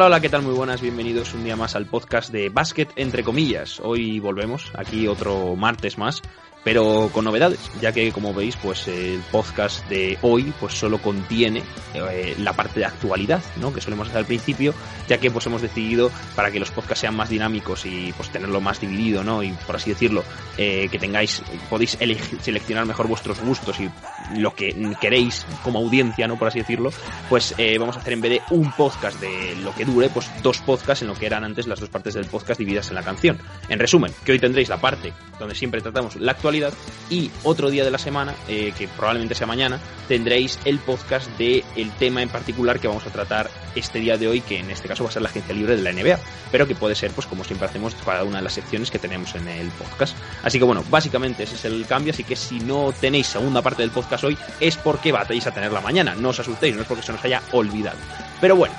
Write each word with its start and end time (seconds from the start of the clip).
Hola, 0.00 0.06
hola, 0.06 0.20
¿qué 0.20 0.30
tal? 0.30 0.40
Muy 0.40 0.54
buenas, 0.54 0.80
bienvenidos 0.80 1.34
un 1.34 1.44
día 1.44 1.56
más 1.56 1.76
al 1.76 1.84
podcast 1.84 2.30
de 2.30 2.48
Basket 2.48 2.88
entre 2.96 3.22
comillas. 3.22 3.80
Hoy 3.80 4.18
volvemos, 4.18 4.72
aquí 4.74 5.06
otro 5.06 5.56
martes 5.56 5.98
más, 5.98 6.22
pero 6.64 7.10
con 7.12 7.26
novedades, 7.26 7.70
ya 7.82 7.92
que 7.92 8.10
como 8.10 8.32
veis, 8.32 8.56
pues 8.56 8.88
el 8.88 9.20
podcast 9.30 9.86
de 9.90 10.16
hoy 10.22 10.54
pues 10.58 10.72
solo 10.72 11.02
contiene 11.02 11.62
eh, 11.92 12.34
la 12.38 12.54
parte 12.54 12.80
de 12.80 12.86
actualidad, 12.86 13.42
¿no? 13.60 13.74
Que 13.74 13.82
solemos 13.82 14.08
hacer 14.08 14.20
al 14.20 14.26
principio, 14.26 14.72
ya 15.06 15.18
que 15.18 15.30
pues 15.30 15.44
hemos 15.44 15.60
decidido 15.60 16.10
para 16.34 16.50
que 16.50 16.60
los 16.60 16.70
podcasts 16.70 17.00
sean 17.00 17.14
más 17.14 17.28
dinámicos 17.28 17.84
y 17.84 18.14
pues 18.16 18.30
tenerlo 18.30 18.62
más 18.62 18.80
dividido, 18.80 19.22
¿no? 19.22 19.42
Y 19.42 19.52
por 19.66 19.76
así 19.76 19.90
decirlo, 19.90 20.24
eh, 20.56 20.88
que 20.90 20.98
tengáis, 20.98 21.42
podéis 21.68 21.98
seleccionar 22.40 22.86
mejor 22.86 23.06
vuestros 23.06 23.38
gustos 23.40 23.78
y 23.80 23.90
lo 24.36 24.54
que 24.54 24.74
queréis 25.00 25.46
como 25.62 25.78
audiencia, 25.78 26.26
¿no? 26.28 26.38
Por 26.38 26.48
así 26.48 26.58
decirlo, 26.60 26.90
pues 27.28 27.54
eh, 27.58 27.78
vamos 27.78 27.96
a 27.96 28.00
hacer 28.00 28.12
en 28.14 28.20
vez 28.20 28.30
de 28.32 28.54
un 28.54 28.72
podcast 28.72 29.20
de 29.20 29.56
lo 29.62 29.74
que 29.74 29.84
dure, 29.84 30.08
pues 30.10 30.30
dos 30.42 30.58
podcasts 30.58 31.02
en 31.02 31.08
lo 31.08 31.14
que 31.14 31.26
eran 31.26 31.44
antes 31.44 31.66
las 31.66 31.80
dos 31.80 31.88
partes 31.88 32.14
del 32.14 32.26
podcast 32.26 32.58
divididas 32.58 32.88
en 32.88 32.94
la 32.94 33.02
canción. 33.02 33.38
En 33.68 33.78
resumen, 33.78 34.12
que 34.24 34.32
hoy 34.32 34.38
tendréis 34.38 34.68
la 34.68 34.80
parte 34.80 35.12
donde 35.38 35.54
siempre 35.54 35.80
tratamos 35.80 36.16
la 36.16 36.32
actualidad 36.32 36.72
y 37.08 37.30
otro 37.44 37.70
día 37.70 37.84
de 37.84 37.90
la 37.90 37.98
semana, 37.98 38.34
eh, 38.48 38.72
que 38.76 38.88
probablemente 38.88 39.34
sea 39.34 39.46
mañana, 39.46 39.80
tendréis 40.06 40.58
el 40.64 40.78
podcast 40.78 41.28
de 41.38 41.64
tema 41.98 42.22
en 42.22 42.28
particular 42.28 42.80
que 42.80 42.88
vamos 42.88 43.06
a 43.06 43.10
tratar 43.10 43.50
este 43.74 44.00
día 44.00 44.16
de 44.16 44.28
hoy, 44.28 44.40
que 44.40 44.58
en 44.58 44.70
este 44.70 44.88
caso 44.88 45.04
va 45.04 45.10
a 45.10 45.12
ser 45.12 45.22
la 45.22 45.28
agencia 45.28 45.54
libre 45.54 45.76
de 45.76 45.82
la 45.82 45.92
NBA, 45.92 46.18
pero 46.50 46.66
que 46.66 46.74
puede 46.74 46.94
ser, 46.94 47.10
pues 47.12 47.26
como 47.26 47.44
siempre 47.44 47.68
hacemos, 47.68 47.94
para 47.94 48.24
una 48.24 48.38
de 48.38 48.44
las 48.44 48.54
secciones 48.54 48.90
que 48.90 48.98
tenemos 48.98 49.34
en 49.34 49.46
el 49.48 49.68
podcast. 49.68 50.16
Así 50.42 50.58
que 50.58 50.64
bueno, 50.64 50.84
básicamente 50.90 51.44
ese 51.44 51.54
es 51.54 51.64
el 51.64 51.86
cambio, 51.86 52.12
así 52.12 52.24
que 52.24 52.36
si 52.36 52.58
no 52.60 52.92
tenéis 52.98 53.28
segunda 53.28 53.62
parte 53.62 53.82
del 53.82 53.90
podcast 53.90 54.19
hoy, 54.24 54.38
es 54.60 54.76
porque 54.76 55.12
batéis 55.12 55.46
a 55.46 55.52
tenerla 55.52 55.80
mañana, 55.80 56.14
no 56.14 56.30
os 56.30 56.40
asustéis, 56.40 56.74
no 56.74 56.82
es 56.82 56.88
porque 56.88 57.02
se 57.02 57.12
nos 57.12 57.24
haya 57.24 57.42
olvidado. 57.52 57.98
Pero 58.40 58.56
bueno, 58.56 58.74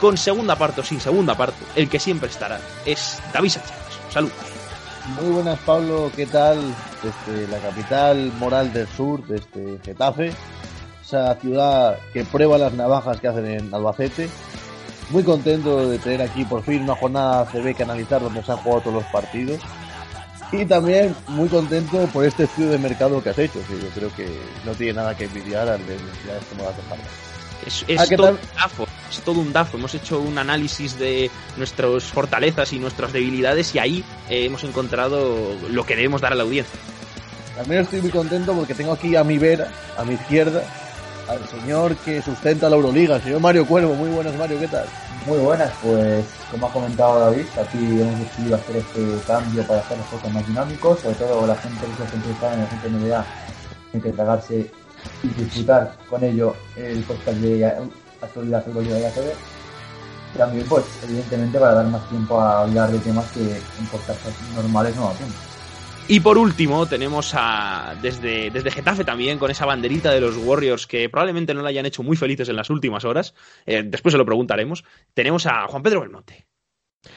con 0.00 0.16
segunda 0.16 0.56
parte 0.56 0.80
o 0.80 0.84
sin 0.84 1.00
segunda 1.00 1.34
parte, 1.34 1.64
el 1.76 1.88
que 1.88 1.98
siempre 1.98 2.28
estará 2.28 2.60
es 2.84 3.20
David 3.32 3.50
Sánchez. 3.50 3.72
Saludos. 4.10 4.34
Muy 5.20 5.30
buenas, 5.30 5.58
Pablo. 5.60 6.10
¿Qué 6.16 6.26
tal? 6.26 6.58
Desde 7.02 7.46
la 7.48 7.58
capital 7.58 8.32
moral 8.38 8.72
del 8.72 8.88
sur, 8.88 9.22
desde 9.26 9.78
Getafe, 9.84 10.32
esa 11.04 11.34
ciudad 11.34 11.98
que 12.12 12.24
prueba 12.24 12.56
las 12.56 12.72
navajas 12.72 13.20
que 13.20 13.28
hacen 13.28 13.46
en 13.46 13.74
Albacete. 13.74 14.30
Muy 15.10 15.22
contento 15.22 15.86
de 15.90 15.98
tener 15.98 16.22
aquí 16.22 16.44
por 16.46 16.62
fin 16.62 16.84
una 16.84 16.94
jornada 16.94 17.44
CB 17.44 17.76
que 17.76 17.82
analizar 17.82 18.22
donde 18.22 18.42
se 18.42 18.52
han 18.52 18.58
jugado 18.58 18.80
todos 18.80 18.94
los 19.02 19.12
partidos. 19.12 19.60
Y 20.60 20.64
también 20.66 21.14
muy 21.28 21.48
contento 21.48 22.06
por 22.12 22.24
este 22.24 22.44
estudio 22.44 22.70
de 22.70 22.78
mercado 22.78 23.20
que 23.22 23.30
has 23.30 23.38
hecho, 23.38 23.58
yo 23.58 23.88
creo 23.94 24.14
que 24.14 24.28
no 24.64 24.72
tiene 24.72 24.92
nada 24.92 25.16
que 25.16 25.24
envidiar 25.24 25.68
al 25.68 25.84
de 25.84 25.96
universidades 25.96 26.44
como 26.44 26.64
las 26.64 26.76
de 26.76 26.82
Harvard. 26.82 27.08
Es, 27.66 27.84
es 27.88 28.00
Ah, 28.00 28.06
¿qué 28.08 28.16
todo 28.16 28.30
un 28.30 28.38
DAFO, 28.54 28.86
es 29.10 29.20
todo 29.20 29.40
un 29.40 29.52
DAFO. 29.52 29.78
Hemos 29.78 29.94
hecho 29.94 30.20
un 30.20 30.38
análisis 30.38 30.98
de 30.98 31.30
nuestras 31.56 32.04
fortalezas 32.04 32.72
y 32.72 32.78
nuestras 32.78 33.12
debilidades 33.12 33.74
y 33.74 33.78
ahí 33.80 34.04
eh, 34.28 34.44
hemos 34.44 34.62
encontrado 34.64 35.56
lo 35.70 35.84
que 35.84 35.96
debemos 35.96 36.20
dar 36.20 36.32
a 36.32 36.36
la 36.36 36.44
audiencia. 36.44 36.78
También 37.56 37.82
estoy 37.82 38.00
muy 38.00 38.10
contento 38.10 38.52
porque 38.52 38.74
tengo 38.74 38.92
aquí 38.92 39.16
a 39.16 39.24
mi 39.24 39.38
vera, 39.38 39.68
a 39.96 40.04
mi 40.04 40.14
izquierda, 40.14 40.62
al 41.28 41.48
señor 41.48 41.96
que 41.96 42.22
sustenta 42.22 42.68
la 42.68 42.76
Euroliga, 42.76 43.16
el 43.16 43.22
señor 43.22 43.40
Mario 43.40 43.66
Cuervo. 43.66 43.94
Muy 43.94 44.10
buenas, 44.10 44.36
Mario, 44.36 44.60
¿qué 44.60 44.68
tal? 44.68 44.86
Muy 45.26 45.38
buenas, 45.38 45.72
pues 45.82 46.26
como 46.50 46.66
ha 46.66 46.72
comentado 46.72 47.18
David, 47.18 47.46
aquí 47.58 47.78
hemos 47.78 48.18
decidido 48.20 48.56
hacer 48.56 48.76
este 48.76 49.18
cambio 49.26 49.66
para 49.66 49.80
hacer 49.80 49.96
los 49.96 50.06
juegos 50.08 50.32
más 50.34 50.46
dinámicos, 50.46 51.00
sobre 51.00 51.14
todo 51.14 51.46
la 51.46 51.56
gente 51.56 51.86
que 51.86 52.20
se 52.20 52.30
está 52.30 52.52
en 52.52 52.60
la 52.60 52.66
gente 52.66 52.90
NBA 52.90 53.26
tiene 53.90 54.04
que 54.04 54.12
tragarse 54.12 54.70
y 55.22 55.28
disfrutar 55.28 55.96
con 56.10 56.22
ello 56.22 56.54
el 56.76 57.02
podcast 57.04 57.38
de 57.38 57.66
actualidad 58.20 58.64
futbolera 58.66 58.96
de 58.96 59.06
ACB. 59.06 59.32
Y 60.34 60.38
También, 60.38 60.66
pues, 60.68 60.84
evidentemente, 61.04 61.58
para 61.58 61.74
dar 61.74 61.86
más 61.86 62.06
tiempo 62.10 62.38
a 62.38 62.60
hablar 62.60 62.90
de 62.90 62.98
temas 62.98 63.24
que 63.32 63.40
en 63.40 63.86
podcasts 63.90 64.28
normales 64.54 64.94
no 64.96 65.08
hacemos. 65.08 65.53
Y 66.06 66.20
por 66.20 66.36
último, 66.36 66.84
tenemos 66.86 67.32
a 67.34 67.94
desde, 68.02 68.50
desde 68.50 68.70
Getafe 68.70 69.04
también, 69.04 69.38
con 69.38 69.50
esa 69.50 69.64
banderita 69.64 70.10
de 70.10 70.20
los 70.20 70.36
Warriors 70.36 70.86
que 70.86 71.08
probablemente 71.08 71.54
no 71.54 71.62
la 71.62 71.70
hayan 71.70 71.86
hecho 71.86 72.02
muy 72.02 72.14
felices 72.14 72.46
en 72.50 72.56
las 72.56 72.68
últimas 72.68 73.06
horas. 73.06 73.34
Eh, 73.64 73.82
después 73.86 74.12
se 74.12 74.18
lo 74.18 74.26
preguntaremos. 74.26 74.84
Tenemos 75.14 75.46
a 75.46 75.66
Juan 75.66 75.82
Pedro 75.82 76.02
Belmonte. 76.02 76.46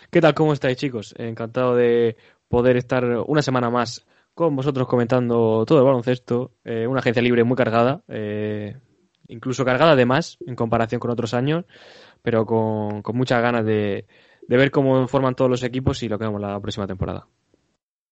¿Qué 0.09 0.21
tal? 0.21 0.33
¿Cómo 0.33 0.53
estáis, 0.53 0.77
chicos? 0.77 1.13
Encantado 1.17 1.75
de 1.75 2.15
poder 2.47 2.77
estar 2.77 3.03
una 3.27 3.41
semana 3.41 3.69
más 3.69 4.05
con 4.33 4.55
vosotros 4.55 4.87
comentando 4.87 5.65
todo 5.65 5.79
el 5.79 5.85
baloncesto. 5.85 6.53
Eh, 6.63 6.87
una 6.87 7.01
agencia 7.01 7.21
libre 7.21 7.43
muy 7.43 7.57
cargada, 7.57 8.03
eh, 8.07 8.77
incluso 9.27 9.65
cargada 9.65 9.97
de 9.97 10.05
más 10.05 10.37
en 10.47 10.55
comparación 10.55 10.99
con 10.99 11.11
otros 11.11 11.33
años, 11.33 11.65
pero 12.21 12.45
con, 12.45 13.03
muchas 13.13 13.41
ganas 13.41 13.65
de, 13.65 14.07
de 14.47 14.57
ver 14.57 14.71
cómo 14.71 15.09
forman 15.09 15.35
todos 15.35 15.51
los 15.51 15.63
equipos 15.63 16.01
y 16.03 16.07
lo 16.07 16.17
que 16.17 16.25
vemos 16.25 16.39
la 16.39 16.57
próxima 16.61 16.87
temporada. 16.87 17.27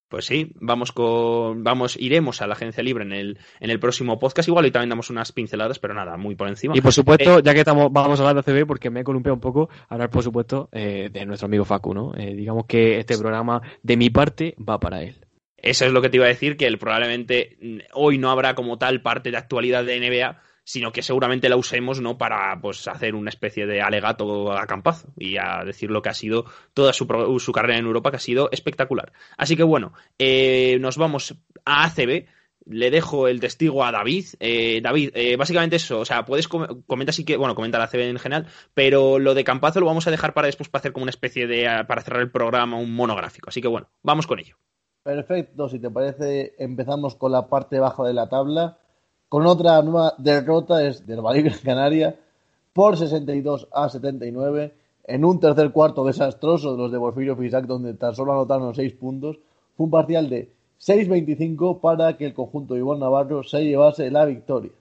Pues 0.08 0.26
sí, 0.26 0.52
vamos 0.62 0.92
con, 0.92 1.64
vamos, 1.64 1.98
iremos 2.00 2.42
a 2.42 2.48
la 2.48 2.54
agencia 2.54 2.84
libre 2.84 3.04
en 3.04 3.12
el, 3.12 3.40
en 3.60 3.70
el 3.72 3.80
próximo 3.80 4.20
podcast. 4.20 4.48
Igual 4.48 4.68
y 4.68 4.72
también 4.72 4.90
damos 4.90 5.10
unas 5.10 5.32
pinceladas, 5.32 5.80
pero 5.80 5.94
nada, 5.94 6.16
muy 6.16 6.36
por 6.36 6.48
encima. 6.48 6.78
Y 6.78 6.82
por 6.82 6.94
supuesto, 6.94 7.40
ya 7.40 7.54
que 7.54 7.60
estamos, 7.62 7.92
vamos 7.92 8.20
a 8.20 8.28
hablar 8.30 8.44
de 8.46 8.52
ACB, 8.54 8.68
porque 8.68 8.90
me 8.92 9.00
he 9.02 9.04
columpiado 9.04 9.34
un 9.34 9.42
poco, 9.42 9.70
hablar 9.90 10.10
por 10.12 10.22
supuesto 10.24 10.70
eh, 10.72 11.10
de 11.12 11.26
nuestro 11.26 11.48
amigo 11.48 11.66
Facu, 11.66 11.94
¿no? 11.94 12.14
Eh, 12.16 12.36
digamos 12.36 12.66
que 12.68 13.00
este 13.00 13.18
programa, 13.18 13.62
de 13.82 13.98
mi 13.98 14.10
parte, 14.12 14.56
va 14.58 14.80
para 14.80 15.02
él. 15.02 15.16
Eso 15.58 15.86
es 15.86 15.92
lo 15.92 16.02
que 16.04 16.10
te 16.10 16.18
iba 16.18 16.26
a 16.26 16.30
decir, 16.30 16.56
que 16.58 16.68
el- 16.68 16.78
probablemente 16.78 17.58
mm, 17.60 17.78
hoy 17.94 18.20
no 18.20 18.30
habrá 18.30 18.54
como 18.54 18.78
tal 18.78 19.02
parte 19.02 19.32
de 19.32 19.38
actualidad 19.38 19.84
de 19.84 20.00
NBA, 20.00 20.40
sino 20.66 20.92
que 20.92 21.02
seguramente 21.02 21.48
la 21.48 21.56
usemos 21.56 22.02
no 22.02 22.18
para 22.18 22.60
pues 22.60 22.86
hacer 22.90 23.16
una 23.16 23.30
especie 23.30 23.66
de 23.66 23.82
alegato 23.82 24.52
a 24.52 24.66
campazo 24.68 25.14
y 25.18 25.38
a 25.38 25.64
decir 25.64 25.90
lo 25.92 26.02
que 26.02 26.10
ha 26.10 26.14
sido 26.14 26.44
toda 26.74 26.92
su, 26.92 27.06
su 27.40 27.52
carrera 27.54 27.80
en 27.80 27.86
Europa, 27.86 28.10
que 28.12 28.18
ha 28.18 28.20
sido 28.20 28.50
espectacular. 28.52 29.14
Así 29.38 29.56
que 29.56 29.64
bueno, 29.64 29.94
eh, 30.20 30.78
nos 30.82 30.98
vamos 30.98 31.34
a 31.64 31.86
ACB. 31.86 32.26
Le 32.68 32.90
dejo 32.90 33.28
el 33.28 33.40
testigo 33.40 33.86
a 33.86 33.92
David. 33.92 34.26
Eh, 34.40 34.82
David, 34.82 35.12
eh, 35.14 35.36
básicamente 35.36 35.76
eso, 35.76 36.00
o 36.00 36.06
sea, 36.06 36.26
puedes 36.26 36.48
com- 36.48 36.82
comentar 36.88 37.14
si 37.14 37.24
que, 37.24 37.38
bueno, 37.38 37.54
comenta 37.54 37.78
la 37.78 37.84
ACB 37.84 38.00
en 38.10 38.18
general, 38.18 38.48
pero 38.74 39.20
lo 39.20 39.36
de 39.36 39.44
Campazo 39.44 39.80
lo 39.82 39.86
vamos 39.86 40.08
a 40.08 40.12
dejar 40.12 40.34
para 40.34 40.48
después 40.48 40.68
para 40.70 40.80
hacer 40.80 40.92
como 40.92 41.04
una 41.04 41.12
especie 41.12 41.46
de, 41.46 41.68
para 41.88 42.02
cerrar 42.02 42.24
el 42.24 42.32
programa, 42.32 42.78
un 42.78 42.96
monográfico. 42.96 43.50
Así 43.50 43.62
que 43.62 43.68
bueno, 43.68 43.92
vamos 44.02 44.26
con 44.26 44.40
ello. 44.40 44.56
Perfecto, 45.04 45.70
si 45.70 45.78
te 45.78 45.92
parece, 45.92 46.56
empezamos 46.58 47.14
con 47.16 47.32
la 47.32 47.48
parte 47.48 47.80
baja 47.80 48.02
de 48.04 48.14
la 48.16 48.28
tabla, 48.30 48.80
con 49.36 49.48
otra 49.48 49.82
nueva 49.82 50.14
derrota 50.18 50.82
es 50.88 51.06
del 51.06 51.20
Valladolid 51.20 51.52
Gran 51.52 51.60
Canaria 51.62 52.20
por 52.72 52.96
62 52.96 53.68
a 53.70 53.90
79 53.90 54.74
en 55.04 55.26
un 55.26 55.42
tercer 55.42 55.74
cuarto 55.74 56.06
desastroso 56.06 56.72
de 56.72 56.78
los 56.78 56.90
de 56.90 57.00
Porfirio 57.00 57.36
Fisac 57.36 57.66
donde 57.66 57.96
tan 57.96 58.16
solo 58.16 58.32
anotaron 58.32 58.74
6 58.74 58.94
puntos. 58.94 59.38
Fue 59.76 59.88
un 59.88 59.92
parcial 59.92 60.30
de 60.30 60.54
6-25 60.80 61.82
para 61.82 62.16
que 62.16 62.28
el 62.28 62.34
conjunto 62.34 62.76
de 62.76 62.80
Iván 62.80 63.00
Navarro 63.00 63.44
se 63.44 63.66
llevase 63.66 64.10
la 64.10 64.24
victoria. 64.24 64.72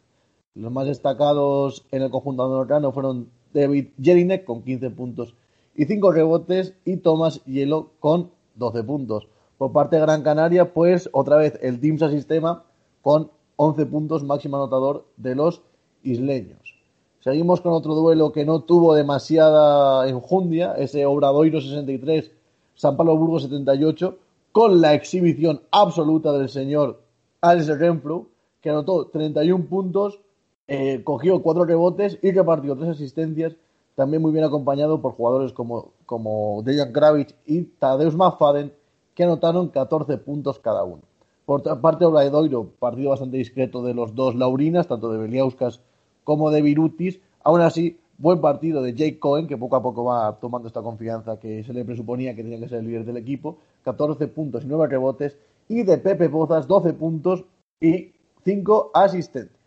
Los 0.55 0.70
más 0.70 0.87
destacados 0.87 1.84
en 1.90 2.02
el 2.02 2.11
conjunto 2.11 2.44
andorrano 2.44 2.93
fueron 2.93 3.31
David 3.52 3.88
Jelinek 4.00 4.44
con 4.44 4.62
15 4.62 4.90
puntos 4.90 5.34
y 5.75 5.87
5 5.87 6.12
rebotes 6.12 6.75
y 6.84 6.99
Tomás 6.99 7.44
Hielo 7.44 7.90
con 7.99 8.31
12 8.55 8.84
puntos. 8.84 9.26
Por 9.58 9.73
parte 9.73 9.96
de 9.96 10.02
Gran 10.02 10.23
Canaria, 10.23 10.73
pues 10.73 11.11
otra 11.12 11.38
vez 11.38 11.58
el 11.61 11.81
Dimsa 11.81 12.08
Sistema 12.08 12.62
con 13.02 13.32
11 13.56 13.87
puntos 13.87 14.25
máximo 14.25 14.56
anotador 14.56 15.06
de 15.17 15.35
los 15.35 15.62
isleños. 16.03 16.75
Seguimos 17.21 17.61
con 17.62 17.73
otro 17.73 17.95
duelo 17.95 18.33
que 18.33 18.45
no 18.45 18.61
tuvo 18.61 18.95
demasiada 18.95 20.06
enjundia, 20.09 20.75
ese 20.75 21.06
Obradoiro 21.06 21.61
63, 21.61 22.31
San 22.75 22.97
Pablo 22.97 23.17
Burgos 23.17 23.45
78, 23.45 24.19
con 24.53 24.81
la 24.81 24.95
exhibición 24.95 25.62
absoluta 25.71 26.33
del 26.33 26.49
señor 26.49 27.01
Alex 27.41 27.79
Renfro, 27.79 28.27
que 28.61 28.71
anotó 28.71 29.06
31 29.06 29.65
puntos, 29.67 30.21
eh, 30.69 31.03
cogió 31.03 31.43
4 31.43 31.65
rebotes 31.65 32.19
y 32.23 32.33
repartió 32.33 32.77
3 32.77 32.91
asistencias, 32.91 33.56
también 33.95 34.21
muy 34.21 34.33
bien 34.33 34.45
acompañado 34.45 35.01
por 35.01 35.12
jugadores 35.12 35.53
como, 35.53 35.93
como 36.05 36.62
Dejan 36.62 36.93
Kravitz 36.93 37.35
y 37.47 37.62
Tadeusz 37.62 38.17
Maffaden, 38.17 38.73
que 39.15 39.25
anotaron 39.25 39.69
14 39.69 40.19
puntos 40.19 40.59
cada 40.59 40.85
uno. 40.85 41.03
Por 41.44 41.61
otra 41.61 41.81
parte, 41.81 42.05
Obradoiro, 42.05 42.70
partido 42.79 43.11
bastante 43.11 43.37
discreto 43.37 43.82
de 43.82 43.93
los 43.93 44.14
dos 44.14 44.35
Laurinas, 44.35 44.88
tanto 44.88 45.12
de 45.12 45.19
Beliauskas 45.19 45.81
como 46.25 46.50
de 46.50 46.62
Virutis. 46.62 47.20
Aún 47.43 47.61
así, 47.61 47.99
buen 48.17 48.41
partido 48.41 48.82
de 48.82 48.94
Jake 48.94 49.19
Cohen, 49.19 49.46
que 49.46 49.58
poco 49.58 49.76
a 49.76 49.82
poco 49.82 50.05
va 50.05 50.38
tomando 50.41 50.69
esta 50.69 50.81
confianza 50.81 51.38
que 51.38 51.62
se 51.62 51.75
le 51.75 51.85
presuponía 51.85 52.35
que 52.35 52.43
tenía 52.43 52.58
que 52.58 52.69
ser 52.69 52.79
el 52.79 52.87
líder 52.87 53.05
del 53.05 53.19
equipo. 53.19 53.58
14 53.82 54.29
puntos 54.29 54.64
y 54.64 54.69
9 54.69 54.87
rebotes. 54.87 55.37
Y 55.69 55.82
de 55.82 55.99
Pepe 55.99 56.31
Pozas, 56.31 56.67
12 56.67 56.94
puntos 56.94 57.44
y 57.81 58.12
5 58.44 58.91
asistencias. 58.94 59.61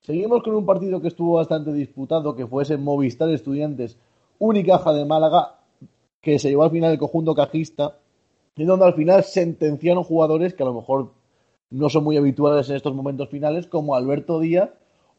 Seguimos 0.00 0.42
con 0.42 0.54
un 0.54 0.64
partido 0.64 1.02
que 1.02 1.08
estuvo 1.08 1.34
bastante 1.34 1.72
disputado, 1.74 2.34
que 2.34 2.46
fue 2.46 2.62
ese 2.62 2.78
Movistar 2.78 3.28
Estudiantes 3.28 3.98
Unicaja 4.38 4.94
de 4.94 5.04
Málaga, 5.04 5.56
que 6.22 6.38
se 6.38 6.48
llevó 6.48 6.62
al 6.62 6.70
final 6.70 6.92
el 6.92 6.98
conjunto 6.98 7.34
cajista 7.34 7.98
y 8.56 8.64
donde 8.64 8.86
al 8.86 8.94
final 8.94 9.24
sentenciaron 9.24 10.04
jugadores 10.04 10.54
que 10.54 10.62
a 10.62 10.66
lo 10.66 10.74
mejor 10.74 11.12
no 11.70 11.88
son 11.88 12.04
muy 12.04 12.16
habituales 12.16 12.68
en 12.68 12.76
estos 12.76 12.94
momentos 12.94 13.28
finales, 13.28 13.66
como 13.66 13.94
Alberto 13.94 14.40
Díaz 14.40 14.70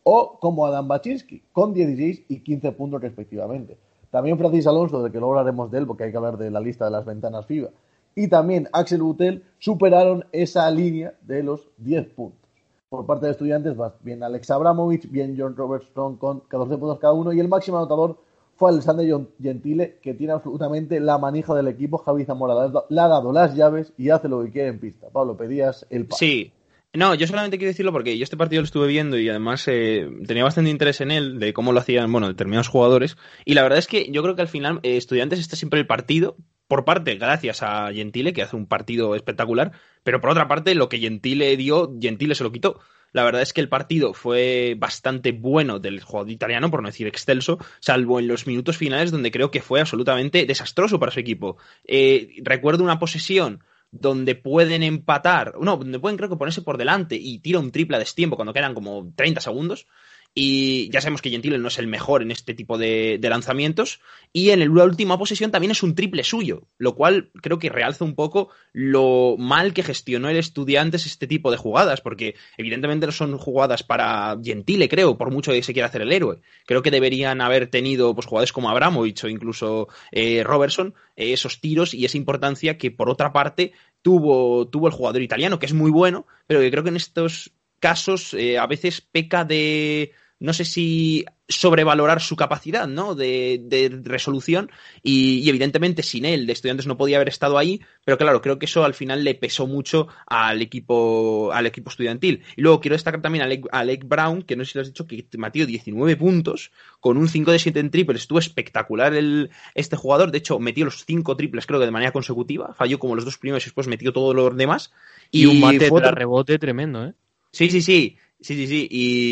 o 0.03 0.37
como 0.39 0.65
Adam 0.65 0.87
Baczynski, 0.87 1.43
con 1.51 1.73
16 1.73 2.25
y 2.27 2.39
15 2.39 2.71
puntos 2.73 3.01
respectivamente. 3.01 3.77
También 4.09 4.37
Francis 4.37 4.67
Alonso, 4.67 5.01
de 5.01 5.11
que 5.11 5.19
luego 5.19 5.37
hablaremos 5.37 5.71
de 5.71 5.79
él, 5.79 5.87
porque 5.87 6.03
hay 6.03 6.11
que 6.11 6.17
hablar 6.17 6.37
de 6.37 6.51
la 6.51 6.59
lista 6.59 6.85
de 6.85 6.91
las 6.91 7.05
ventanas 7.05 7.45
FIBA, 7.45 7.69
y 8.13 8.27
también 8.27 8.67
Axel 8.73 9.01
Butel 9.01 9.45
superaron 9.57 10.25
esa 10.33 10.69
línea 10.69 11.13
de 11.21 11.43
los 11.43 11.69
10 11.77 12.07
puntos. 12.07 12.49
Por 12.89 13.05
parte 13.05 13.27
de 13.27 13.31
estudiantes, 13.31 13.77
bien 14.01 14.21
Alex 14.21 14.51
Abramovich, 14.51 15.09
bien 15.09 15.35
John 15.37 15.55
Robert 15.55 15.85
Strong 15.85 16.17
con 16.17 16.41
14 16.41 16.77
puntos 16.77 16.99
cada 16.99 17.13
uno, 17.13 17.31
y 17.31 17.39
el 17.39 17.47
máximo 17.47 17.77
anotador 17.77 18.17
fue 18.61 18.69
Alexander 18.69 19.07
Gentile, 19.41 19.97
que 20.03 20.13
tiene 20.13 20.33
absolutamente 20.33 20.99
la 20.99 21.17
manija 21.17 21.55
del 21.55 21.67
equipo. 21.67 21.97
Javi 21.97 22.25
Zamora 22.25 22.53
le 22.89 23.01
ha 23.01 23.07
dado 23.07 23.33
las 23.33 23.55
llaves 23.55 23.91
y 23.97 24.11
hace 24.11 24.29
lo 24.29 24.43
que 24.43 24.51
quiere 24.51 24.67
en 24.67 24.79
pista. 24.79 25.07
Pablo, 25.11 25.35
pedías 25.35 25.87
el 25.89 26.05
pase. 26.05 26.23
Sí, 26.23 26.51
no, 26.93 27.15
yo 27.15 27.25
solamente 27.25 27.57
quiero 27.57 27.71
decirlo 27.71 27.91
porque 27.91 28.15
yo 28.19 28.23
este 28.23 28.37
partido 28.37 28.61
lo 28.61 28.65
estuve 28.65 28.85
viendo 28.85 29.17
y 29.17 29.27
además 29.29 29.67
eh, 29.67 30.07
tenía 30.27 30.43
bastante 30.43 30.69
interés 30.69 31.01
en 31.01 31.09
él, 31.09 31.39
de 31.39 31.53
cómo 31.53 31.71
lo 31.71 31.79
hacían, 31.79 32.11
bueno, 32.11 32.27
determinados 32.27 32.67
jugadores. 32.67 33.17
Y 33.45 33.55
la 33.55 33.63
verdad 33.63 33.79
es 33.79 33.87
que 33.87 34.11
yo 34.11 34.21
creo 34.21 34.35
que 34.35 34.43
al 34.43 34.47
final 34.47 34.79
eh, 34.83 34.95
Estudiantes 34.95 35.39
está 35.39 35.55
siempre 35.55 35.79
el 35.79 35.87
partido, 35.87 36.37
por 36.67 36.85
parte, 36.85 37.15
gracias 37.15 37.63
a 37.63 37.91
Gentile, 37.91 38.31
que 38.31 38.43
hace 38.43 38.55
un 38.55 38.67
partido 38.67 39.15
espectacular, 39.15 39.71
pero 40.03 40.21
por 40.21 40.29
otra 40.29 40.47
parte, 40.47 40.75
lo 40.75 40.87
que 40.87 40.99
Gentile 40.99 41.57
dio, 41.57 41.97
Gentile 41.99 42.35
se 42.35 42.43
lo 42.43 42.51
quitó. 42.51 42.79
La 43.13 43.23
verdad 43.23 43.41
es 43.41 43.53
que 43.53 43.61
el 43.61 43.69
partido 43.69 44.13
fue 44.13 44.75
bastante 44.77 45.31
bueno 45.31 45.79
del 45.79 46.01
jugador 46.01 46.31
italiano, 46.31 46.71
por 46.71 46.81
no 46.81 46.87
decir 46.89 47.07
excelso, 47.07 47.59
salvo 47.79 48.19
en 48.19 48.27
los 48.27 48.47
minutos 48.47 48.77
finales 48.77 49.11
donde 49.11 49.31
creo 49.31 49.51
que 49.51 49.61
fue 49.61 49.81
absolutamente 49.81 50.45
desastroso 50.45 50.99
para 50.99 51.11
su 51.11 51.19
equipo. 51.19 51.57
Eh, 51.85 52.35
recuerdo 52.43 52.83
una 52.83 52.99
posesión 52.99 53.63
donde 53.91 54.35
pueden 54.35 54.83
empatar, 54.83 55.55
no, 55.59 55.75
donde 55.75 55.99
pueden 55.99 56.17
creo 56.17 56.29
que 56.29 56.37
ponerse 56.37 56.61
por 56.61 56.77
delante 56.77 57.15
y 57.15 57.39
tira 57.39 57.59
un 57.59 57.71
triple 57.71 57.97
a 57.97 57.99
destiempo 57.99 58.37
cuando 58.37 58.53
quedan 58.53 58.73
como 58.73 59.11
30 59.15 59.41
segundos 59.41 59.87
y 60.33 60.89
ya 60.91 61.01
sabemos 61.01 61.21
que 61.21 61.29
Gentile 61.29 61.57
no 61.57 61.67
es 61.67 61.77
el 61.77 61.87
mejor 61.87 62.21
en 62.21 62.31
este 62.31 62.53
tipo 62.53 62.77
de, 62.77 63.19
lanzamientos. 63.21 63.99
Y 64.31 64.51
en 64.51 64.59
la 64.73 64.85
última 64.85 65.17
posesión 65.17 65.51
también 65.51 65.71
es 65.71 65.83
un 65.83 65.93
triple 65.93 66.23
suyo, 66.23 66.69
lo 66.77 66.95
cual 66.95 67.31
creo 67.41 67.59
que 67.59 67.69
realza 67.69 68.05
un 68.05 68.15
poco 68.15 68.49
lo 68.71 69.35
mal 69.37 69.73
que 69.73 69.83
gestionó 69.83 70.29
el 70.29 70.37
Estudiantes 70.37 71.05
este 71.05 71.27
tipo 71.27 71.51
de 71.51 71.57
jugadas, 71.57 71.99
porque 71.99 72.35
evidentemente 72.57 73.05
no 73.05 73.11
son 73.11 73.37
jugadas 73.37 73.83
para 73.83 74.37
Gentile, 74.41 74.87
creo, 74.87 75.17
por 75.17 75.31
mucho 75.31 75.51
que 75.51 75.63
se 75.63 75.73
quiera 75.73 75.89
hacer 75.89 76.01
el 76.01 76.13
héroe. 76.13 76.41
Creo 76.65 76.81
que 76.81 76.91
deberían 76.91 77.41
haber 77.41 77.67
tenido 77.67 78.15
pues, 78.15 78.25
jugadores 78.25 78.53
como 78.53 78.69
Abramovich 78.69 79.25
o 79.25 79.27
incluso 79.27 79.89
eh, 80.13 80.43
Robertson 80.45 80.93
eh, 81.17 81.33
esos 81.33 81.59
tiros 81.59 81.93
y 81.93 82.05
esa 82.05 82.17
importancia 82.17 82.77
que 82.77 82.89
por 82.89 83.09
otra 83.09 83.33
parte 83.33 83.73
tuvo, 84.01 84.69
tuvo 84.69 84.87
el 84.87 84.93
jugador 84.93 85.21
italiano, 85.21 85.59
que 85.59 85.65
es 85.65 85.73
muy 85.73 85.91
bueno, 85.91 86.25
pero 86.47 86.61
que 86.61 86.71
creo 86.71 86.83
que 86.83 86.89
en 86.89 86.95
estos 86.95 87.51
casos 87.81 88.33
eh, 88.33 88.57
a 88.57 88.67
veces 88.67 89.01
peca 89.01 89.43
de 89.43 90.13
no 90.41 90.53
sé 90.53 90.65
si 90.65 91.23
sobrevalorar 91.47 92.19
su 92.19 92.35
capacidad 92.35 92.87
¿no? 92.87 93.13
de, 93.13 94.01
resolución 94.03 94.71
y, 95.03 95.47
evidentemente 95.47 96.01
sin 96.01 96.25
él 96.25 96.47
de 96.47 96.53
estudiantes 96.53 96.87
no 96.87 96.97
podía 96.97 97.17
haber 97.17 97.29
estado 97.29 97.57
ahí 97.57 97.79
pero 98.03 98.17
claro 98.17 98.41
creo 98.41 98.57
que 98.57 98.65
eso 98.65 98.83
al 98.83 98.95
final 98.95 99.23
le 99.23 99.35
pesó 99.35 99.67
mucho 99.67 100.07
al 100.25 100.61
equipo 100.61 101.51
al 101.53 101.67
equipo 101.67 101.91
estudiantil 101.91 102.43
y 102.55 102.61
luego 102.61 102.81
quiero 102.81 102.95
destacar 102.95 103.21
también 103.21 103.43
a 103.43 103.79
Alec, 103.79 104.07
Brown 104.07 104.41
que 104.41 104.55
no 104.55 104.65
sé 104.65 104.71
si 104.71 104.77
lo 104.77 104.81
has 104.81 104.87
dicho 104.87 105.05
que 105.05 105.25
metió 105.37 105.67
19 105.67 106.15
puntos 106.17 106.71
con 106.99 107.17
un 107.17 107.29
5 107.29 107.51
de 107.51 107.59
7 107.59 107.79
en 107.79 107.91
triple 107.91 108.17
estuvo 108.17 108.39
espectacular 108.39 109.13
el, 109.13 109.51
este 109.75 109.95
jugador 109.95 110.31
de 110.31 110.39
hecho 110.39 110.57
metió 110.57 110.85
los 110.85 111.05
5 111.05 111.37
triples 111.37 111.67
creo 111.67 111.79
que 111.79 111.85
de 111.85 111.91
manera 111.91 112.11
consecutiva 112.11 112.73
falló 112.73 112.97
como 112.97 113.15
los 113.15 113.25
dos 113.25 113.37
primeros 113.37 113.63
y 113.63 113.67
después 113.67 113.87
metió 113.87 114.11
todos 114.11 114.35
los 114.35 114.57
demás 114.57 114.91
y, 115.29 115.45
un 115.45 115.59
mate 115.59 115.89
de 115.91 116.11
rebote 116.11 116.57
tremendo 116.57 117.05
¿eh? 117.05 117.13
Sí, 117.51 117.69
sí, 117.69 117.81
sí. 117.81 118.17
Sí, 118.41 118.55
sí, 118.55 118.67
sí. 118.67 118.87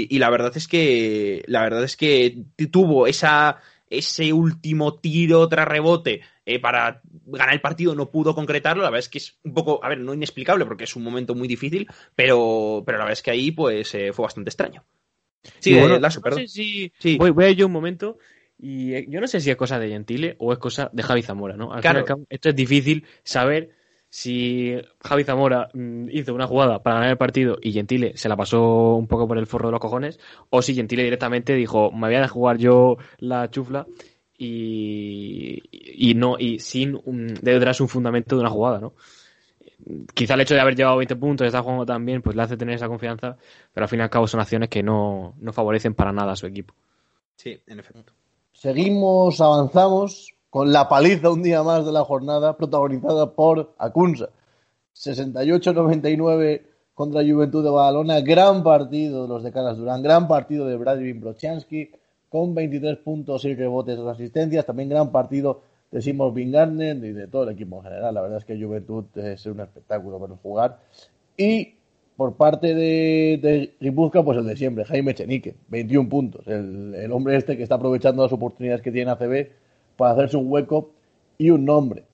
Y, 0.10 0.20
la 0.20 0.30
verdad 0.30 0.56
es 0.56 0.68
que. 0.68 1.44
La 1.48 1.62
verdad 1.64 1.84
es 1.84 1.98
que 1.98 2.44
tuvo 2.72 3.08
esa, 3.08 3.58
ese 3.90 4.32
último 4.32 5.00
tiro 5.00 5.50
tras 5.50 5.68
rebote 5.68 6.22
eh, 6.46 6.60
para 6.60 7.02
ganar 7.26 7.54
el 7.54 7.62
partido, 7.62 7.96
no 7.96 8.12
pudo 8.12 8.36
concretarlo. 8.36 8.84
La 8.84 8.90
verdad 8.90 9.06
es 9.06 9.10
que 9.10 9.18
es 9.18 9.38
un 9.44 9.54
poco, 9.54 9.84
a 9.84 9.90
ver, 9.90 10.00
no 10.00 10.14
inexplicable 10.14 10.66
porque 10.66 10.84
es 10.84 10.96
un 10.96 11.04
momento 11.04 11.34
muy 11.34 11.48
difícil, 11.48 11.88
pero, 12.16 12.84
pero 12.86 13.00
la 13.00 13.06
verdad 13.06 13.18
es 13.18 13.24
que 13.24 13.32
ahí 13.32 13.52
pues 13.52 13.94
eh, 13.96 14.14
fue 14.14 14.24
bastante 14.24 14.50
extraño. 14.50 14.86
Sí, 15.60 15.74
bueno, 15.74 15.96
eh, 15.96 16.22
perdón. 16.22 16.48
sí. 16.48 16.92
Voy, 17.18 17.32
voy 17.32 17.46
a 17.46 17.50
ir 17.50 17.66
un 17.66 17.72
momento. 17.72 18.20
Y 18.62 19.10
yo 19.10 19.22
no 19.22 19.28
sé 19.28 19.40
si 19.40 19.50
es 19.50 19.56
cosa 19.56 19.80
de 19.80 19.88
Gentile 19.88 20.36
o 20.38 20.52
es 20.52 20.60
cosa 20.60 20.90
de 20.92 21.02
Javi 21.02 21.22
Zamora, 21.22 21.56
¿no? 21.56 21.70
claro. 21.80 22.04
esto 22.30 22.50
es 22.50 22.56
difícil 22.56 23.06
saber 23.24 23.70
si 24.10 24.76
Javi 25.04 25.24
Zamora 25.24 25.70
mm, 25.74 26.10
hizo 26.12 26.34
una 26.34 26.48
jugada 26.48 26.82
para 26.82 26.96
ganar 26.96 27.12
el 27.12 27.18
partido 27.18 27.58
y 27.62 27.72
Gentile 27.72 28.18
se 28.18 28.28
la 28.28 28.36
pasó 28.36 28.96
un 28.96 29.08
poco 29.08 29.28
por 29.28 29.38
el 29.38 29.46
forro 29.46 29.68
de 29.68 29.74
los 29.74 29.80
cojones, 29.80 30.20
o 30.50 30.62
si 30.62 30.74
Gentile 30.74 31.04
directamente 31.04 31.54
dijo, 31.54 31.92
me 31.92 32.08
voy 32.08 32.16
a 32.16 32.28
jugar 32.28 32.58
yo 32.58 32.98
la 33.20 33.50
chufla 33.52 33.86
y, 34.38 35.62
y 35.72 36.14
no 36.16 36.38
y 36.40 36.60
sin 36.60 37.00
un, 37.06 37.28
detrás 37.42 37.82
un 37.82 37.88
fundamento 37.88 38.36
de 38.36 38.42
una 38.42 38.50
jugada, 38.50 38.80
¿no? 38.80 38.94
Quizá 40.14 40.34
el 40.34 40.42
hecho 40.42 40.56
de 40.56 40.62
haber 40.62 40.76
llevado 40.76 40.98
20 40.98 41.16
puntos 41.16 41.46
y 41.46 41.48
estar 41.48 41.62
jugando 41.62 41.86
tan 41.86 42.06
bien, 42.06 42.22
pues 42.22 42.36
le 42.36 42.42
hace 42.42 42.58
tener 42.58 42.76
esa 42.76 42.88
confianza, 42.88 43.38
pero 43.74 43.86
al 43.86 43.90
fin 43.90 44.00
y 44.00 44.04
al 44.04 44.10
cabo 44.10 44.28
son 44.28 44.40
acciones 44.40 44.70
que 44.70 44.84
no, 44.84 45.36
no 45.40 45.54
favorecen 45.54 45.94
para 45.94 46.12
nada 46.12 46.34
a 46.34 46.36
su 46.36 46.48
equipo. 46.48 46.74
Sí, 47.36 47.58
en 47.68 47.80
efecto. 47.80 48.12
Seguimos, 48.52 49.40
avanzamos 49.40 50.36
con 50.50 50.72
la 50.72 50.90
paliza 50.90 51.30
un 51.30 51.44
día 51.44 51.64
más 51.64 51.86
de 51.86 51.92
la 51.92 52.04
jornada, 52.04 52.58
protagonizada 52.58 53.34
por 53.34 53.74
Acunza. 53.78 54.30
68-99 54.96 56.62
contra 56.94 57.22
Juventud 57.22 57.64
de 57.64 57.70
Badalona, 57.70 58.20
gran 58.22 58.64
partido 58.64 59.24
de 59.24 59.30
los 59.30 59.44
de 59.44 59.52
Caras 59.52 59.78
Durán, 59.78 60.04
gran 60.04 60.28
partido 60.28 60.66
de 60.66 60.76
Vladimir 60.76 61.16
Brochanski, 61.16 61.92
con 62.28 62.54
23 62.54 62.98
puntos 62.98 63.46
y 63.46 63.56
rebotes 63.56 63.98
de 63.98 64.10
asistencias, 64.10 64.66
también 64.66 64.90
gran 64.90 65.12
partido 65.12 65.62
de 65.92 66.02
Simon 66.02 66.34
Bingarner 66.34 66.98
y 66.98 67.14
de 67.14 67.28
todo 67.28 67.44
el 67.44 67.50
equipo 67.50 67.78
en 67.78 67.84
general. 67.84 68.14
La 68.14 68.22
verdad 68.22 68.40
es 68.40 68.46
que 68.46 68.62
Juventud 68.62 69.06
es 69.16 69.46
un 69.46 69.62
espectáculo 69.62 70.20
para 70.20 70.36
jugar. 70.36 70.80
Y 71.38 71.76
por 72.16 72.36
parte 72.36 72.76
de, 72.76 73.40
de 73.80 73.92
pues 74.24 74.38
el 74.38 74.46
de 74.46 74.58
siempre, 74.58 74.84
Jaime 74.84 75.14
Chenique, 75.14 75.56
21 75.70 76.10
puntos. 76.10 76.46
El, 76.48 76.94
el 76.96 77.12
hombre 77.14 77.38
este 77.38 77.56
que 77.56 77.64
está 77.64 77.76
aprovechando 77.76 78.24
las 78.24 78.34
oportunidades 78.34 78.82
que 78.82 78.92
tiene 78.92 79.12
ACB 79.12 79.48
para 80.00 80.14
hacerse 80.14 80.38
un 80.38 80.50
hueco 80.50 80.92
y 81.38 81.50
un 81.50 81.66
nombre. 81.66 82.06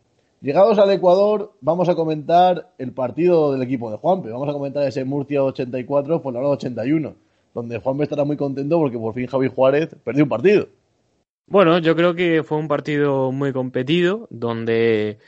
Llegados 0.41 0.79
al 0.79 0.89
Ecuador, 0.89 1.53
vamos 1.61 1.87
a 1.87 1.93
comentar 1.93 2.71
el 2.79 2.91
partido 2.91 3.53
del 3.53 3.61
equipo 3.61 3.91
de 3.91 3.97
Juanpe. 3.97 4.31
Vamos 4.31 4.49
a 4.49 4.53
comentar 4.53 4.87
ese 4.87 5.05
Murcia 5.05 5.43
84 5.43 6.19
por 6.19 6.33
la 6.33 6.39
hora 6.39 6.49
81, 6.49 7.15
donde 7.53 7.79
Juanpe 7.79 8.03
estará 8.03 8.25
muy 8.25 8.37
contento 8.37 8.79
porque 8.79 8.97
por 8.97 9.13
fin 9.13 9.27
Javi 9.27 9.49
Juárez 9.49 9.95
perdió 10.03 10.23
un 10.23 10.29
partido. 10.29 10.67
Bueno, 11.45 11.77
yo 11.77 11.95
creo 11.95 12.15
que 12.15 12.41
fue 12.41 12.57
un 12.57 12.67
partido 12.67 13.31
muy 13.31 13.53
competido, 13.53 14.27
donde 14.31 15.19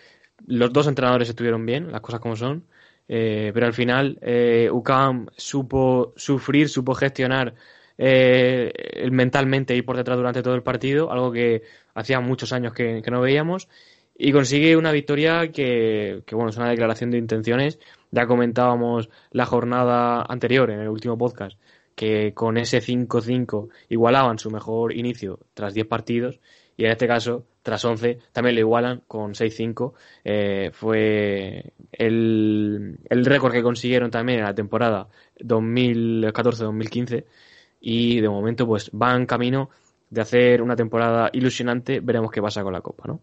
los 0.48 0.74
dos 0.74 0.88
entrenadores 0.88 1.30
estuvieron 1.30 1.64
bien, 1.64 1.92
las 1.92 2.02
cosas 2.02 2.20
como 2.20 2.36
son, 2.36 2.64
eh, 3.08 3.52
pero 3.54 3.68
al 3.68 3.74
final 3.74 4.18
eh, 4.22 4.68
UCAM 4.72 5.28
supo 5.38 6.14
sufrir, 6.16 6.70
supo 6.70 6.96
gestionar 6.96 7.54
eh, 8.00 8.72
mentalmente 9.12 9.76
ir 9.76 9.86
por 9.86 9.98
detrás 9.98 10.18
durante 10.18 10.44
todo 10.44 10.56
el 10.56 10.64
partido, 10.64 11.12
algo 11.12 11.32
que 11.32 11.64
hacía 11.98 12.20
muchos 12.20 12.54
años 12.54 12.74
que, 12.74 13.02
no 13.10 13.22
veíamos, 13.22 13.68
y 14.16 14.32
consigue 14.32 14.78
una 14.78 14.92
victoria 14.92 15.52
que, 15.52 16.24
bueno, 16.32 16.50
es 16.50 16.58
una 16.58 16.70
declaración 16.70 17.12
de 17.12 17.18
intenciones. 17.18 17.80
Ya 18.12 18.28
comentábamos 18.28 19.10
la 19.32 19.46
jornada 19.46 20.24
anterior, 20.28 20.70
en 20.70 20.80
el 20.80 20.90
último 20.90 21.18
podcast, 21.18 21.60
que 21.96 22.34
con 22.34 22.58
ese 22.58 22.82
5-5 22.82 23.70
igualaban 23.90 24.38
su 24.38 24.52
mejor 24.52 24.94
inicio 24.94 25.40
tras 25.54 25.74
10 25.74 25.88
partidos 25.88 26.40
y 26.78 26.86
en 26.86 26.92
este 26.92 27.08
caso, 27.08 27.46
tras 27.64 27.84
11, 27.84 28.20
también 28.32 28.54
le 28.54 28.62
igualan 28.62 29.02
con 29.08 29.34
6-5. 29.34 29.94
Eh, 30.24 30.70
fue 30.72 31.74
el, 31.92 33.00
el 33.10 33.26
récord 33.26 33.52
que 33.52 33.64
consiguieron 33.64 34.12
también 34.12 34.40
en 34.40 34.46
la 34.46 34.54
temporada 34.54 35.08
2014-2015 35.40 37.26
y 37.82 38.22
de 38.22 38.30
momento 38.30 38.68
pues 38.68 38.92
van 38.94 39.26
camino 39.26 39.72
de 40.10 40.22
hacer 40.22 40.62
una 40.62 40.76
temporada 40.76 41.30
ilusionante. 41.34 42.00
Veremos 42.00 42.32
qué 42.32 42.42
pasa 42.42 42.64
con 42.64 42.74
la 42.74 42.82
Copa, 42.82 43.04
¿no? 43.08 43.20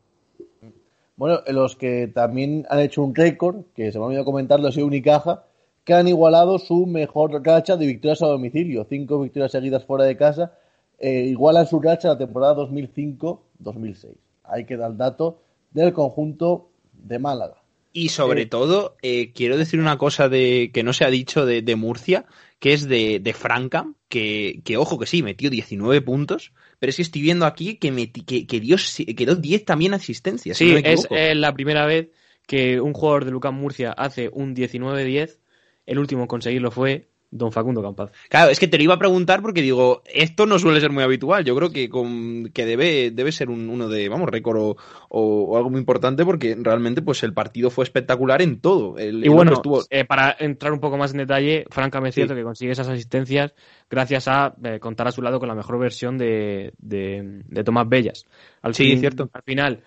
Bueno, 1.16 1.40
los 1.48 1.76
que 1.76 2.08
también 2.08 2.66
han 2.68 2.80
hecho 2.80 3.02
un 3.02 3.14
récord, 3.14 3.66
que 3.74 3.92
se 3.92 3.98
me 3.98 4.04
ha 4.04 4.06
olvidado 4.08 4.24
comentarlo, 4.24 4.68
ha 4.68 4.72
sido 4.72 4.86
Unicaja, 4.86 5.44
que 5.84 5.94
han 5.94 6.08
igualado 6.08 6.58
su 6.58 6.86
mejor 6.86 7.44
racha 7.44 7.76
de 7.76 7.86
victorias 7.86 8.22
a 8.22 8.26
domicilio. 8.26 8.84
Cinco 8.88 9.20
victorias 9.20 9.52
seguidas 9.52 9.84
fuera 9.84 10.04
de 10.04 10.16
casa. 10.16 10.52
Eh, 10.98 11.24
igualan 11.26 11.66
su 11.66 11.80
racha 11.80 12.08
la 12.08 12.18
temporada 12.18 12.54
2005-2006. 12.56 14.16
Ahí 14.44 14.64
queda 14.64 14.86
el 14.86 14.96
dato 14.96 15.42
del 15.72 15.92
conjunto 15.92 16.70
de 16.92 17.18
Málaga. 17.18 17.62
Y 17.92 18.08
sobre 18.08 18.42
Eh, 18.42 18.46
todo, 18.46 18.96
eh, 19.02 19.32
quiero 19.32 19.56
decir 19.56 19.78
una 19.78 19.98
cosa 19.98 20.28
de 20.28 20.70
que 20.72 20.82
no 20.82 20.92
se 20.92 21.04
ha 21.04 21.10
dicho 21.10 21.46
de, 21.46 21.62
de 21.62 21.76
Murcia, 21.76 22.26
que 22.58 22.72
es 22.72 22.88
de, 22.88 23.20
de 23.20 23.32
Francam, 23.34 23.94
que, 24.08 24.60
que 24.64 24.76
ojo 24.76 24.98
que 24.98 25.06
sí, 25.06 25.22
metió 25.22 25.48
19 25.50 26.00
puntos, 26.02 26.52
pero 26.78 26.90
es 26.90 26.96
que 26.96 27.02
estoy 27.02 27.22
viendo 27.22 27.46
aquí 27.46 27.76
que, 27.76 27.92
meti- 27.92 28.24
que, 28.24 28.46
que 28.46 28.60
dio, 28.60 28.78
si- 28.78 29.06
que 29.06 29.24
dio 29.26 29.34
10 29.36 29.64
también 29.64 29.94
asistencias. 29.94 30.56
si 30.56 30.64
Sí, 30.64 30.70
no 30.70 30.80
me 30.80 30.92
es 30.92 31.06
eh, 31.10 31.34
la 31.34 31.52
primera 31.54 31.86
vez 31.86 32.08
que 32.46 32.80
un 32.80 32.92
jugador 32.92 33.24
de 33.24 33.30
Lucas 33.30 33.52
Murcia 33.52 33.92
hace 33.92 34.28
un 34.32 34.54
19-10. 34.54 35.38
El 35.86 35.98
último 35.98 36.22
en 36.22 36.28
conseguirlo 36.28 36.70
fue 36.70 37.08
Don 37.36 37.50
Facundo 37.50 37.82
Campaz. 37.82 38.12
Claro, 38.28 38.50
es 38.52 38.60
que 38.60 38.68
te 38.68 38.76
lo 38.78 38.84
iba 38.84 38.94
a 38.94 38.98
preguntar 38.98 39.42
porque 39.42 39.60
digo, 39.60 40.02
esto 40.06 40.46
no 40.46 40.60
suele 40.60 40.80
ser 40.80 40.92
muy 40.92 41.02
habitual. 41.02 41.44
Yo 41.44 41.56
creo 41.56 41.70
que, 41.72 41.88
con, 41.88 42.50
que 42.54 42.64
debe, 42.64 43.10
debe 43.10 43.32
ser 43.32 43.50
un- 43.50 43.68
uno 43.68 43.88
de, 43.88 44.08
vamos, 44.08 44.28
récord 44.28 44.56
o, 44.60 44.76
o- 45.08 45.42
o 45.42 45.56
algo 45.56 45.68
muy 45.68 45.80
importante 45.80 46.24
porque 46.24 46.56
realmente 46.56 47.02
pues 47.02 47.24
el 47.24 47.34
partido 47.34 47.70
fue 47.70 47.82
espectacular 47.82 48.40
en 48.40 48.60
todo. 48.60 48.98
El, 48.98 49.26
Y 49.26 49.28
bueno, 49.28 49.52
estuvo- 49.54 49.82
eh, 49.90 50.04
para 50.04 50.36
entrar 50.38 50.72
un 50.72 50.78
poco 50.78 50.96
más 50.96 51.10
en 51.10 51.18
detalle, 51.18 51.64
francamente 51.70 52.10
es 52.10 52.14
Sí. 52.14 52.20
cierto 52.20 52.36
que 52.36 52.44
consigue 52.44 52.70
esas 52.70 52.88
asistencias 52.88 53.52
gracias 53.90 54.28
a 54.28 54.54
eh, 54.62 54.78
contar 54.78 55.08
a 55.08 55.12
su 55.12 55.20
lado 55.20 55.40
con 55.40 55.48
la 55.48 55.56
mejor 55.56 55.78
versión 55.80 56.16
de, 56.16 56.72
de, 56.78 57.42
de 57.48 57.64
Tomás 57.64 57.88
Bellas. 57.88 58.26
Al 58.62 58.74
Sí, 58.76 58.84
fin- 58.90 59.00
cierto. 59.00 59.28
Al 59.32 59.42
final, 59.42 59.82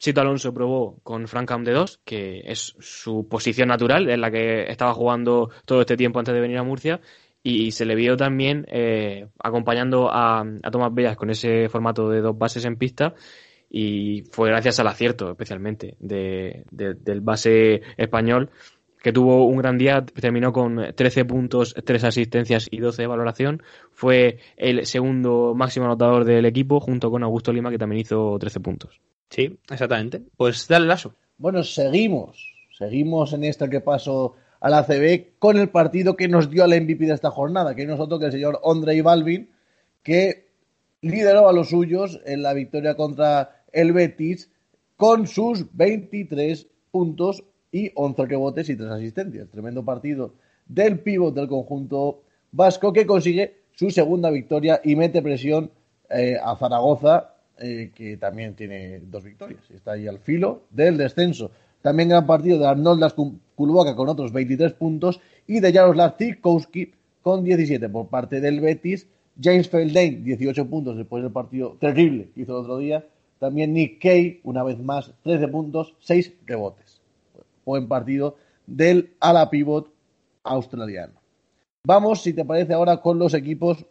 Sito 0.00 0.22
Alonso 0.22 0.54
probó 0.54 0.98
con 1.02 1.28
Francam 1.28 1.62
de 1.62 1.72
2, 1.72 2.00
que 2.06 2.40
es 2.46 2.74
su 2.80 3.28
posición 3.28 3.68
natural, 3.68 4.08
en 4.08 4.22
la 4.22 4.30
que 4.30 4.62
estaba 4.70 4.94
jugando 4.94 5.50
todo 5.66 5.82
este 5.82 5.96
tiempo 5.98 6.18
antes 6.18 6.32
de 6.34 6.40
venir 6.40 6.56
a 6.56 6.62
Murcia, 6.64 7.00
y 7.42 7.70
se 7.72 7.84
le 7.84 7.94
vio 7.94 8.16
también 8.16 8.64
eh, 8.70 9.28
acompañando 9.38 10.10
a, 10.10 10.40
a 10.40 10.70
Tomás 10.70 10.94
Bellas 10.94 11.16
con 11.18 11.28
ese 11.28 11.68
formato 11.68 12.08
de 12.08 12.22
dos 12.22 12.36
bases 12.38 12.64
en 12.64 12.76
pista, 12.76 13.14
y 13.68 14.22
fue 14.32 14.48
gracias 14.48 14.80
al 14.80 14.86
acierto, 14.88 15.30
especialmente, 15.30 15.96
de- 16.00 16.64
de- 16.70 16.94
del 16.94 17.20
base 17.20 17.82
español, 17.98 18.48
que 19.02 19.12
tuvo 19.12 19.44
un 19.46 19.58
gran 19.58 19.76
día, 19.76 20.02
terminó 20.04 20.50
con 20.52 20.94
13 20.94 21.26
puntos, 21.26 21.74
3 21.84 22.04
asistencias 22.04 22.68
y 22.70 22.78
12 22.78 23.02
de 23.02 23.06
valoración. 23.06 23.62
Fue 23.92 24.38
el 24.56 24.84
segundo 24.86 25.54
máximo 25.54 25.84
anotador 25.86 26.24
del 26.24 26.46
equipo, 26.46 26.80
junto 26.80 27.10
con 27.10 27.22
Augusto 27.22 27.52
Lima, 27.52 27.70
que 27.70 27.78
también 27.78 28.00
hizo 28.00 28.36
13 28.38 28.60
puntos. 28.60 29.00
Sí, 29.30 29.58
exactamente. 29.70 30.22
Pues 30.36 30.66
dale 30.68 30.86
lazo. 30.86 31.14
Bueno, 31.38 31.62
seguimos. 31.62 32.52
Seguimos 32.76 33.32
en 33.32 33.44
este 33.44 33.70
que 33.70 33.80
pasó 33.80 34.34
al 34.60 34.74
ACB 34.74 35.38
con 35.38 35.56
el 35.56 35.70
partido 35.70 36.16
que 36.16 36.28
nos 36.28 36.50
dio 36.50 36.64
al 36.64 36.78
MVP 36.78 37.06
de 37.06 37.14
esta 37.14 37.30
jornada, 37.30 37.74
que 37.74 37.86
no 37.86 37.94
es 37.94 38.00
otro 38.00 38.18
que 38.18 38.26
el 38.26 38.32
señor 38.32 38.60
Andrei 38.64 39.00
Balvin, 39.00 39.50
que 40.02 40.50
lideró 41.00 41.48
a 41.48 41.52
los 41.52 41.70
suyos 41.70 42.20
en 42.26 42.42
la 42.42 42.52
victoria 42.52 42.94
contra 42.94 43.64
el 43.72 43.92
Betis 43.92 44.50
con 44.96 45.26
sus 45.26 45.74
23 45.74 46.66
puntos 46.90 47.44
y 47.72 47.90
11 47.94 48.26
rebotes 48.26 48.68
y 48.68 48.76
3 48.76 48.90
asistencias. 48.90 49.48
Tremendo 49.48 49.84
partido 49.84 50.34
del 50.66 50.98
pívot 51.00 51.34
del 51.34 51.48
conjunto 51.48 52.22
vasco 52.52 52.92
que 52.92 53.06
consigue 53.06 53.60
su 53.72 53.90
segunda 53.90 54.30
victoria 54.30 54.80
y 54.84 54.96
mete 54.96 55.22
presión 55.22 55.70
eh, 56.10 56.36
a 56.42 56.56
Zaragoza, 56.56 57.34
eh, 57.60 57.92
que 57.94 58.16
también 58.16 58.54
tiene 58.54 59.00
dos 59.00 59.22
victorias. 59.22 59.62
Está 59.70 59.92
ahí 59.92 60.08
al 60.08 60.18
filo 60.18 60.62
del 60.70 60.96
descenso. 60.96 61.50
También 61.82 62.08
gran 62.08 62.26
partido 62.26 62.58
de 62.58 62.66
Arnoldas 62.66 63.14
Kuluaka 63.54 63.94
con 63.94 64.08
otros 64.08 64.32
23 64.32 64.72
puntos 64.72 65.20
y 65.46 65.60
de 65.60 65.72
Jaroslav 65.72 66.16
Zirkowski 66.16 66.92
con 67.22 67.44
17 67.44 67.88
por 67.88 68.08
parte 68.08 68.40
del 68.40 68.60
Betis. 68.60 69.06
James 69.42 69.68
Feldane, 69.68 70.20
18 70.22 70.68
puntos 70.68 70.96
después 70.96 71.22
del 71.22 71.32
partido 71.32 71.76
terrible 71.78 72.30
que 72.34 72.42
hizo 72.42 72.52
el 72.52 72.64
otro 72.64 72.78
día. 72.78 73.06
También 73.38 73.72
Nick 73.72 74.02
Kay, 74.02 74.40
una 74.42 74.62
vez 74.62 74.78
más, 74.78 75.12
13 75.22 75.48
puntos, 75.48 75.94
6 76.00 76.32
rebotes. 76.46 77.00
Buen 77.64 77.88
partido 77.88 78.36
del 78.66 79.14
ala 79.20 79.48
pivot 79.48 79.90
australiano. 80.44 81.14
Vamos, 81.86 82.22
si 82.22 82.34
te 82.34 82.44
parece, 82.44 82.74
ahora 82.74 82.98
con 82.98 83.18
los 83.18 83.32
equipos 83.34 83.84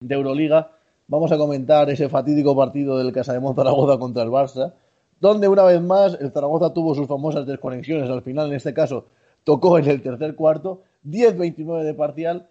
de 0.00 0.14
Euroliga. 0.14 0.75
Vamos 1.08 1.30
a 1.30 1.38
comentar 1.38 1.88
ese 1.88 2.08
fatídico 2.08 2.56
partido 2.56 2.98
del 2.98 3.12
Casa 3.12 3.32
de 3.32 3.40
Zaragoza 3.54 3.96
contra 3.96 4.24
el 4.24 4.28
Barça, 4.28 4.74
donde 5.20 5.46
una 5.46 5.62
vez 5.62 5.80
más 5.80 6.18
el 6.20 6.32
Zaragoza 6.32 6.74
tuvo 6.74 6.96
sus 6.96 7.06
famosas 7.06 7.46
desconexiones. 7.46 8.10
Al 8.10 8.22
final, 8.22 8.48
en 8.48 8.54
este 8.54 8.74
caso, 8.74 9.06
tocó 9.44 9.78
en 9.78 9.88
el 9.88 10.02
tercer 10.02 10.34
cuarto, 10.34 10.82
10-29 11.04 11.84
de 11.84 11.94
parcial, 11.94 12.48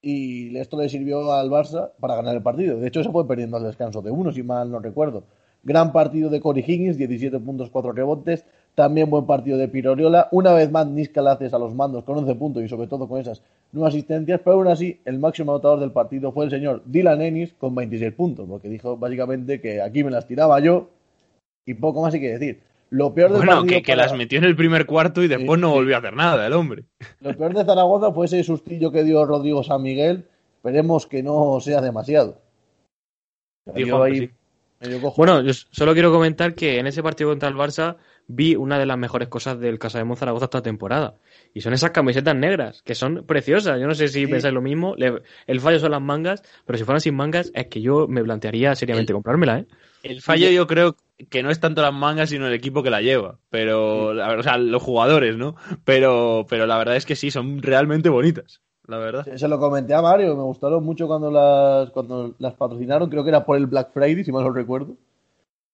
y 0.00 0.56
esto 0.56 0.80
le 0.80 0.88
sirvió 0.88 1.30
al 1.34 1.50
Barça 1.50 1.90
para 2.00 2.16
ganar 2.16 2.34
el 2.34 2.42
partido. 2.42 2.78
De 2.78 2.88
hecho, 2.88 3.02
se 3.02 3.10
fue 3.10 3.28
perdiendo 3.28 3.58
al 3.58 3.64
descanso 3.64 4.00
de 4.00 4.10
uno, 4.10 4.32
si 4.32 4.42
mal 4.42 4.70
no 4.70 4.78
recuerdo. 4.78 5.24
Gran 5.62 5.92
partido 5.92 6.30
de 6.30 6.40
Cory 6.40 6.64
Higgins, 6.66 6.96
17 6.96 7.38
puntos, 7.40 7.68
4 7.68 7.92
rebotes. 7.92 8.46
También 8.78 9.10
buen 9.10 9.26
partido 9.26 9.58
de 9.58 9.66
Piroriola. 9.66 10.28
Una 10.30 10.52
vez 10.52 10.70
más, 10.70 10.86
Niscalaces 10.86 11.52
a 11.52 11.58
los 11.58 11.74
mandos 11.74 12.04
con 12.04 12.16
11 12.18 12.36
puntos 12.36 12.62
y 12.62 12.68
sobre 12.68 12.86
todo 12.86 13.08
con 13.08 13.20
esas 13.20 13.42
nuevas 13.72 13.92
asistencias. 13.92 14.40
Pero 14.44 14.54
aún 14.54 14.68
así, 14.68 15.00
el 15.04 15.18
máximo 15.18 15.50
anotador 15.50 15.80
del 15.80 15.90
partido 15.90 16.30
fue 16.30 16.44
el 16.44 16.50
señor 16.52 16.82
Dylan 16.84 17.20
Ennis 17.20 17.54
con 17.58 17.74
26 17.74 18.12
puntos, 18.12 18.46
porque 18.48 18.68
dijo 18.68 18.96
básicamente 18.96 19.60
que 19.60 19.82
aquí 19.82 20.04
me 20.04 20.12
las 20.12 20.28
tiraba 20.28 20.60
yo 20.60 20.90
y 21.66 21.74
poco 21.74 22.02
más 22.02 22.14
hay 22.14 22.20
que 22.20 22.38
decir. 22.38 22.60
Lo 22.90 23.12
peor 23.12 23.32
del 23.32 23.44
Bueno, 23.44 23.64
que, 23.64 23.82
que 23.82 23.92
para- 23.94 24.04
las 24.04 24.16
metió 24.16 24.38
en 24.38 24.44
el 24.44 24.54
primer 24.54 24.86
cuarto 24.86 25.24
y 25.24 25.26
después 25.28 25.58
Sí, 25.58 25.60
no 25.60 25.70
sí. 25.70 25.74
volvió 25.74 25.96
a 25.96 25.98
hacer 25.98 26.14
nada 26.14 26.46
el 26.46 26.52
hombre. 26.52 26.84
Lo 27.20 27.36
peor 27.36 27.54
de 27.54 27.64
Zaragoza 27.64 28.12
fue 28.12 28.26
ese 28.26 28.44
sustillo 28.44 28.92
que 28.92 29.02
dio 29.02 29.26
Rodrigo 29.26 29.64
San 29.64 29.82
Miguel. 29.82 30.24
Esperemos 30.58 31.04
que 31.08 31.20
no 31.24 31.58
sea 31.58 31.80
demasiado. 31.80 32.36
Ahí 33.74 33.84
sí. 34.20 34.30
medio 34.80 35.00
cojo. 35.00 35.16
Bueno, 35.16 35.40
yo 35.42 35.52
solo 35.52 35.92
quiero 35.94 36.12
comentar 36.12 36.54
que 36.54 36.78
en 36.78 36.86
ese 36.86 37.02
partido 37.02 37.30
contra 37.30 37.48
el 37.48 37.56
Barça 37.56 37.96
vi 38.28 38.54
una 38.54 38.78
de 38.78 38.86
las 38.86 38.96
mejores 38.98 39.28
cosas 39.28 39.58
del 39.58 39.78
Casa 39.78 40.02
de 40.04 40.16
Zaragoza 40.16 40.44
esta 40.44 40.62
temporada. 40.62 41.14
Y 41.54 41.62
son 41.62 41.72
esas 41.72 41.90
camisetas 41.90 42.36
negras, 42.36 42.82
que 42.82 42.94
son 42.94 43.24
preciosas. 43.26 43.80
Yo 43.80 43.86
no 43.86 43.94
sé 43.94 44.08
si 44.08 44.26
Sí. 44.26 44.30
pensáis 44.30 44.54
lo 44.54 44.60
mismo. 44.62 44.94
Le- 44.96 45.22
el 45.46 45.60
fallo 45.60 45.78
son 45.80 45.90
las 45.90 46.02
mangas, 46.02 46.42
pero 46.66 46.78
si 46.78 46.84
fueran 46.84 47.00
sin 47.00 47.16
mangas, 47.16 47.50
es 47.54 47.66
que 47.66 47.80
yo 47.80 48.06
me 48.06 48.22
plantearía 48.22 48.74
seriamente 48.76 49.12
El- 49.12 49.16
comprármela, 49.16 49.58
¿eh? 49.60 49.66
El 50.02 50.22
fallo 50.22 50.48
yo 50.50 50.66
creo 50.68 50.94
que 51.30 51.42
no 51.42 51.50
es 51.50 51.58
tanto 51.58 51.82
las 51.82 51.92
mangas, 51.92 52.30
sino 52.30 52.46
el 52.46 52.52
equipo 52.54 52.82
que 52.84 52.90
la 52.90 53.00
lleva. 53.02 53.38
Pero, 53.50 54.10
o 54.10 54.42
sea, 54.42 54.56
los 54.58 54.82
jugadores, 54.82 55.36
¿no? 55.36 55.56
Pero, 55.84 56.46
pero 56.48 56.66
la 56.66 56.78
verdad 56.78 56.94
es 56.96 57.04
que 57.06 57.16
sí, 57.16 57.30
son 57.32 57.60
realmente 57.62 58.08
bonitas. 58.08 58.60
La 58.86 58.98
verdad. 58.98 59.24
Se, 59.24 59.36
se 59.38 59.48
lo 59.48 59.58
comenté 59.58 59.92
a 59.94 60.00
Mario, 60.00 60.34
me 60.36 60.42
gustaron 60.44 60.82
mucho 60.84 61.06
cuando 61.08 61.30
las, 61.30 61.90
cuando 61.90 62.34
las 62.38 62.54
patrocinaron, 62.54 63.10
creo 63.10 63.22
que 63.22 63.30
era 63.30 63.44
por 63.44 63.56
el 63.56 63.66
Black 63.66 63.92
Friday, 63.92 64.22
si 64.24 64.32
mal 64.32 64.44
no 64.44 64.50
recuerdo. 64.52 64.96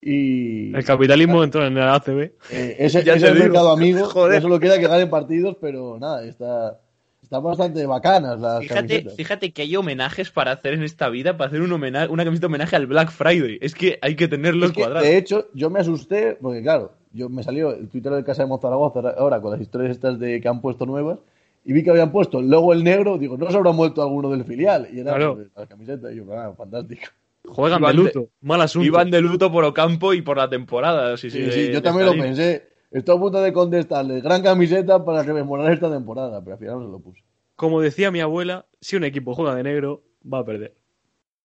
Y 0.06 0.74
El 0.76 0.84
capitalismo 0.84 1.42
entró 1.42 1.64
en 1.66 1.78
el 1.78 1.82
ACB. 1.88 2.20
eh, 2.50 2.76
ese, 2.78 3.02
Ya 3.02 3.14
ese 3.14 3.26
te 3.26 3.30
es 3.32 3.36
el 3.36 3.38
mercado 3.44 3.70
amigo, 3.70 4.04
Joder. 4.10 4.34
ya 4.34 4.40
solo 4.42 4.60
queda 4.60 4.78
que 4.78 4.86
ganen 4.86 5.08
partidos, 5.08 5.56
pero 5.58 5.98
nada, 5.98 6.22
está, 6.26 6.78
están 7.22 7.42
bastante 7.42 7.86
bacanas 7.86 8.38
las 8.38 8.60
Fíjate, 8.60 8.80
camisetas. 8.80 9.14
fíjate 9.16 9.52
que 9.54 9.62
hay 9.62 9.74
homenajes 9.76 10.30
para 10.30 10.52
hacer 10.52 10.74
en 10.74 10.82
esta 10.82 11.08
vida, 11.08 11.38
para 11.38 11.48
hacer 11.48 11.62
un 11.62 11.72
homenaje, 11.72 12.08
una 12.12 12.22
camiseta 12.22 12.48
homenaje 12.48 12.76
al 12.76 12.86
Black 12.86 13.10
Friday. 13.12 13.58
Es 13.62 13.74
que 13.74 13.98
hay 14.02 14.14
que 14.14 14.28
que, 14.72 14.80
cuadrados. 14.80 15.08
de 15.08 15.16
hecho, 15.16 15.46
yo 15.54 15.70
me 15.70 15.80
asusté, 15.80 16.36
porque 16.38 16.60
claro, 16.60 16.92
yo 17.14 17.30
me 17.30 17.42
salió 17.42 17.70
el 17.74 17.88
Twitter 17.88 18.12
de 18.12 18.24
Casa 18.24 18.42
de 18.42 18.48
Mozaragoza 18.48 19.00
ahora- 19.16 19.40
con 19.40 19.52
las 19.52 19.60
historias 19.62 19.92
estas 19.92 20.18
de 20.18 20.38
que 20.38 20.48
han 20.48 20.60
puesto 20.60 20.84
nuevas, 20.84 21.18
y 21.64 21.72
vi 21.72 21.82
que 21.82 21.88
habían 21.88 22.12
puesto 22.12 22.40
el 22.40 22.50
logo 22.50 22.74
el 22.74 22.84
negro, 22.84 23.16
digo, 23.16 23.38
no 23.38 23.50
se 23.50 23.56
habrá 23.56 23.72
muerto 23.72 24.02
alguno 24.02 24.28
del 24.28 24.44
filial, 24.44 24.86
y 24.92 25.00
era 25.00 25.14
Claro. 25.14 25.38
la 25.56 25.66
camiseta, 25.66 26.12
y 26.12 26.16
yo, 26.16 26.24
ah, 26.36 26.52
fantástico. 26.54 27.04
Juegan 27.46 27.80
Iban 27.80 27.96
de 27.96 28.02
de- 28.02 28.08
luto. 28.08 28.30
Mal 28.40 28.60
asunto. 28.60 28.86
Iban 28.86 29.10
de 29.10 29.20
luto 29.20 29.52
por 29.52 29.64
Ocampo 29.64 30.14
y 30.14 30.22
por 30.22 30.36
la 30.38 30.48
temporada. 30.48 31.16
Sí, 31.16 31.30
sí, 31.30 31.38
Sí, 31.38 31.42
de- 31.44 31.52
sí, 31.52 31.66
yo 31.68 31.74
de 31.74 31.80
también 31.82 32.06
lo 32.06 32.12
pensé. 32.12 32.68
Estoy 32.90 33.16
a 33.16 33.20
punto 33.20 33.42
de 33.42 33.52
contestarle, 33.52 34.20
gran 34.20 34.42
camiseta 34.42 35.04
para 35.04 35.22
rememorar 35.22 35.72
esta 35.72 35.90
temporada, 35.90 36.40
pero 36.42 36.54
al 36.54 36.58
final 36.60 36.78
no 36.80 36.86
se 36.86 36.92
lo 36.92 36.98
puse. 37.00 37.22
Como 37.56 37.80
decía 37.80 38.10
mi 38.10 38.20
abuela, 38.20 38.66
si 38.80 38.96
un 38.96 39.04
equipo 39.04 39.34
juega 39.34 39.54
de 39.54 39.62
negro, 39.64 40.02
va 40.32 40.38
a 40.38 40.44
perder. 40.44 40.74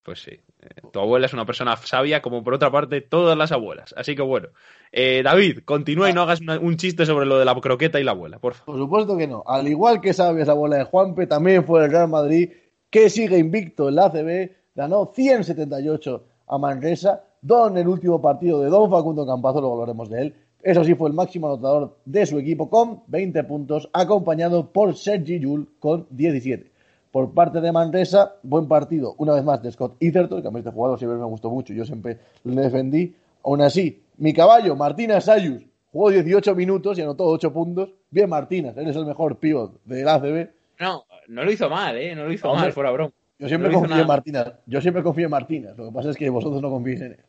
Pues 0.02 0.20
sí. 0.22 0.30
Eh, 0.30 0.68
tu 0.92 0.98
abuela 1.00 1.26
es 1.26 1.32
una 1.34 1.44
persona 1.44 1.76
sabia, 1.76 2.22
como 2.22 2.42
por 2.42 2.54
otra 2.54 2.70
parte 2.70 3.00
todas 3.00 3.36
las 3.36 3.52
abuelas. 3.52 3.94
Así 3.96 4.14
que 4.16 4.22
bueno. 4.22 4.48
Eh, 4.92 5.22
David, 5.22 5.60
continúa 5.64 6.08
y 6.08 6.12
no 6.14 6.22
hagas 6.22 6.40
una- 6.40 6.58
un 6.58 6.76
chiste 6.76 7.04
sobre 7.04 7.26
lo 7.26 7.38
de 7.38 7.44
la 7.44 7.54
croqueta 7.60 8.00
y 8.00 8.04
la 8.04 8.12
abuela, 8.12 8.38
por 8.38 8.54
favor. 8.54 8.74
Por 8.74 8.78
supuesto 8.84 9.16
que 9.18 9.26
no. 9.26 9.42
Al 9.46 9.68
igual 9.68 10.00
que 10.00 10.12
sabes, 10.14 10.46
la 10.46 10.54
bola 10.54 10.76
de 10.78 10.84
Juanpe, 10.84 11.26
también 11.26 11.64
fue 11.64 11.84
el 11.84 11.90
Real 11.90 12.08
Madrid, 12.08 12.50
que 12.88 13.10
sigue 13.10 13.38
invicto 13.38 13.88
en 13.88 13.96
la 13.96 14.06
ACB, 14.06 14.52
ganó 14.74 15.12
178 15.14 16.24
a 16.46 16.58
Manresa, 16.58 17.24
Don, 17.42 17.78
el 17.78 17.88
último 17.88 18.20
partido 18.20 18.60
de 18.60 18.68
Don 18.68 18.90
Facundo 18.90 19.26
Campazo, 19.26 19.60
luego 19.60 19.74
hablaremos 19.74 20.10
de 20.10 20.22
él. 20.22 20.34
Eso 20.62 20.84
sí, 20.84 20.94
fue 20.94 21.08
el 21.08 21.14
máximo 21.14 21.46
anotador 21.46 21.96
de 22.04 22.26
su 22.26 22.38
equipo 22.38 22.68
con 22.68 23.02
20 23.06 23.44
puntos, 23.44 23.88
acompañado 23.92 24.66
por 24.70 24.94
Sergi 24.94 25.38
Yul 25.40 25.68
con 25.78 26.06
17. 26.10 26.70
Por 27.10 27.32
parte 27.32 27.60
de 27.60 27.72
Manresa, 27.72 28.34
buen 28.42 28.68
partido, 28.68 29.14
una 29.18 29.32
vez 29.32 29.42
más, 29.42 29.62
de 29.62 29.72
Scott 29.72 29.96
Etherton, 30.00 30.42
que 30.42 30.48
a 30.48 30.50
mí 30.50 30.58
este 30.58 30.70
jugador 30.70 30.98
siempre 30.98 31.18
me 31.18 31.24
gustó 31.24 31.50
mucho, 31.50 31.72
yo 31.72 31.84
siempre 31.84 32.18
le 32.44 32.60
defendí. 32.60 33.14
Aún 33.42 33.62
así, 33.62 34.02
mi 34.18 34.34
caballo, 34.34 34.76
Martina 34.76 35.20
Sayus, 35.20 35.64
jugó 35.90 36.10
18 36.10 36.54
minutos 36.54 36.98
y 36.98 37.02
anotó 37.02 37.24
8 37.24 37.52
puntos. 37.52 37.90
Bien, 38.10 38.28
Martínez, 38.28 38.76
eres 38.76 38.94
el 38.96 39.06
mejor 39.06 39.38
pívot 39.38 39.80
del 39.84 40.06
ACB. 40.06 40.50
No, 40.78 41.04
no 41.28 41.44
lo 41.44 41.50
hizo 41.50 41.70
mal, 41.70 41.96
¿eh? 41.96 42.14
No 42.14 42.24
lo 42.24 42.32
hizo 42.32 42.52
mal, 42.54 42.72
fuera 42.72 42.90
broma. 42.90 43.12
Yo 43.40 43.48
siempre 43.48 43.72
confío 43.72 44.00
en 44.00 44.06
Martínez. 44.06 44.46
Yo 44.66 44.80
siempre 44.80 45.02
confío 45.02 45.24
en 45.24 45.30
Martínez. 45.30 45.76
Lo 45.76 45.86
que 45.86 45.92
pasa 45.92 46.10
es 46.10 46.16
que 46.16 46.28
vosotros 46.28 46.60
no 46.60 46.70
confiáis 46.70 47.00
en 47.00 47.12
él. 47.12 47.20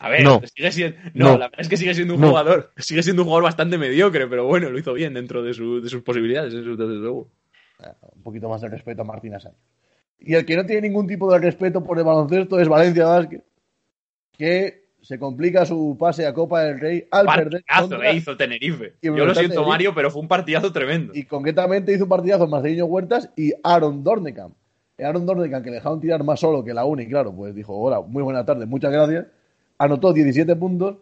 A 0.00 0.08
ver, 0.10 0.24
no. 0.24 0.42
sigue 0.54 0.72
siendo. 0.72 0.98
No, 1.14 1.38
la 1.38 1.46
verdad 1.46 1.60
es 1.60 1.68
que 1.68 1.76
sigue 1.76 1.94
siendo 1.94 2.14
un 2.14 2.22
jugador. 2.22 2.72
Sigue 2.76 3.02
siendo 3.02 3.22
un 3.22 3.26
jugador 3.26 3.44
bastante 3.44 3.78
mediocre, 3.78 4.26
pero 4.26 4.44
bueno, 4.44 4.68
lo 4.70 4.78
hizo 4.78 4.92
bien 4.92 5.14
dentro 5.14 5.42
de, 5.42 5.50
de 5.50 5.88
sus 5.88 6.02
posibilidades, 6.02 6.52
desde 6.52 6.74
luego. 6.76 7.30
Un 8.14 8.22
poquito 8.22 8.48
más 8.48 8.60
de 8.60 8.68
respeto 8.68 9.02
a 9.02 9.04
Martínez 9.04 9.44
Sánchez. 9.44 9.60
Y 10.18 10.34
el 10.34 10.44
que 10.44 10.56
no 10.56 10.66
tiene 10.66 10.88
ningún 10.88 11.06
tipo 11.06 11.32
de 11.32 11.38
respeto 11.38 11.82
por 11.84 11.98
el 11.98 12.04
baloncesto 12.04 12.58
es 12.58 12.68
Valencia 12.68 13.06
Vázquez, 13.06 13.42
que 14.32 14.86
se 15.00 15.18
complica 15.18 15.64
su 15.64 15.96
pase 15.98 16.26
a 16.26 16.34
Copa 16.34 16.62
del 16.62 16.80
Rey 16.80 17.06
al 17.10 17.26
perder. 17.26 17.64
Contra... 17.78 18.12
hizo 18.12 18.36
Tenerife. 18.36 18.94
Yo 19.00 19.14
lo 19.14 19.34
siento, 19.34 19.64
Mario, 19.64 19.94
pero 19.94 20.10
fue 20.10 20.22
un 20.22 20.28
partidazo 20.28 20.72
tremendo. 20.72 21.12
Y 21.14 21.24
concretamente 21.24 21.92
hizo 21.92 22.04
un 22.04 22.10
partidazo 22.10 22.48
Marcelino 22.48 22.86
Huertas 22.86 23.30
y 23.36 23.52
Aaron 23.62 24.02
Dornekamp. 24.02 24.54
Aaron 24.98 25.26
Dornekamp, 25.26 25.64
que 25.64 25.70
le 25.70 25.76
dejaron 25.76 26.00
tirar 26.00 26.24
más 26.24 26.40
solo 26.40 26.64
que 26.64 26.72
la 26.74 26.84
Uni, 26.84 27.06
claro, 27.06 27.34
pues 27.34 27.54
dijo: 27.54 27.76
Hola, 27.76 28.00
muy 28.00 28.22
buena 28.22 28.44
tarde, 28.44 28.66
muchas 28.66 28.92
gracias 28.92 29.26
anotó 29.78 30.12
17 30.12 30.56
puntos 30.56 30.96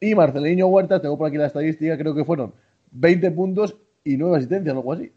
y 0.00 0.14
Marcelino 0.14 0.66
Huerta, 0.68 1.00
tengo 1.00 1.18
por 1.18 1.28
aquí 1.28 1.36
la 1.36 1.46
estadística, 1.46 1.96
creo 1.98 2.14
que 2.14 2.24
fueron 2.24 2.54
20 2.92 3.30
puntos 3.32 3.76
y 4.04 4.16
9 4.16 4.36
asistencias, 4.36 4.74
algo 4.74 4.92
así. 4.92 5.12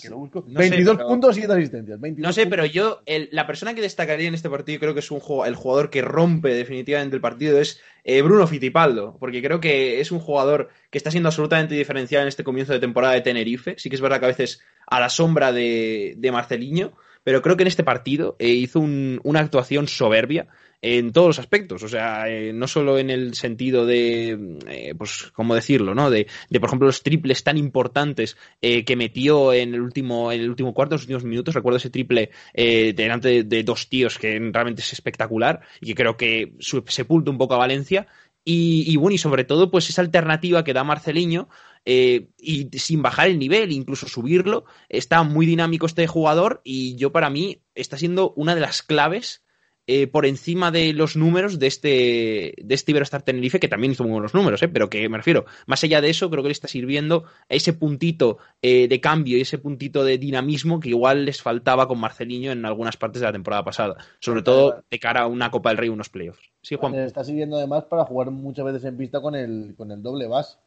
Que 0.00 0.08
lo 0.08 0.18
busco. 0.18 0.44
22 0.46 0.98
puntos 0.98 1.36
y 1.36 1.40
7 1.40 1.52
asistencias. 1.52 1.98
no 2.00 2.32
sé, 2.32 2.46
pero 2.46 2.64
yo, 2.66 3.02
la 3.30 3.46
persona 3.46 3.74
que 3.74 3.80
destacaría 3.80 4.28
en 4.28 4.34
este 4.34 4.50
partido, 4.50 4.80
creo 4.80 4.94
que 4.94 5.00
es 5.00 5.10
un 5.10 5.20
el 5.46 5.54
jugador 5.54 5.90
que 5.90 6.02
rompe 6.02 6.54
definitivamente 6.54 7.16
el 7.16 7.22
partido, 7.22 7.58
es 7.58 7.80
eh, 8.04 8.22
Bruno 8.22 8.46
Fitipaldo, 8.46 9.16
porque 9.18 9.42
creo 9.42 9.60
que 9.60 10.00
es 10.00 10.12
un 10.12 10.20
jugador 10.20 10.70
que 10.90 10.98
está 10.98 11.10
siendo 11.10 11.28
absolutamente 11.28 11.74
diferencial 11.74 12.22
en 12.22 12.28
este 12.28 12.44
comienzo 12.44 12.72
de 12.72 12.80
temporada 12.80 13.14
de 13.14 13.20
Tenerife. 13.20 13.74
Sí 13.78 13.88
que 13.88 13.96
es 13.96 14.02
verdad 14.02 14.18
que 14.20 14.26
a 14.26 14.28
veces 14.28 14.60
a 14.86 15.00
la 15.00 15.08
sombra 15.08 15.52
de, 15.52 16.14
de 16.16 16.32
Marceliño, 16.32 16.92
pero 17.24 17.42
creo 17.42 17.56
que 17.56 17.62
en 17.62 17.68
este 17.68 17.84
partido 17.84 18.36
eh, 18.38 18.48
hizo 18.48 18.80
una 18.80 19.40
actuación 19.40 19.88
soberbia 19.88 20.48
en 20.84 21.12
todos 21.12 21.28
los 21.28 21.38
aspectos, 21.38 21.84
o 21.84 21.88
sea, 21.88 22.28
eh, 22.28 22.52
no 22.52 22.66
solo 22.66 22.98
en 22.98 23.08
el 23.08 23.34
sentido 23.34 23.86
de, 23.86 24.58
eh, 24.68 24.94
pues, 24.98 25.30
¿cómo 25.32 25.54
decirlo?, 25.54 25.94
¿no? 25.94 26.10
De, 26.10 26.26
por 26.58 26.64
ejemplo, 26.64 26.86
los 26.86 27.04
triples 27.04 27.44
tan 27.44 27.56
importantes 27.56 28.36
eh, 28.60 28.84
que 28.84 28.96
metió 28.96 29.52
en 29.52 29.74
el 29.74 29.80
último, 29.80 30.32
en 30.32 30.40
el 30.40 30.50
último 30.50 30.74
cuarto, 30.74 30.96
en 30.96 30.96
los 30.96 31.02
últimos 31.02 31.24
minutos. 31.24 31.54
Recuerdo 31.54 31.76
ese 31.76 31.90
triple 31.90 32.30
delante 32.52 33.44
de, 33.44 33.62
dos 33.62 33.88
tíos 33.88 34.18
que 34.18 34.38
realmente 34.52 34.82
es 34.82 34.92
espectacular 34.92 35.60
y 35.80 35.86
que 35.86 35.94
creo 35.94 36.16
que 36.16 36.54
sepulta 36.58 37.30
un 37.30 37.38
poco 37.38 37.54
a 37.54 37.58
Valencia. 37.58 38.08
Y, 38.44 38.96
bueno, 38.96 39.14
y 39.14 39.18
sobre 39.18 39.44
todo, 39.44 39.70
pues 39.70 39.88
esa 39.88 40.02
alternativa 40.02 40.64
que 40.64 40.72
da 40.72 40.82
Marceliño, 40.82 41.48
y 41.84 42.68
sin 42.72 43.02
bajar 43.02 43.28
el 43.28 43.38
nivel, 43.38 43.70
incluso 43.70 44.08
subirlo, 44.08 44.64
está 44.88 45.22
muy 45.22 45.46
dinámico 45.46 45.86
este 45.86 46.08
jugador 46.08 46.60
y 46.64 46.96
yo 46.96 47.12
para 47.12 47.30
mí 47.30 47.62
está 47.76 47.96
siendo 47.96 48.32
una 48.34 48.56
de 48.56 48.60
las 48.60 48.82
claves 48.82 49.41
eh, 49.86 50.06
por 50.06 50.26
encima 50.26 50.70
de 50.70 50.92
los 50.92 51.16
números 51.16 51.58
de 51.58 51.66
este, 51.66 52.54
de 52.62 52.74
este 52.74 52.92
Iberostar 52.92 53.22
Tenerife, 53.22 53.58
que 53.58 53.68
también 53.68 53.92
hizo 53.92 54.04
muy 54.04 54.12
buenos 54.12 54.32
números, 54.32 54.62
¿eh? 54.62 54.68
pero 54.68 54.88
que 54.88 55.08
me 55.08 55.16
refiero, 55.16 55.44
más 55.66 55.82
allá 55.82 56.00
de 56.00 56.10
eso, 56.10 56.30
creo 56.30 56.42
que 56.42 56.50
le 56.50 56.52
está 56.52 56.68
sirviendo 56.68 57.24
ese 57.48 57.72
puntito 57.72 58.38
eh, 58.62 58.86
de 58.86 59.00
cambio 59.00 59.36
y 59.36 59.40
ese 59.40 59.58
puntito 59.58 60.04
de 60.04 60.18
dinamismo 60.18 60.78
que 60.78 60.90
igual 60.90 61.24
les 61.24 61.42
faltaba 61.42 61.88
con 61.88 61.98
Marceliño 61.98 62.52
en 62.52 62.64
algunas 62.64 62.96
partes 62.96 63.20
de 63.20 63.26
la 63.26 63.32
temporada 63.32 63.64
pasada, 63.64 63.96
sobre 64.20 64.42
todo 64.42 64.84
de 64.88 64.98
cara 65.00 65.22
a 65.22 65.26
una 65.26 65.50
Copa 65.50 65.70
del 65.70 65.78
Rey, 65.78 65.88
unos 65.88 66.08
playoffs. 66.08 66.52
Sí, 66.62 66.76
Juan. 66.76 66.92
Le 66.92 67.04
está 67.04 67.24
sirviendo 67.24 67.56
además 67.56 67.84
para 67.84 68.04
jugar 68.04 68.30
muchas 68.30 68.64
veces 68.64 68.84
en 68.84 68.96
pista 68.96 69.20
con 69.20 69.34
el, 69.34 69.74
con 69.76 69.90
el 69.90 70.00
doble 70.00 70.28
bas. 70.28 70.60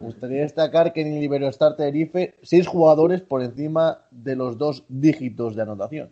Me 0.00 0.06
gustaría 0.06 0.42
destacar 0.42 0.92
que 0.92 1.02
en 1.02 1.14
el 1.14 1.22
Iberostar 1.22 1.76
Tenerife, 1.76 2.34
seis 2.42 2.66
jugadores 2.66 3.20
por 3.20 3.42
encima 3.42 4.02
de 4.10 4.36
los 4.36 4.56
dos 4.58 4.84
dígitos 4.88 5.56
de 5.56 5.62
anotación. 5.62 6.10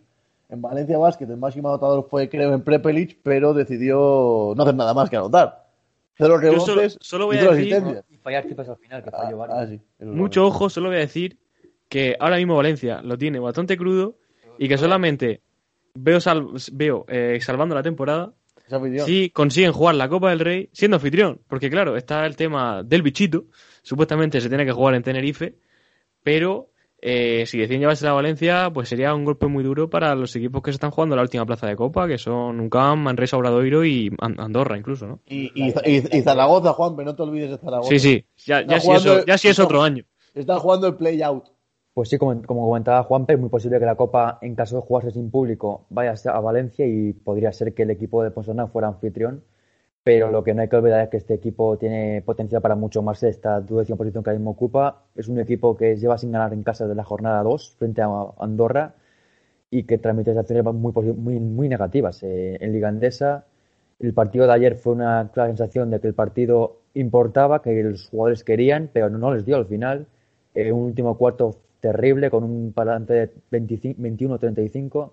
En 0.49 0.61
Valencia 0.61 0.97
Basket 0.97 1.25
el 1.25 1.37
máximo 1.37 1.69
anotador 1.69 2.07
fue, 2.09 2.27
creo, 2.27 2.53
en 2.53 2.63
Prepelic, 2.63 3.19
pero 3.21 3.53
decidió 3.53 4.53
no 4.55 4.63
hacer 4.63 4.75
nada 4.75 4.93
más 4.93 5.09
que 5.09 5.15
anotar. 5.15 5.67
Cero 6.17 6.37
rebotes 6.37 6.97
solo, 6.99 7.27
voy 7.27 7.37
a 7.37 7.51
decir, 7.51 8.03
fallar 8.21 8.43
al 8.43 8.77
final, 8.77 9.03
que 9.03 9.11
falló 9.11 9.43
ah, 9.43 9.47
ah, 9.63 10.03
Mucho 10.05 10.45
ojo, 10.45 10.69
solo 10.69 10.89
voy 10.89 10.97
a 10.97 11.01
decir 11.01 11.37
que 11.87 12.17
ahora 12.19 12.37
mismo 12.37 12.57
Valencia 12.57 13.01
lo 13.01 13.17
tiene 13.17 13.39
bastante 13.39 13.77
crudo 13.77 14.17
y 14.57 14.67
que 14.67 14.77
solamente 14.77 15.41
veo, 15.93 16.19
veo 16.73 17.05
eh, 17.07 17.39
salvando 17.41 17.73
la 17.73 17.83
temporada 17.83 18.33
si 19.05 19.31
consiguen 19.31 19.71
jugar 19.71 19.95
la 19.95 20.09
Copa 20.09 20.29
del 20.29 20.39
Rey 20.39 20.69
siendo 20.71 20.97
anfitrión. 20.97 21.41
Porque 21.47 21.69
claro, 21.69 21.97
está 21.97 22.25
el 22.25 22.35
tema 22.35 22.83
del 22.83 23.01
bichito. 23.01 23.45
Supuestamente 23.81 24.41
se 24.41 24.49
tiene 24.49 24.65
que 24.65 24.71
jugar 24.71 24.95
en 24.95 25.03
Tenerife, 25.03 25.55
pero 26.23 26.68
eh, 27.01 27.45
si 27.45 27.57
deciden 27.57 27.81
llevarse 27.81 28.07
a 28.07 28.13
Valencia, 28.13 28.69
pues 28.73 28.89
sería 28.89 29.13
un 29.13 29.23
golpe 29.23 29.47
muy 29.47 29.63
duro 29.63 29.89
para 29.89 30.15
los 30.15 30.35
equipos 30.35 30.61
que 30.61 30.71
se 30.71 30.75
están 30.75 30.91
jugando 30.91 31.15
la 31.15 31.21
última 31.21 31.45
plaza 31.45 31.67
de 31.67 31.75
Copa, 31.75 32.07
que 32.07 32.17
son 32.17 32.59
UCAM, 32.59 32.99
Manresa, 32.99 33.37
Obradoiro 33.37 33.85
y 33.85 34.11
Andorra 34.19 34.77
incluso, 34.77 35.07
¿no? 35.07 35.19
Y, 35.25 35.51
y, 35.55 36.21
Zaragoza, 36.21 36.73
Juan, 36.73 36.95
pero 36.95 37.11
no 37.11 37.15
te 37.15 37.23
olvides 37.23 37.51
de 37.51 37.57
Zaragoza. 37.57 37.89
Sí, 37.89 37.99
sí, 37.99 38.25
ya, 38.45 38.65
ya, 38.65 38.79
sí, 38.79 38.91
eso, 38.91 39.25
ya 39.25 39.37
sí 39.37 39.47
es 39.47 39.59
otro 39.59 39.81
año. 39.81 40.03
Están 40.33 40.59
jugando 40.59 40.87
el 40.87 40.95
play-out. 40.95 41.45
Pues 41.93 42.09
sí, 42.09 42.17
como, 42.17 42.41
como 42.43 42.67
comentaba 42.67 43.03
Juan, 43.03 43.25
es 43.27 43.39
muy 43.39 43.49
posible 43.49 43.79
que 43.79 43.85
la 43.85 43.95
Copa, 43.95 44.37
en 44.41 44.55
caso 44.55 44.75
de 44.75 44.81
jugarse 44.81 45.11
sin 45.11 45.31
público, 45.31 45.85
vaya 45.89 46.13
a 46.25 46.39
Valencia 46.39 46.85
y 46.85 47.13
podría 47.13 47.51
ser 47.51 47.73
que 47.73 47.83
el 47.83 47.91
equipo 47.91 48.23
de 48.23 48.31
Ponsona 48.31 48.67
fuera 48.67 48.87
anfitrión 48.87 49.43
pero 50.03 50.31
lo 50.31 50.43
que 50.43 50.53
no 50.53 50.61
hay 50.61 50.69
que 50.69 50.75
olvidar 50.75 51.01
es 51.01 51.09
que 51.09 51.17
este 51.17 51.33
equipo 51.35 51.77
tiene 51.77 52.21
potencial 52.23 52.61
para 52.61 52.75
mucho 52.75 53.01
más 53.01 53.21
esta 53.23 53.59
duodécima 53.61 53.97
posición 53.97 54.23
que 54.23 54.29
ahora 54.29 54.39
mismo 54.39 54.51
ocupa. 54.51 55.03
Es 55.15 55.27
un 55.27 55.39
equipo 55.39 55.75
que 55.77 55.95
lleva 55.97 56.17
sin 56.17 56.31
ganar 56.31 56.53
en 56.53 56.63
casa 56.63 56.87
de 56.87 56.95
la 56.95 57.03
jornada 57.03 57.43
2 57.43 57.75
frente 57.77 58.01
a 58.01 58.07
Andorra 58.39 58.95
y 59.69 59.83
que 59.83 59.97
transmite 59.97 60.33
sensaciones 60.33 60.65
muy 60.73 61.69
negativas. 61.69 62.23
Eh, 62.23 62.57
en 62.61 62.73
Liga 62.73 62.89
Andesa, 62.89 63.45
el 63.99 64.13
partido 64.13 64.47
de 64.47 64.53
ayer 64.53 64.75
fue 64.75 64.93
una 64.93 65.29
clara 65.33 65.49
sensación 65.49 65.91
de 65.91 65.99
que 65.99 66.07
el 66.07 66.13
partido 66.13 66.81
importaba, 66.93 67.61
que 67.61 67.83
los 67.83 68.07
jugadores 68.09 68.43
querían, 68.43 68.89
pero 68.91 69.09
no 69.09 69.33
les 69.33 69.45
dio 69.45 69.57
al 69.57 69.65
final. 69.67 70.07
Eh, 70.55 70.71
un 70.71 70.83
último 70.83 71.17
cuarto 71.17 71.57
terrible 71.79 72.29
con 72.31 72.43
un 72.43 72.73
parante 72.73 73.13
de 73.13 73.31
21-35 73.51 75.11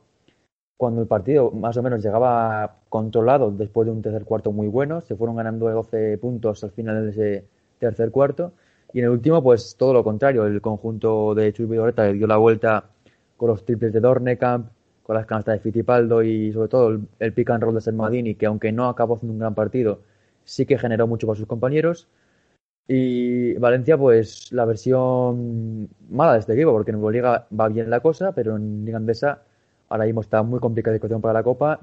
cuando 0.76 1.00
el 1.00 1.06
partido 1.06 1.50
más 1.50 1.76
o 1.76 1.82
menos 1.82 2.02
llegaba 2.04 2.76
controlado 2.88 3.50
después 3.50 3.86
de 3.86 3.92
un 3.92 4.02
tercer 4.02 4.24
cuarto 4.24 4.52
muy 4.52 4.68
bueno, 4.68 5.00
se 5.00 5.16
fueron 5.16 5.36
ganando 5.36 5.68
12 5.70 6.18
puntos 6.18 6.62
al 6.64 6.70
final 6.72 7.04
de 7.04 7.10
ese 7.10 7.46
tercer 7.78 8.10
cuarto. 8.10 8.52
Y 8.92 9.00
en 9.00 9.06
el 9.06 9.10
último, 9.10 9.42
pues 9.42 9.76
todo 9.76 9.92
lo 9.92 10.04
contrario, 10.04 10.46
el 10.46 10.60
conjunto 10.60 11.34
de 11.34 11.52
Chuy 11.52 11.66
Vidoreta 11.66 12.04
le 12.04 12.14
dio 12.14 12.26
la 12.26 12.36
vuelta 12.36 12.90
con 13.36 13.48
los 13.50 13.64
triples 13.64 13.92
de 13.92 14.00
Dornekamp, 14.00 14.70
con 15.02 15.16
las 15.16 15.26
canastas 15.26 15.54
de 15.54 15.60
Fitipaldo 15.60 16.22
y 16.22 16.52
sobre 16.52 16.68
todo 16.68 16.88
el, 16.88 17.08
el 17.18 17.32
pick 17.32 17.50
and 17.50 17.62
roll 17.62 17.74
de 17.74 17.80
Sermadini, 17.80 18.34
que 18.34 18.46
aunque 18.46 18.72
no 18.72 18.88
acabó 18.88 19.16
haciendo 19.16 19.32
un 19.34 19.38
gran 19.40 19.54
partido, 19.54 20.00
sí 20.44 20.66
que 20.66 20.78
generó 20.78 21.06
mucho 21.06 21.26
para 21.26 21.38
sus 21.38 21.46
compañeros. 21.46 22.08
Y 22.88 23.54
Valencia, 23.54 23.98
pues 23.98 24.52
la 24.52 24.64
versión 24.64 25.88
mala 26.08 26.34
de 26.34 26.38
este 26.40 26.54
equipo, 26.54 26.72
porque 26.72 26.92
en 26.92 26.98
Euroliga 26.98 27.46
va 27.58 27.68
bien 27.68 27.90
la 27.90 28.00
cosa, 28.00 28.32
pero 28.32 28.56
en 28.56 28.84
Liga 28.84 28.98
Andesa 28.98 29.42
Ahora 29.88 30.05
mismo 30.05 30.20
está 30.20 30.42
muy 30.42 30.61
complicada 30.61 30.92
la 30.92 30.96
situación 30.96 31.20
para 31.20 31.35
la 31.35 31.42
Copa. 31.42 31.81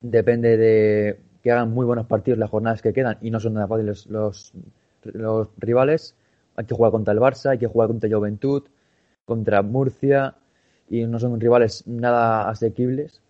Depende 0.00 0.56
de 0.56 1.20
que 1.42 1.52
hagan 1.52 1.70
muy 1.70 1.86
buenos 1.86 2.06
partidos 2.06 2.38
las 2.38 2.50
jornadas 2.50 2.82
que 2.82 2.92
quedan 2.92 3.18
y 3.20 3.30
no 3.30 3.38
son 3.40 3.54
nada 3.54 3.68
fáciles 3.68 4.06
los, 4.06 4.52
rivales. 5.58 6.16
Hay 6.56 6.64
que 6.64 6.74
jugar 6.74 6.92
contra 6.92 7.12
el 7.12 7.20
Barça, 7.20 7.50
hay 7.50 7.58
que 7.58 7.66
jugar 7.66 7.88
contra 7.88 8.08
Juventud, 8.08 8.64
contra 9.24 9.62
Murcia 9.62 10.34
y 10.88 11.04
no 11.06 11.18
son 11.18 11.38
rivales 11.40 11.86
nada 11.86 12.48
asequibles. 12.48 13.20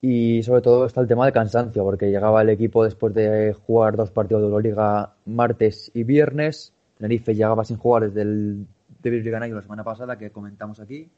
Y 0.00 0.42
sobre 0.42 0.62
todo 0.62 0.86
está 0.86 1.02
el 1.02 1.08
tema 1.08 1.26
del 1.26 1.34
cansancio, 1.34 1.84
porque 1.84 2.10
llegaba 2.10 2.40
el 2.40 2.48
equipo 2.48 2.84
después 2.84 3.12
de 3.12 3.52
jugar 3.52 3.96
dos 3.96 4.10
partidos 4.10 4.42
de 4.42 4.48
Euroliga 4.48 5.14
martes 5.26 5.90
y 5.92 6.04
viernes. 6.04 6.72
Tenerife 6.96 7.34
llegaba 7.34 7.64
sin 7.64 7.76
jugar 7.76 8.04
desde 8.04 8.22
el 8.22 8.66
David 9.02 9.30
Ganayo 9.30 9.56
la 9.56 9.62
semana 9.62 9.84
pasada, 9.84 10.16
que 10.16 10.30
comentamos 10.30 10.80
aquí 10.80 11.10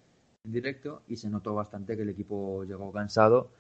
en 0.45 0.53
directo 0.53 1.03
y 1.09 1.17
se 1.17 1.31
notó 1.31 1.55
bastante 1.55 1.97
que 1.97 2.03
el 2.03 2.11
equipo 2.11 2.65
llegó 2.65 2.93
cansado. 2.93 3.51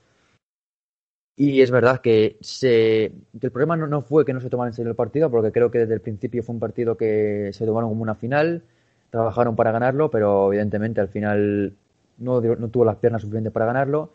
Y 1.34 1.62
es 1.62 1.70
verdad 1.70 2.00
que, 2.00 2.36
se, 2.40 3.06
el 3.06 3.50
problema 3.50 3.76
no, 3.76 4.02
fue 4.02 4.24
que 4.24 4.34
no 4.34 4.40
se 4.40 4.50
tomaran 4.50 4.72
en 4.72 4.74
serio 4.76 4.90
el 4.90 4.96
partido, 4.96 5.30
porque 5.30 5.50
creo 5.50 5.70
que 5.70 5.78
desde 5.78 5.94
el 5.94 6.00
principio 6.00 6.42
fue 6.42 6.54
un 6.54 6.60
partido 6.60 6.96
que 6.96 7.50
se 7.52 7.64
tomaron 7.64 7.88
como 7.90 8.02
una 8.02 8.14
final, 8.14 8.62
trabajaron 9.10 9.56
para 9.56 9.72
ganarlo, 9.72 10.10
pero 10.10 10.52
evidentemente 10.52 11.00
al 11.00 11.08
final 11.08 11.74
no, 12.18 12.40
tuvo 12.70 12.84
las 12.84 12.96
piernas 12.96 13.22
suficientes 13.22 13.52
para 13.52 13.66
ganarlo. 13.66 14.12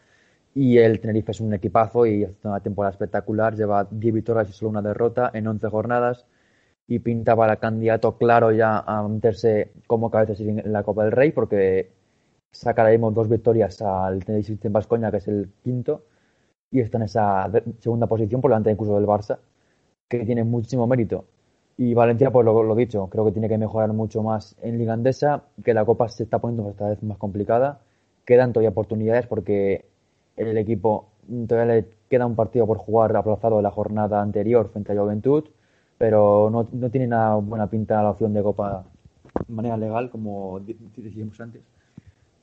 Y 0.54 0.78
el 0.78 1.00
Tenerife 1.00 1.32
es 1.32 1.42
un 1.42 1.54
equipazo 1.54 2.06
y 2.06 2.24
hace 2.24 2.48
una 2.48 2.60
temporada 2.62 2.92
espectacular. 2.94 3.56
Lleva 3.56 3.88
10 3.90 4.14
victorias 4.14 4.50
y 4.50 4.54
solo 4.54 4.72
una 4.72 4.82
derrota 4.82 5.32
en 5.34 5.48
11 5.48 5.70
jornadas. 5.70 6.26
Y 6.88 7.00
pinta 7.00 7.36
para 7.36 7.58
candidato 7.58 8.18
claro 8.18 8.52
ya 8.52 8.80
a 8.80 9.08
meterse 9.08 9.72
como 9.88 10.10
cabeza 10.10 10.42
en 10.44 10.72
la 10.72 10.84
Copa 10.84 11.04
del 11.04 11.12
Rey, 11.12 11.32
porque 11.32 11.92
sacaremos 12.58 13.14
dos 13.14 13.30
victorias 13.30 13.82
al 13.82 14.24
Tenerife 14.26 14.58
en 14.68 14.74
Vascoña, 14.74 15.12
que 15.12 15.18
es 15.18 15.28
el 15.28 15.52
quinto. 15.64 16.04
Y 16.72 16.82
está 16.82 16.98
en 16.98 17.04
esa 17.04 17.50
segunda 17.80 18.08
posición 18.08 18.42
por 18.42 18.52
delante 18.52 18.72
incluso 18.72 18.96
del 18.96 19.06
Barça, 19.06 19.40
que 20.08 20.26
tiene 20.26 20.44
muchísimo 20.44 20.88
mérito. 20.88 21.26
Y 21.78 21.94
Valencia, 21.94 22.32
pues 22.32 22.46
lo, 22.46 22.64
lo 22.64 22.76
dicho, 22.76 23.08
creo 23.08 23.26
que 23.26 23.32
tiene 23.32 23.48
que 23.48 23.58
mejorar 23.58 23.94
mucho 23.94 24.24
más 24.24 24.56
en 24.62 24.78
Liga 24.78 24.94
Andesa, 24.94 25.44
que 25.64 25.74
la 25.74 25.86
Copa 25.86 26.10
se 26.10 26.24
está 26.24 26.40
poniendo 26.40 26.74
cada 26.74 26.92
vez 26.92 27.04
más 27.04 27.18
complicada. 27.18 27.82
Quedan 28.26 28.52
todavía 28.52 28.72
oportunidades 28.72 29.28
porque 29.28 29.86
el 30.36 30.58
equipo 30.58 31.10
todavía 31.48 31.76
le 31.76 31.90
queda 32.10 32.26
un 32.26 32.36
partido 32.36 32.66
por 32.68 32.78
jugar 32.78 33.16
aplazado 33.16 33.58
de 33.58 33.64
la 33.64 33.72
jornada 33.72 34.22
anterior 34.22 34.70
frente 34.70 34.94
a 34.94 34.96
Juventud, 35.02 35.46
pero 35.98 36.50
no, 36.52 36.68
no 36.72 36.90
tiene 36.90 37.08
una 37.08 37.36
buena 37.36 37.70
pinta 37.70 38.02
la 38.02 38.12
opción 38.12 38.34
de 38.34 38.44
Copa 38.44 38.86
de 39.48 39.54
manera 39.54 39.78
legal, 39.78 40.10
como 40.10 40.60
decíamos 40.60 41.40
antes. 41.40 41.62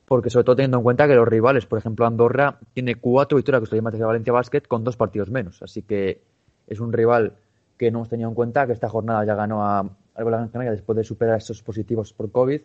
Porque 0.05 0.29
sobre 0.29 0.43
todo 0.43 0.55
teniendo 0.55 0.77
en 0.77 0.83
cuenta 0.83 1.07
que 1.07 1.15
los 1.15 1.27
rivales, 1.27 1.65
por 1.65 1.79
ejemplo 1.79 2.05
Andorra, 2.05 2.59
tiene 2.73 2.95
cuatro 2.95 3.37
victorias 3.37 3.61
que 3.61 3.63
estudiantes 3.65 3.99
de 3.99 4.05
Valencia 4.05 4.33
Basket 4.33 4.61
con 4.61 4.83
dos 4.83 4.97
partidos 4.97 5.31
menos. 5.31 5.61
Así 5.63 5.81
que 5.81 6.21
es 6.67 6.79
un 6.79 6.93
rival 6.93 7.33
que 7.77 7.91
no 7.91 7.99
hemos 7.99 8.09
tenido 8.09 8.29
en 8.29 8.35
cuenta, 8.35 8.67
que 8.67 8.73
esta 8.73 8.89
jornada 8.89 9.25
ya 9.25 9.35
ganó 9.35 9.65
a 9.65 9.89
Gran 10.15 10.47
Canaria 10.49 10.71
después 10.71 10.95
de 10.95 11.03
superar 11.03 11.37
esos 11.37 11.61
positivos 11.61 12.13
por 12.13 12.31
COVID 12.31 12.61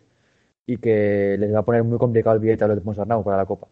y 0.65 0.77
que 0.77 1.35
les 1.39 1.53
va 1.53 1.59
a 1.59 1.65
poner 1.65 1.83
muy 1.83 1.97
complicado 1.97 2.35
el 2.35 2.41
billete 2.41 2.63
a 2.63 2.67
los 2.67 2.77
de 2.77 2.81
Ponsarnau 2.81 3.23
para 3.23 3.37
la 3.37 3.45
Copa. 3.45 3.67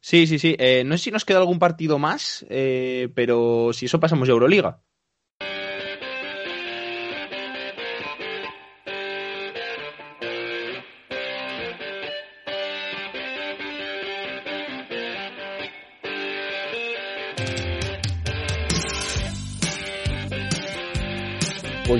Sí, 0.00 0.26
sí, 0.26 0.38
sí. 0.38 0.56
Eh, 0.58 0.82
no 0.84 0.96
sé 0.96 1.04
si 1.04 1.10
nos 1.10 1.24
queda 1.24 1.38
algún 1.38 1.58
partido 1.58 1.98
más, 1.98 2.44
eh, 2.48 3.08
pero 3.14 3.72
si 3.72 3.86
eso 3.86 4.00
pasamos 4.00 4.28
a 4.28 4.32
Euroliga. 4.32 4.80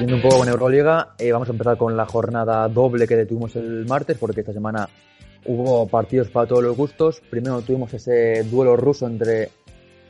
Volviendo 0.02 0.16
un 0.16 0.30
poco 0.30 0.38
con 0.40 0.48
Euroliga, 0.48 1.14
eh, 1.16 1.30
vamos 1.30 1.48
a 1.48 1.52
empezar 1.52 1.76
con 1.76 1.96
la 1.96 2.06
jornada 2.06 2.66
doble 2.66 3.06
que 3.06 3.24
tuvimos 3.24 3.54
el 3.54 3.86
martes, 3.86 4.18
porque 4.18 4.40
esta 4.40 4.52
semana 4.52 4.88
hubo 5.46 5.86
partidos 5.86 6.28
para 6.28 6.48
todos 6.48 6.64
los 6.64 6.76
gustos. 6.76 7.22
Primero 7.30 7.60
tuvimos 7.60 7.94
ese 7.94 8.42
duelo 8.42 8.76
ruso 8.76 9.06
entre 9.06 9.50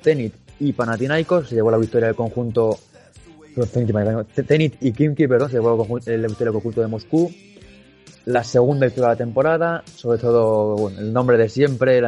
Zenit 0.03 0.33
y 0.61 0.73
Panathinaikos, 0.73 1.47
se 1.47 1.57
llevó 1.57 1.71
la 1.71 1.77
victoria 1.77 2.07
del 2.07 2.17
conjunto 2.17 2.79
Zenit 4.47 4.77
y 4.81 4.93
Kimki, 4.93 5.29
perdón, 5.29 5.51
se 5.51 5.57
llevó 5.57 5.77
la 5.77 5.85
victoria 5.85 6.19
del 6.19 6.75
de 6.75 6.87
Moscú. 6.89 7.31
La 8.25 8.45
segunda 8.45 8.87
victoria 8.87 9.11
de 9.11 9.15
la 9.15 9.19
temporada, 9.19 9.83
sobre 9.95 10.17
todo 10.17 10.89
el 10.89 11.13
nombre 11.13 11.37
de 11.37 11.51
siempre, 11.51 12.01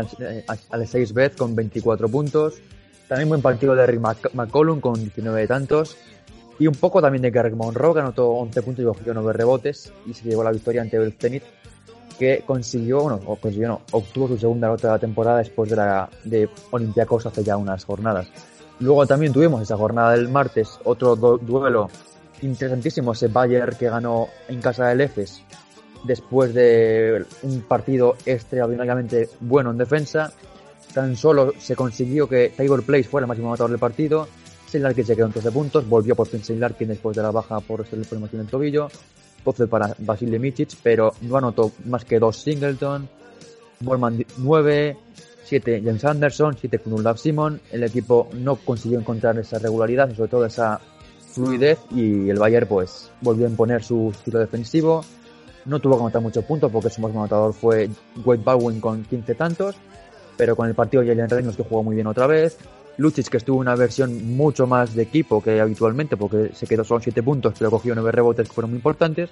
Alexei 0.71 1.05
Beth 1.13 1.37
con 1.37 1.55
24 1.55 2.09
puntos. 2.09 2.63
También 3.09 3.29
buen 3.29 3.43
partido 3.43 3.75
de 3.75 3.87
Rick 3.87 4.01
McCollum 4.33 4.81
con 4.81 4.95
19 4.95 5.47
tantos. 5.47 5.99
Y 6.59 6.67
un 6.67 6.75
poco 6.75 7.01
también 7.01 7.23
de 7.23 7.31
Garrick 7.31 7.55
Monroe, 7.55 7.95
que 7.95 8.01
anotó 8.01 8.31
11 8.31 8.63
puntos 8.63 8.83
y 8.83 8.87
cogió 8.87 9.15
9 9.15 9.33
rebotes 9.33 9.93
y 10.07 10.15
se 10.15 10.29
llevó 10.29 10.45
la 10.45 10.53
victoria 10.53 10.83
ante 10.83 10.97
el 10.97 11.13
Zenit, 11.13 11.43
que 12.19 12.45
consiguió, 12.47 13.01
bueno, 13.01 13.21
o 13.27 13.37
consiguió, 13.37 13.69
no, 13.69 13.81
obtuvo 13.91 14.29
su 14.29 14.39
segunda 14.39 14.69
nota 14.69 14.89
de 14.89 14.93
la 14.95 14.99
temporada 14.99 15.39
después 15.39 15.69
de 15.69 15.77
la 15.77 16.09
de 16.23 16.49
Olympiacos 16.71 17.27
hace 17.27 17.43
ya 17.43 17.57
unas 17.57 17.85
jornadas. 17.85 18.29
Luego 18.81 19.07
también 19.07 19.33
tuvimos 19.33 19.63
esa 19.63 19.77
jornada 19.77 20.13
del 20.13 20.29
martes 20.29 20.79
otro 20.85 21.17
duelo 21.17 21.89
interesantísimo, 22.43 23.13
ese 23.13 23.29
Bayer 23.29 23.77
que 23.77 23.89
ganó 23.89 24.29
en 24.49 24.61
casa 24.61 24.89
del 24.89 25.01
EFES 25.01 25.43
después 26.05 26.53
de 26.55 27.25
un 27.43 27.63
partido 27.63 28.17
extraordinariamente 28.27 29.29
bueno 29.41 29.71
en 29.71 29.79
defensa. 29.79 30.33
Tan 30.93 31.17
solo 31.17 31.53
se 31.59 31.75
consiguió 31.75 32.29
que 32.29 32.53
Tiger 32.57 32.83
Place 32.83 33.05
fuera 33.09 33.25
el 33.25 33.29
máximo 33.29 33.49
anotador 33.49 33.71
del 33.71 33.81
partido 33.81 34.29
Larkin 34.83 35.05
se 35.05 35.17
quedó 35.17 35.27
en 35.27 35.33
13 35.33 35.53
puntos, 35.53 35.89
volvió 35.89 36.15
por 36.15 36.29
Shane 36.29 36.61
Larkin 36.61 36.89
después 36.89 37.17
de 37.17 37.23
la 37.23 37.31
baja 37.31 37.61
por 37.61 37.81
el 37.81 37.87
problema 38.05 38.29
en 38.33 38.41
el 38.41 38.47
tobillo, 38.47 38.89
12 39.45 39.67
para 39.67 39.95
Vasily 39.99 40.39
Micic, 40.39 40.77
pero 40.83 41.13
no 41.23 41.37
anotó 41.37 41.73
más 41.85 42.05
que 42.05 42.19
dos 42.19 42.37
Singleton, 42.37 43.09
Borman 43.81 44.25
9, 44.39 44.97
7 45.45 45.83
James 45.85 46.05
Anderson, 46.05 46.57
7 46.59 46.79
Knulaf 46.79 47.19
Simon, 47.19 47.61
el 47.71 47.85
equipo 47.85 48.29
no 48.35 48.57
consiguió 48.57 48.99
encontrar 48.99 49.39
esa 49.39 49.59
regularidad 49.59 50.09
y 50.11 50.15
sobre 50.15 50.31
todo 50.31 50.47
esa 50.47 50.81
fluidez 51.33 51.79
y 51.91 52.31
el 52.31 52.39
Bayern 52.39 52.67
pues 52.67 53.11
volvió 53.21 53.47
a 53.47 53.51
imponer 53.51 53.83
su 53.83 54.11
estilo 54.11 54.39
defensivo, 54.39 55.05
no 55.67 55.81
tuvo 55.81 55.97
que 55.97 56.03
anotar 56.03 56.23
muchos 56.23 56.45
puntos 56.45 56.71
porque 56.71 56.91
su 56.91 57.01
máximo 57.01 57.23
anotador 57.23 57.53
fue 57.53 57.91
Wade 58.25 58.43
Bowen 58.43 58.81
con 58.81 59.05
15 59.05 59.35
tantos, 59.35 59.77
pero 60.37 60.57
con 60.57 60.69
el 60.69 60.75
partido 60.75 61.03
Jalen 61.05 61.29
Reynolds 61.29 61.57
que 61.57 61.65
jugó 61.65 61.83
muy 61.83 61.95
bien 61.95 62.07
otra 62.07 62.27
vez, 62.27 62.57
Lucic, 62.97 63.29
que 63.29 63.39
estuvo 63.39 63.59
una 63.59 63.75
versión 63.75 64.37
mucho 64.37 64.67
más 64.67 64.95
de 64.95 65.03
equipo 65.03 65.43
que 65.43 65.61
habitualmente, 65.61 66.17
porque 66.17 66.51
se 66.55 66.67
quedó 66.67 66.85
solo 66.85 67.01
7 67.01 67.23
puntos, 67.23 67.55
pero 67.59 67.71
cogió 67.71 67.95
9 67.95 68.13
rebotes 68.13 68.49
que 68.49 68.55
fueron 68.55 68.71
muy 68.71 68.79
importantes. 68.79 69.31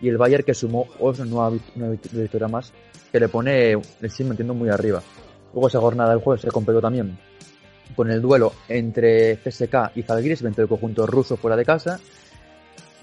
Y 0.00 0.08
el 0.08 0.18
Bayern 0.18 0.44
que 0.44 0.54
sumó 0.54 0.86
nueva, 1.00 1.50
victoria 2.12 2.48
más, 2.48 2.72
que 3.10 3.20
le 3.20 3.28
pone, 3.28 3.72
el 3.72 4.10
sigue 4.10 4.30
metiendo 4.30 4.54
muy 4.54 4.68
arriba. 4.68 5.02
Luego 5.52 5.68
esa 5.68 5.80
jornada 5.80 6.10
del 6.10 6.20
jueves 6.20 6.42
se 6.42 6.50
completó 6.50 6.80
también 6.80 7.18
con 7.94 8.10
el 8.10 8.20
duelo 8.20 8.52
entre 8.68 9.36
CSK 9.36 9.92
y 9.94 10.02
Zalgiris, 10.02 10.42
entre 10.42 10.62
el 10.62 10.68
conjunto 10.68 11.06
ruso 11.06 11.36
fuera 11.36 11.56
de 11.56 11.64
casa. 11.64 11.98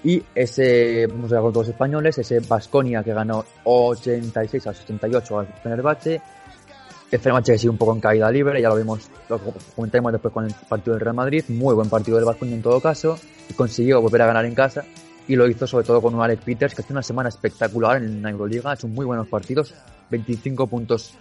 Y 0.04 0.22
ese, 0.34 1.06
vamos 1.06 1.32
a 1.32 1.36
ver 1.36 1.44
con 1.44 1.52
los 1.54 1.68
españoles, 1.68 2.18
ese 2.18 2.40
Basconia 2.40 3.02
que 3.02 3.14
ganó 3.14 3.44
86 3.64 4.66
a 4.66 4.74
68 4.74 5.38
al 5.38 5.46
Fenerbahce 5.62 6.20
el 7.14 7.20
Fenerbahce 7.20 7.52
que 7.52 7.58
sigue 7.58 7.70
un 7.70 7.78
poco 7.78 7.94
en 7.94 8.00
caída 8.00 8.30
libre, 8.30 8.60
ya 8.60 8.68
lo 8.68 8.76
vimos, 8.76 9.08
lo 9.28 9.38
comentaremos 9.76 10.12
después 10.12 10.34
con 10.34 10.44
el 10.46 10.54
partido 10.68 10.94
del 10.94 11.00
Real 11.00 11.14
Madrid, 11.14 11.44
muy 11.48 11.74
buen 11.74 11.88
partido 11.88 12.16
del 12.16 12.24
Vasconia 12.24 12.56
en 12.56 12.62
todo 12.62 12.80
caso, 12.80 13.16
y 13.48 13.54
consiguió 13.54 14.02
volver 14.02 14.22
a 14.22 14.26
ganar 14.26 14.44
en 14.44 14.54
casa, 14.54 14.84
y 15.28 15.36
lo 15.36 15.46
hizo 15.48 15.66
sobre 15.66 15.86
todo 15.86 16.02
con 16.02 16.14
un 16.14 16.22
Alex 16.22 16.42
Peters 16.42 16.74
que 16.74 16.82
hace 16.82 16.92
una 16.92 17.02
semana 17.02 17.28
espectacular 17.28 17.98
en 17.98 18.20
la 18.20 18.30
Euroliga, 18.30 18.72
ha 18.72 18.74
hecho 18.74 18.88
muy 18.88 19.06
buenos 19.06 19.28
partidos, 19.28 19.74
25 20.10 20.66
puntos 20.66 21.14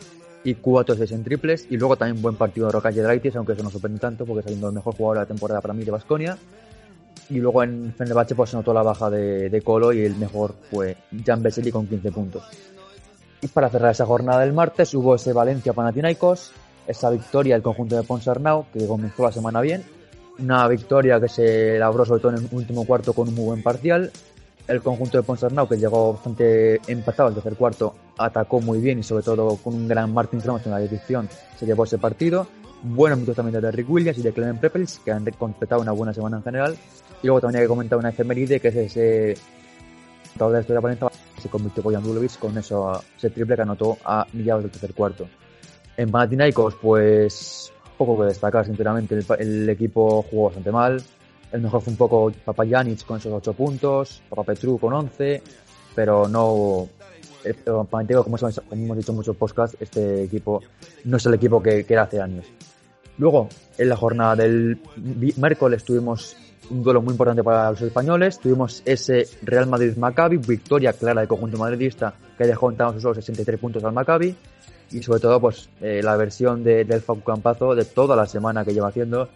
y 0.43 0.55
4 0.55 0.95
6 0.95 1.11
en 1.11 1.23
triples, 1.23 1.67
y 1.69 1.77
luego 1.77 1.95
también 1.95 2.21
buen 2.21 2.35
partido 2.35 2.65
de 2.67 2.73
Roca 2.73 2.89
Yedraitis, 2.89 3.35
aunque 3.35 3.53
eso 3.53 3.61
no 3.61 3.69
sorprende 3.69 3.99
tanto 3.99 4.25
porque 4.25 4.49
es 4.49 4.57
el 4.57 4.73
mejor 4.73 4.95
jugador 4.95 5.17
de 5.17 5.21
la 5.21 5.27
temporada 5.27 5.61
para 5.61 5.75
mí 5.75 5.83
de 5.83 5.91
Vasconia. 5.91 6.37
Y 7.29 7.37
luego 7.37 7.63
en 7.63 7.93
Fenerbahce 7.97 8.35
pues 8.35 8.49
se 8.49 8.57
notó 8.57 8.73
la 8.73 8.83
baja 8.83 9.09
de, 9.09 9.49
de 9.49 9.61
Colo 9.61 9.93
y 9.93 10.01
el 10.01 10.15
mejor 10.17 10.55
fue 10.69 10.97
Jan 11.25 11.41
Vesely 11.41 11.71
con 11.71 11.87
15 11.87 12.11
puntos. 12.11 12.43
Y 13.43 13.49
para 13.49 13.69
cerrar 13.69 13.91
esa 13.91 14.05
jornada 14.05 14.39
del 14.39 14.53
martes 14.53 14.93
hubo 14.93 15.15
ese 15.15 15.33
Valencia-Panathinaikos, 15.33 16.53
esa 16.87 17.09
victoria 17.09 17.55
del 17.55 17.61
conjunto 17.61 17.97
de 17.97 18.03
Ponsarnau 18.03 18.67
que 18.71 18.87
comenzó 18.87 19.23
la 19.23 19.33
semana 19.33 19.59
bien, 19.59 19.83
una 20.39 20.65
victoria 20.69 21.19
que 21.19 21.27
se 21.27 21.77
labró 21.77 22.05
sobre 22.05 22.21
todo 22.21 22.31
en 22.31 22.45
el 22.45 22.47
último 22.53 22.85
cuarto 22.85 23.11
con 23.11 23.27
un 23.27 23.35
muy 23.35 23.45
buen 23.47 23.61
parcial. 23.61 24.11
El 24.65 24.81
conjunto 24.81 25.17
de 25.17 25.23
Ponsarnau 25.23 25.67
que 25.67 25.75
llegó 25.75 26.13
bastante 26.13 26.79
empatado 26.87 27.27
al 27.27 27.33
tercer 27.33 27.55
cuarto 27.55 27.93
atacó 28.17 28.61
muy 28.61 28.79
bien 28.79 28.99
y 28.99 29.03
sobre 29.03 29.23
todo 29.23 29.57
con 29.57 29.73
un 29.73 29.89
gran 29.89 30.13
Martin 30.13 30.39
Thomas 30.39 30.65
en 30.65 30.71
la 30.71 30.79
dirección 30.79 31.27
se 31.59 31.65
llevó 31.65 31.83
ese 31.83 31.97
partido. 31.97 32.47
Buenos 32.81 33.17
minutos 33.17 33.35
también 33.35 33.61
de 33.61 33.71
Rick 33.71 33.89
Williams 33.89 34.19
y 34.19 34.21
de 34.21 34.31
Clement 34.31 34.61
Peppels 34.61 35.01
que 35.03 35.11
han 35.11 35.25
completado 35.31 35.81
una 35.81 35.91
buena 35.91 36.13
semana 36.13 36.37
en 36.37 36.43
general. 36.43 36.77
Y 37.21 37.27
luego 37.27 37.41
también 37.41 37.59
hay 37.59 37.65
que 37.65 37.69
comentar 37.69 37.99
una 37.99 38.11
efeméride 38.11 38.61
que 38.61 38.69
es 38.69 38.75
ese 38.77 39.35
de 40.35 40.51
la 40.51 40.59
historia 40.59 40.79
Valencia 40.79 41.09
se 41.41 41.49
convirtió 41.49 41.83
Boyan 41.83 42.03
Dulovic 42.03 42.37
con 42.39 42.57
eso, 42.57 43.01
ese 43.17 43.29
triple 43.29 43.55
que 43.55 43.61
anotó 43.61 43.97
a 44.03 44.25
mediados 44.33 44.63
del 44.63 44.71
tercer 44.71 44.93
cuarto. 44.93 45.27
En 45.97 46.09
Panathinaikos, 46.09 46.75
pues 46.75 47.71
poco 47.97 48.19
que 48.19 48.27
destacar, 48.27 48.65
sinceramente. 48.65 49.19
El, 49.39 49.69
equipo 49.69 50.23
jugó 50.23 50.45
bastante 50.45 50.71
mal. 50.71 51.01
El 51.51 51.61
mejor 51.61 51.81
fue 51.81 51.91
un 51.91 51.97
poco 51.97 52.31
Papayanic 52.43 53.05
con 53.05 53.17
esos 53.17 53.31
8 53.31 53.53
puntos, 53.53 54.23
Papa 54.29 54.43
Petru 54.43 54.79
con 54.79 54.93
11, 54.93 55.41
pero 55.95 56.27
no. 56.27 56.87
El, 57.43 57.55
Panathinaikos, 57.55 58.23
como, 58.23 58.37
como 58.37 58.83
hemos 58.83 58.97
dicho 58.97 59.11
en 59.11 59.15
muchos 59.17 59.35
podcasts, 59.35 59.77
este 59.79 60.23
equipo 60.23 60.61
no 61.03 61.17
es 61.17 61.25
el 61.25 61.33
equipo 61.35 61.61
que, 61.61 61.85
que 61.85 61.93
era 61.93 62.03
hace 62.03 62.21
años. 62.21 62.45
Luego, 63.17 63.49
en 63.77 63.89
la 63.89 63.95
jornada 63.95 64.35
del 64.37 64.79
miércoles 65.37 65.83
tuvimos 65.83 66.35
un 66.73 66.83
duelo 66.83 67.01
muy 67.01 67.11
importante 67.11 67.43
para 67.43 67.71
los 67.71 67.81
españoles. 67.81 68.39
Tuvimos 68.39 68.81
ese 68.85 69.27
Real 69.43 69.67
Madrid-Maccabi, 69.67 70.37
victoria 70.37 70.93
clara 70.93 71.21
del 71.21 71.27
conjunto 71.27 71.57
madridista 71.57 72.13
que 72.37 72.45
dejó 72.45 72.71
en 72.71 72.77
tan 72.77 72.99
solo 72.99 73.13
63 73.13 73.59
puntos 73.59 73.83
al 73.83 73.93
Maccabi. 73.93 74.35
Y 74.91 75.01
sobre 75.01 75.19
todo, 75.19 75.39
pues 75.39 75.69
eh, 75.81 76.01
la 76.03 76.15
versión 76.17 76.63
de, 76.63 76.83
del 76.85 77.01
Facu 77.01 77.21
Campazo 77.21 77.73
de 77.75 77.85
toda 77.85 78.15
la 78.15 78.25
semana 78.25 78.65
que 78.65 78.73
lleva 78.73 78.89
haciendo. 78.89 79.29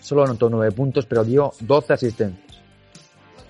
Solo 0.00 0.24
anotó 0.24 0.48
9 0.48 0.72
puntos, 0.72 1.06
pero 1.06 1.24
dio 1.24 1.52
12 1.60 1.92
asistencias. 1.92 2.60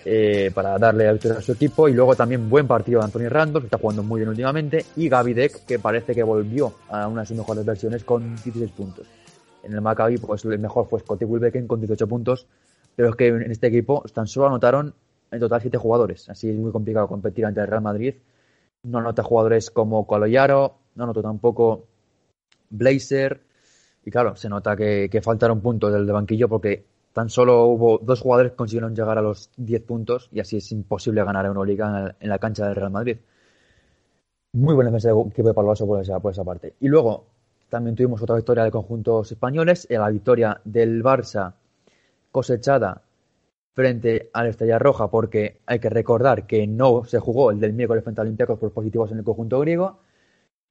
eh, 0.04 0.50
para 0.54 0.78
darle 0.78 1.04
la 1.04 1.12
a 1.12 1.42
su 1.42 1.52
equipo. 1.52 1.88
Y 1.88 1.92
luego 1.92 2.14
también 2.14 2.48
buen 2.48 2.66
partido 2.66 3.00
de 3.00 3.06
Anthony 3.06 3.28
Randolph, 3.28 3.64
que 3.64 3.66
está 3.66 3.78
jugando 3.78 4.02
muy 4.02 4.20
bien 4.20 4.30
últimamente. 4.30 4.84
Y 4.96 5.08
Gaby 5.08 5.34
Deck, 5.34 5.64
que 5.66 5.78
parece 5.78 6.14
que 6.14 6.22
volvió 6.22 6.72
a 6.88 7.06
una 7.06 7.22
de 7.22 7.26
sus 7.26 7.36
mejores 7.36 7.64
versiones 7.64 8.04
con 8.04 8.34
16 8.36 8.70
puntos. 8.72 9.06
En 9.62 9.74
el 9.74 9.80
Maccabi, 9.80 10.16
pues 10.18 10.44
el 10.44 10.58
mejor 10.58 10.88
fue 10.88 11.00
Scotty 11.00 11.24
Wilbecken 11.24 11.66
con 11.66 11.80
18 11.80 12.06
puntos. 12.06 12.46
Pero 12.96 13.10
es 13.10 13.16
que 13.16 13.28
en 13.28 13.50
este 13.50 13.68
equipo 13.68 14.04
tan 14.12 14.26
solo 14.26 14.46
anotaron 14.46 14.94
en 15.30 15.40
total 15.40 15.60
7 15.60 15.78
jugadores. 15.78 16.28
Así 16.28 16.50
es 16.50 16.56
muy 16.56 16.72
complicado 16.72 17.08
competir 17.08 17.46
ante 17.46 17.60
el 17.60 17.66
Real 17.66 17.82
Madrid. 17.82 18.14
No 18.82 18.98
anota 18.98 19.22
jugadores 19.22 19.70
como 19.70 20.06
Coloyaro, 20.06 20.78
no 20.94 21.04
anotó 21.04 21.22
tampoco 21.22 21.86
Blazer. 22.70 23.40
Y 24.04 24.10
claro, 24.10 24.36
se 24.36 24.48
nota 24.48 24.76
que, 24.76 25.08
que 25.10 25.20
faltaron 25.22 25.60
puntos 25.60 25.92
del 25.92 26.06
de 26.06 26.12
banquillo 26.12 26.48
porque 26.48 26.84
tan 27.12 27.28
solo 27.28 27.64
hubo 27.66 27.98
dos 27.98 28.20
jugadores 28.20 28.52
que 28.52 28.56
consiguieron 28.56 28.94
llegar 28.94 29.18
a 29.18 29.22
los 29.22 29.50
10 29.56 29.82
puntos 29.82 30.28
y 30.32 30.40
así 30.40 30.56
es 30.56 30.72
imposible 30.72 31.24
ganar 31.24 31.44
a 31.44 31.48
Euroliga 31.48 31.86
en, 31.86 31.92
la, 31.92 32.16
en 32.18 32.28
la 32.28 32.38
cancha 32.38 32.66
del 32.66 32.76
Real 32.76 32.90
Madrid. 32.90 33.18
Muy 34.52 34.74
buena 34.74 34.90
defensa 34.90 35.12
de 35.12 35.20
equipo 35.20 35.48
de 35.48 35.54
Palvaso 35.54 35.86
por 35.86 36.00
esa, 36.00 36.18
por 36.18 36.32
esa 36.32 36.44
parte. 36.44 36.74
Y 36.80 36.88
luego 36.88 37.26
también 37.68 37.94
tuvimos 37.94 38.20
otra 38.22 38.36
victoria 38.36 38.64
de 38.64 38.70
conjuntos 38.70 39.30
españoles, 39.30 39.86
la 39.90 40.10
victoria 40.10 40.60
del 40.64 41.04
Barça 41.04 41.54
cosechada 42.30 43.02
frente 43.72 44.30
al 44.32 44.48
Estrella 44.48 44.78
Roja, 44.78 45.10
porque 45.10 45.60
hay 45.66 45.78
que 45.78 45.90
recordar 45.90 46.46
que 46.46 46.66
no 46.66 47.04
se 47.04 47.18
jugó 47.18 47.50
el 47.50 47.60
del 47.60 47.72
miércoles 47.72 48.04
frente 48.04 48.20
a 48.20 48.22
Olympiacos 48.22 48.58
por 48.58 48.72
positivos 48.72 49.10
en 49.12 49.18
el 49.18 49.24
conjunto 49.24 49.60
griego. 49.60 50.00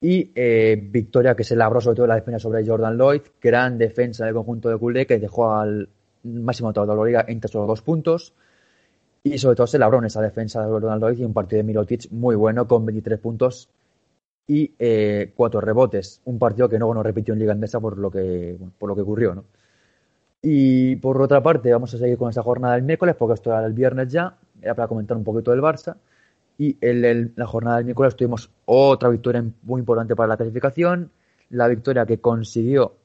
Y 0.02 0.32
eh, 0.36 0.80
victoria 0.82 1.36
que 1.36 1.44
se 1.44 1.56
labró 1.56 1.82
sobre 1.82 1.98
todo 1.98 2.08
la 2.08 2.16
defensa 2.16 2.40
sobre 2.40 2.66
Jordan 2.66 2.98
Lloyd, 2.98 3.22
gran 3.42 3.78
defensa 3.78 4.26
del 4.26 4.34
conjunto 4.34 4.70
de 4.70 4.78
Culé 4.78 5.06
que 5.06 5.20
dejó 5.20 5.54
al 5.54 5.90
máximo 6.24 6.70
anotador 6.70 6.90
de 6.90 6.96
la 6.96 7.06
liga 7.06 7.26
entre 7.28 7.52
solo 7.52 7.68
dos 7.68 7.82
puntos. 7.82 8.34
Y 9.24 9.38
sobre 9.38 9.58
todo 9.58 9.68
se 9.68 9.78
labró 9.78 10.00
en 10.00 10.06
esa 10.06 10.22
defensa 10.22 10.62
de 10.62 10.70
Jordan 10.70 11.00
Lloyd 11.00 11.20
y 11.20 11.26
un 11.26 11.34
partido 11.34 11.58
de 11.58 11.64
Mirotic 11.64 12.10
muy 12.12 12.36
bueno 12.36 12.68
con 12.68 12.86
23 12.86 13.20
puntos 13.20 13.70
y 14.48 14.74
eh, 14.80 15.34
cuatro 15.36 15.60
rebotes. 15.62 16.22
Un 16.26 16.40
partido 16.40 16.70
que 16.70 16.80
no 16.80 16.88
bueno, 16.88 17.04
repitió 17.04 17.34
en 17.34 17.40
Liga 17.40 17.52
Andesa 17.52 17.80
por 17.80 17.98
lo 17.98 18.10
que, 18.10 18.58
por 18.78 18.90
lo 18.90 18.96
que 18.96 19.02
ocurrió. 19.02 19.36
¿no? 19.36 19.46
Y 20.42 20.96
por 20.98 21.22
otra 21.22 21.44
parte, 21.44 21.72
vamos 21.72 21.94
a 21.94 21.98
seguir 21.98 22.18
con 22.18 22.30
esa 22.30 22.44
jornada 22.44 22.76
del 22.76 22.84
miércoles, 22.84 23.16
porque 23.18 23.34
esto 23.34 23.50
era 23.52 23.66
el 23.66 23.74
viernes 23.74 24.08
ya, 24.10 24.38
era 24.62 24.74
para 24.74 24.88
comentar 24.88 25.18
un 25.18 25.24
poquito 25.24 25.52
del 25.52 25.62
Barça. 25.62 25.98
Y 26.58 26.78
en 26.82 27.34
la 27.36 27.46
jornada 27.46 27.78
del 27.78 27.86
miércoles 27.86 28.16
tuvimos 28.16 28.50
otra 28.66 29.10
victoria 29.10 29.44
muy 29.64 29.80
importante 29.80 30.16
para 30.16 30.28
la 30.28 30.38
clasificación, 30.38 31.12
la 31.50 31.68
victoria 31.68 32.06
que 32.06 32.20
consiguió 32.20 32.96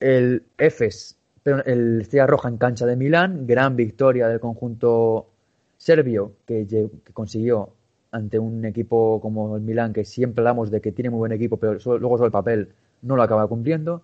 el 0.00 0.42
EFES, 0.58 1.18
el 1.44 2.00
Estrella 2.00 2.26
Roja 2.26 2.48
en 2.48 2.58
cancha 2.58 2.86
de 2.86 2.96
Milán, 2.96 3.46
gran 3.46 3.76
victoria 3.76 4.28
del 4.28 4.40
conjunto 4.40 5.28
serbio 5.76 6.32
que, 6.46 6.66
que 6.66 7.12
consiguió 7.12 7.70
ante 8.10 8.38
un 8.38 8.64
equipo 8.64 9.20
como 9.20 9.56
el 9.56 9.62
Milán, 9.62 9.92
que 9.92 10.04
siempre 10.04 10.40
hablamos 10.40 10.70
de 10.70 10.80
que 10.80 10.92
tiene 10.92 11.10
muy 11.10 11.18
buen 11.18 11.32
equipo, 11.32 11.58
pero 11.58 11.74
luego 11.98 12.16
sobre 12.16 12.26
el 12.26 12.32
papel 12.32 12.72
no 13.02 13.16
lo 13.16 13.22
acaba 13.22 13.46
cumpliendo. 13.46 14.02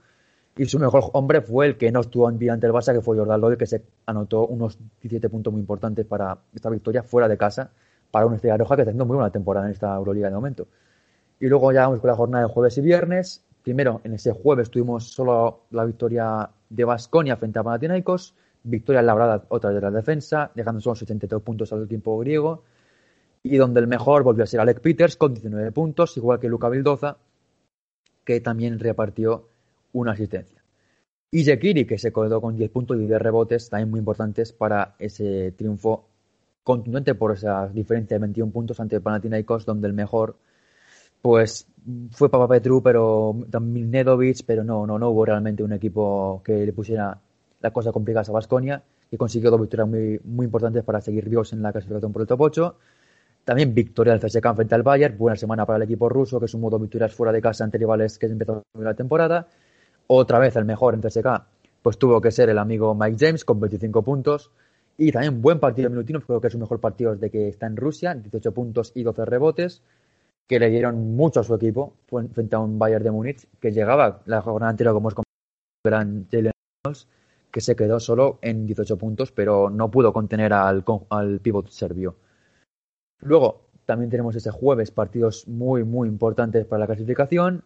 Y 0.57 0.67
su 0.67 0.79
mejor 0.79 1.05
hombre 1.15 1.41
fue 1.41 1.67
el 1.67 1.77
que 1.79 1.91
no 1.91 2.01
estuvo 2.01 2.29
en 2.29 2.38
vida 2.38 2.53
ante 2.53 2.67
el 2.67 2.73
Barça, 2.73 2.93
que 2.93 3.01
fue 3.01 3.17
Jordan 3.17 3.41
Lloyd, 3.41 3.57
que 3.57 3.67
se 3.67 3.83
anotó 4.05 4.47
unos 4.47 4.79
17 5.01 5.31
puntos 5.31 5.53
muy 5.53 5.61
importantes 5.61 6.05
para 6.05 6.38
esta 6.55 6.69
victoria 6.69 7.03
fuera 7.03 7.27
de 7.27 7.38
casa, 7.38 7.71
para 8.11 8.27
una 8.27 8.37
estrella 8.37 8.59
roja 8.59 8.77
que 8.77 8.83
está 8.83 8.91
haciendo 8.91 9.07
muy 9.07 9.17
buena 9.17 9.31
temporada 9.31 9.67
en 9.67 9.73
esta 9.73 9.95
Euroliga 9.97 10.29
de 10.29 10.35
momento. 10.35 10.67
Y 11.41 11.47
luego 11.47 11.73
ya 11.73 11.83
vamos 11.83 12.01
con 12.01 12.09
la 12.09 12.17
jornada 12.17 12.47
de 12.47 12.53
jueves 12.53 12.77
y 12.77 12.83
viernes. 12.83 13.45
Primero, 13.62 14.03
en 14.05 14.12
ese 14.12 14.33
jueves 14.33 14.71
tuvimos 14.71 15.09
solo 15.09 15.62
la 15.71 15.85
victoria 15.85 16.51
de 16.69 16.85
Basconia 16.85 17.37
frente 17.37 17.59
a 17.59 17.62
Panathinaikos, 17.62 18.35
victoria 18.65 19.01
labrada 19.01 19.45
otra 19.49 19.71
de 19.71 19.81
la 19.81 19.91
defensa, 19.91 20.51
dejando 20.55 20.81
solo 20.83 20.97
72 20.97 21.43
puntos 21.43 21.73
al 21.73 21.88
tiempo 21.88 22.19
griego, 22.19 22.62
y 23.43 23.57
donde 23.57 23.81
el 23.81 23.87
mejor 23.87 24.23
volvió 24.23 24.45
a 24.45 24.47
ser 24.47 24.61
Alec 24.61 24.81
Peters 24.81 25.17
con 25.17 25.33
19 25.33 25.73
puntos, 25.73 26.17
igual 26.17 26.38
que 26.38 26.49
Luca 26.49 26.69
Vildoza, 26.69 27.17
que 28.25 28.41
también 28.41 28.79
repartió 28.79 29.49
una 29.92 30.12
asistencia. 30.12 30.62
Y 31.31 31.44
Jekiri, 31.44 31.87
que 31.87 31.98
se 31.98 32.12
quedó 32.12 32.40
con 32.40 32.57
10 32.57 32.70
puntos 32.70 32.98
y 32.98 33.07
10 33.07 33.20
rebotes, 33.20 33.70
también 33.70 33.90
muy 33.90 34.00
importantes 34.00 34.52
para 34.52 34.94
ese 34.98 35.52
triunfo 35.52 36.09
contundente 36.62 37.14
por 37.14 37.33
esa 37.33 37.68
diferencia 37.68 38.16
de 38.16 38.20
21 38.20 38.52
puntos 38.52 38.78
ante 38.81 39.00
Panathinaikos, 39.00 39.64
donde 39.64 39.88
el 39.88 39.94
mejor 39.94 40.37
pues 41.22 41.66
fue 42.11 42.28
Papa 42.28 42.48
Petru, 42.48 42.83
pero 42.83 43.35
también 43.50 43.90
Nedovic, 43.90 44.44
pero 44.44 44.64
no, 44.64 44.87
no, 44.87 44.98
no 44.98 45.11
hubo 45.11 45.24
realmente 45.24 45.62
un 45.62 45.72
equipo 45.72 46.42
que 46.44 46.66
le 46.66 46.72
pusiera 46.72 47.18
la 47.61 47.70
cosa 47.70 47.92
complicada 47.92 48.26
a 48.28 48.33
Basconia, 48.33 48.83
que 49.09 49.16
consiguió 49.16 49.50
dos 49.50 49.61
victorias 49.61 49.88
muy, 49.88 50.20
muy 50.24 50.46
importantes 50.46 50.83
para 50.83 51.00
seguir 51.00 51.28
vivos 51.28 51.52
en 51.52 51.62
la 51.62 51.72
clasificación 51.72 52.12
por 52.12 52.22
el 52.22 52.28
top 52.28 52.40
8. 52.40 52.76
También 53.44 53.74
victoria 53.74 54.16
del 54.16 54.20
CSKA 54.20 54.55
frente 54.55 54.74
al 54.74 54.83
Bayern, 54.83 55.16
buena 55.16 55.37
semana 55.37 55.64
para 55.64 55.76
el 55.76 55.83
equipo 55.85 56.09
ruso, 56.09 56.40
que 56.40 56.48
sumó 56.48 56.70
dos 56.70 56.81
victorias 56.81 57.14
fuera 57.14 57.33
de 57.33 57.40
casa 57.40 57.64
ante 57.64 57.78
rivales 57.78 58.18
que 58.18 58.26
empezó 58.26 58.62
la 58.74 58.94
temporada. 58.94 59.48
Otra 60.14 60.38
vez 60.38 60.55
el 60.57 60.66
mejor 60.66 60.92
en 60.92 61.01
CSK, 61.01 61.27
pues 61.81 61.96
tuvo 61.96 62.20
que 62.20 62.31
ser 62.31 62.51
el 62.51 62.59
amigo 62.59 62.94
Mike 62.94 63.16
James 63.18 63.46
con 63.46 63.59
25 63.59 64.03
puntos. 64.03 64.51
Y 64.98 65.11
también 65.11 65.40
buen 65.40 65.59
partido 65.59 65.88
de 65.88 65.94
Milutinov, 65.94 66.27
creo 66.27 66.38
que 66.38 66.48
es 66.48 66.53
su 66.53 66.59
mejor 66.59 66.81
partido 66.81 67.12
desde 67.14 67.31
que 67.31 67.48
está 67.48 67.64
en 67.64 67.79
Rusia, 67.79 68.14
18 68.14 68.53
puntos 68.53 68.92
y 68.94 69.05
12 69.05 69.25
rebotes, 69.25 69.81
que 70.46 70.61
le 70.61 70.68
dieron 70.68 71.16
mucho 71.16 71.40
a 71.40 71.44
su 71.44 71.55
equipo 71.55 71.94
frente 72.07 72.55
a 72.55 72.59
un 72.59 72.79
Bayern 72.79 73.03
de 73.03 73.11
Múnich, 73.11 73.48
que 73.59 73.72
llegaba 73.72 74.20
la 74.27 74.42
jornada 74.42 74.68
anterior 74.68 74.92
como 74.92 75.09
es 75.09 75.14
con 75.14 75.25
gran 75.83 76.29
Jalen 76.31 76.53
que 77.51 77.62
se 77.62 77.75
quedó 77.75 77.98
solo 77.98 78.38
en 78.42 78.66
18 78.66 78.98
puntos, 78.98 79.33
pero 79.33 79.70
no 79.70 79.90
pudo 79.90 80.12
contener 80.12 80.53
al, 80.53 80.85
al 81.09 81.40
pivot 81.40 81.70
serbio. 81.70 82.16
Luego, 83.22 83.62
también 83.87 84.11
tenemos 84.11 84.37
ese 84.37 84.51
jueves 84.51 84.90
partidos 84.90 85.48
muy, 85.48 85.85
muy 85.85 86.07
importantes 86.07 86.66
para 86.66 86.81
la 86.81 86.87
clasificación, 86.87 87.64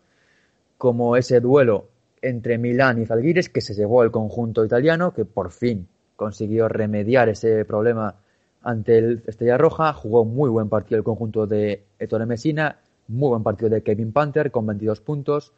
como 0.79 1.17
ese 1.17 1.41
duelo 1.41 1.96
entre 2.23 2.59
Milán 2.59 3.01
y 3.01 3.07
Zalgiris, 3.07 3.49
que 3.49 3.61
se 3.61 3.75
llevó 3.75 4.03
el 4.03 4.11
conjunto 4.11 4.65
italiano, 4.65 5.13
que 5.13 5.25
por 5.25 5.51
fin 5.51 5.87
consiguió 6.17 6.69
remediar 6.69 7.29
ese 7.29 7.65
problema 7.65 8.15
ante 8.63 8.99
el 8.99 9.23
Estrella 9.27 9.59
Roja. 9.59 9.93
Jugó 9.93 10.25
muy 10.25 10.51
buen 10.51 10.69
partido 10.69 10.99
el 10.99 11.05
conjunto 11.05 11.47
de 11.47 11.85
Ettore 11.99 12.27
Messina, 12.27 12.79
muy 13.09 13.29
buen 13.29 13.43
partido 13.43 13.69
de 13.71 13.83
Kevin 13.83 14.13
Panther 14.13 14.51
con 14.51 14.67
22 14.67 15.01
puntos 15.01 15.53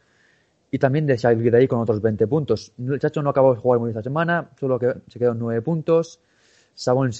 y 0.70 0.78
también 0.78 1.06
de 1.06 1.16
Shai 1.16 1.40
Gidei 1.40 1.66
con 1.66 1.80
otros 1.80 2.02
20 2.02 2.26
puntos. 2.26 2.72
El 2.78 2.98
Chacho 2.98 3.22
no 3.22 3.30
acabó 3.30 3.54
de 3.54 3.60
jugar 3.60 3.80
muy 3.80 3.90
esta 3.90 4.02
semana, 4.02 4.50
solo 4.58 4.78
que 4.78 4.94
se 5.06 5.18
quedó 5.18 5.32
en 5.32 5.38
9 5.38 5.62
puntos. 5.62 6.20
Sabon 6.74 7.10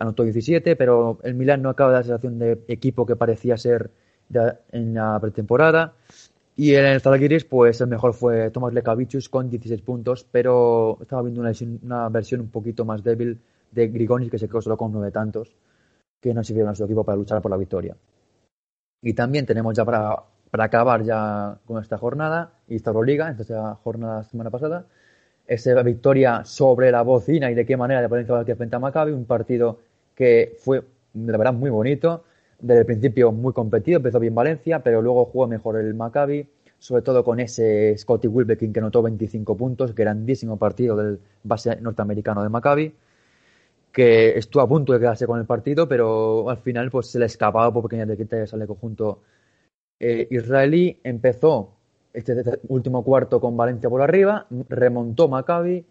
anotó 0.00 0.22
17, 0.22 0.76
pero 0.76 1.18
el 1.22 1.34
Milán 1.34 1.62
no 1.62 1.68
acaba 1.68 1.90
de 1.90 1.96
la 1.98 2.02
sensación 2.04 2.38
de 2.38 2.62
equipo 2.68 3.04
que 3.04 3.16
parecía 3.16 3.56
ser 3.58 3.90
en 4.72 4.94
la 4.94 5.18
pretemporada. 5.20 5.94
Y 6.58 6.74
en 6.74 6.86
el 6.86 7.02
Zalgiris, 7.02 7.44
pues 7.44 7.82
el 7.82 7.88
mejor 7.88 8.14
fue 8.14 8.50
Tomás 8.50 8.72
Lekavicius 8.72 9.28
con 9.28 9.50
16 9.50 9.82
puntos, 9.82 10.26
pero 10.30 10.96
estaba 11.02 11.20
viendo 11.20 11.42
una, 11.42 11.52
una, 11.82 12.08
versión 12.08 12.40
un 12.40 12.48
poquito 12.48 12.86
más 12.86 13.04
débil 13.04 13.38
de 13.70 13.88
Grigonis, 13.88 14.30
que 14.30 14.38
se 14.38 14.48
quedó 14.48 14.62
solo 14.62 14.78
con 14.78 14.90
nueve 14.90 15.10
tantos, 15.10 15.54
que 16.18 16.32
no 16.32 16.42
sirvieron 16.42 16.72
a 16.72 16.74
su 16.74 16.84
equipo 16.84 17.04
para 17.04 17.16
luchar 17.16 17.42
por 17.42 17.50
la 17.50 17.58
victoria. 17.58 17.94
Y 19.02 19.12
también 19.12 19.44
tenemos 19.44 19.76
ya 19.76 19.84
para, 19.84 20.16
para 20.50 20.64
acabar 20.64 21.04
ya 21.04 21.58
con 21.66 21.82
esta 21.82 21.98
jornada, 21.98 22.54
y 22.66 22.76
esta 22.76 22.88
Euroliga, 22.88 23.36
esta 23.38 23.74
jornada 23.74 24.24
semana 24.24 24.48
pasada, 24.48 24.86
esa 25.46 25.82
victoria 25.82 26.42
sobre 26.46 26.90
la 26.90 27.02
bocina 27.02 27.50
y 27.50 27.54
de 27.54 27.66
qué 27.66 27.76
manera 27.76 28.00
de 28.00 28.06
Valencia 28.06 28.56
frente 28.56 28.76
a 28.76 28.78
Maccabi, 28.78 29.12
un 29.12 29.26
partido 29.26 29.80
que 30.14 30.56
fue, 30.58 30.82
de 31.12 31.32
verdad, 31.32 31.52
muy 31.52 31.68
bonito, 31.68 32.24
desde 32.58 32.80
el 32.80 32.86
principio 32.86 33.32
muy 33.32 33.52
competido, 33.52 33.98
empezó 33.98 34.18
bien 34.18 34.34
Valencia, 34.34 34.80
pero 34.80 35.02
luego 35.02 35.26
jugó 35.26 35.46
mejor 35.46 35.76
el 35.76 35.94
Maccabi, 35.94 36.48
sobre 36.78 37.02
todo 37.02 37.24
con 37.24 37.40
ese 37.40 37.96
Scotty 37.96 38.28
Wilbekin 38.28 38.72
que 38.72 38.80
anotó 38.80 39.02
25 39.02 39.56
puntos, 39.56 39.94
grandísimo 39.94 40.56
partido 40.58 40.96
del 40.96 41.20
base 41.42 41.80
norteamericano 41.80 42.42
de 42.42 42.48
Maccabi, 42.48 42.94
que 43.92 44.36
estuvo 44.36 44.62
a 44.62 44.68
punto 44.68 44.92
de 44.92 44.98
quedarse 44.98 45.26
con 45.26 45.38
el 45.38 45.46
partido, 45.46 45.88
pero 45.88 46.50
al 46.50 46.58
final 46.58 46.90
pues 46.90 47.06
se 47.06 47.18
le 47.18 47.26
escapaba 47.26 47.72
por 47.72 47.84
pequeñas 47.84 48.08
de 48.08 48.46
sale 48.46 48.66
conjunto 48.66 49.22
eh, 49.98 50.28
israelí, 50.30 51.00
empezó 51.02 51.72
este 52.12 52.34
último 52.68 53.02
cuarto 53.04 53.40
con 53.40 53.56
Valencia 53.56 53.88
por 53.88 54.02
arriba, 54.02 54.46
remontó 54.68 55.28
Maccabi 55.28 55.84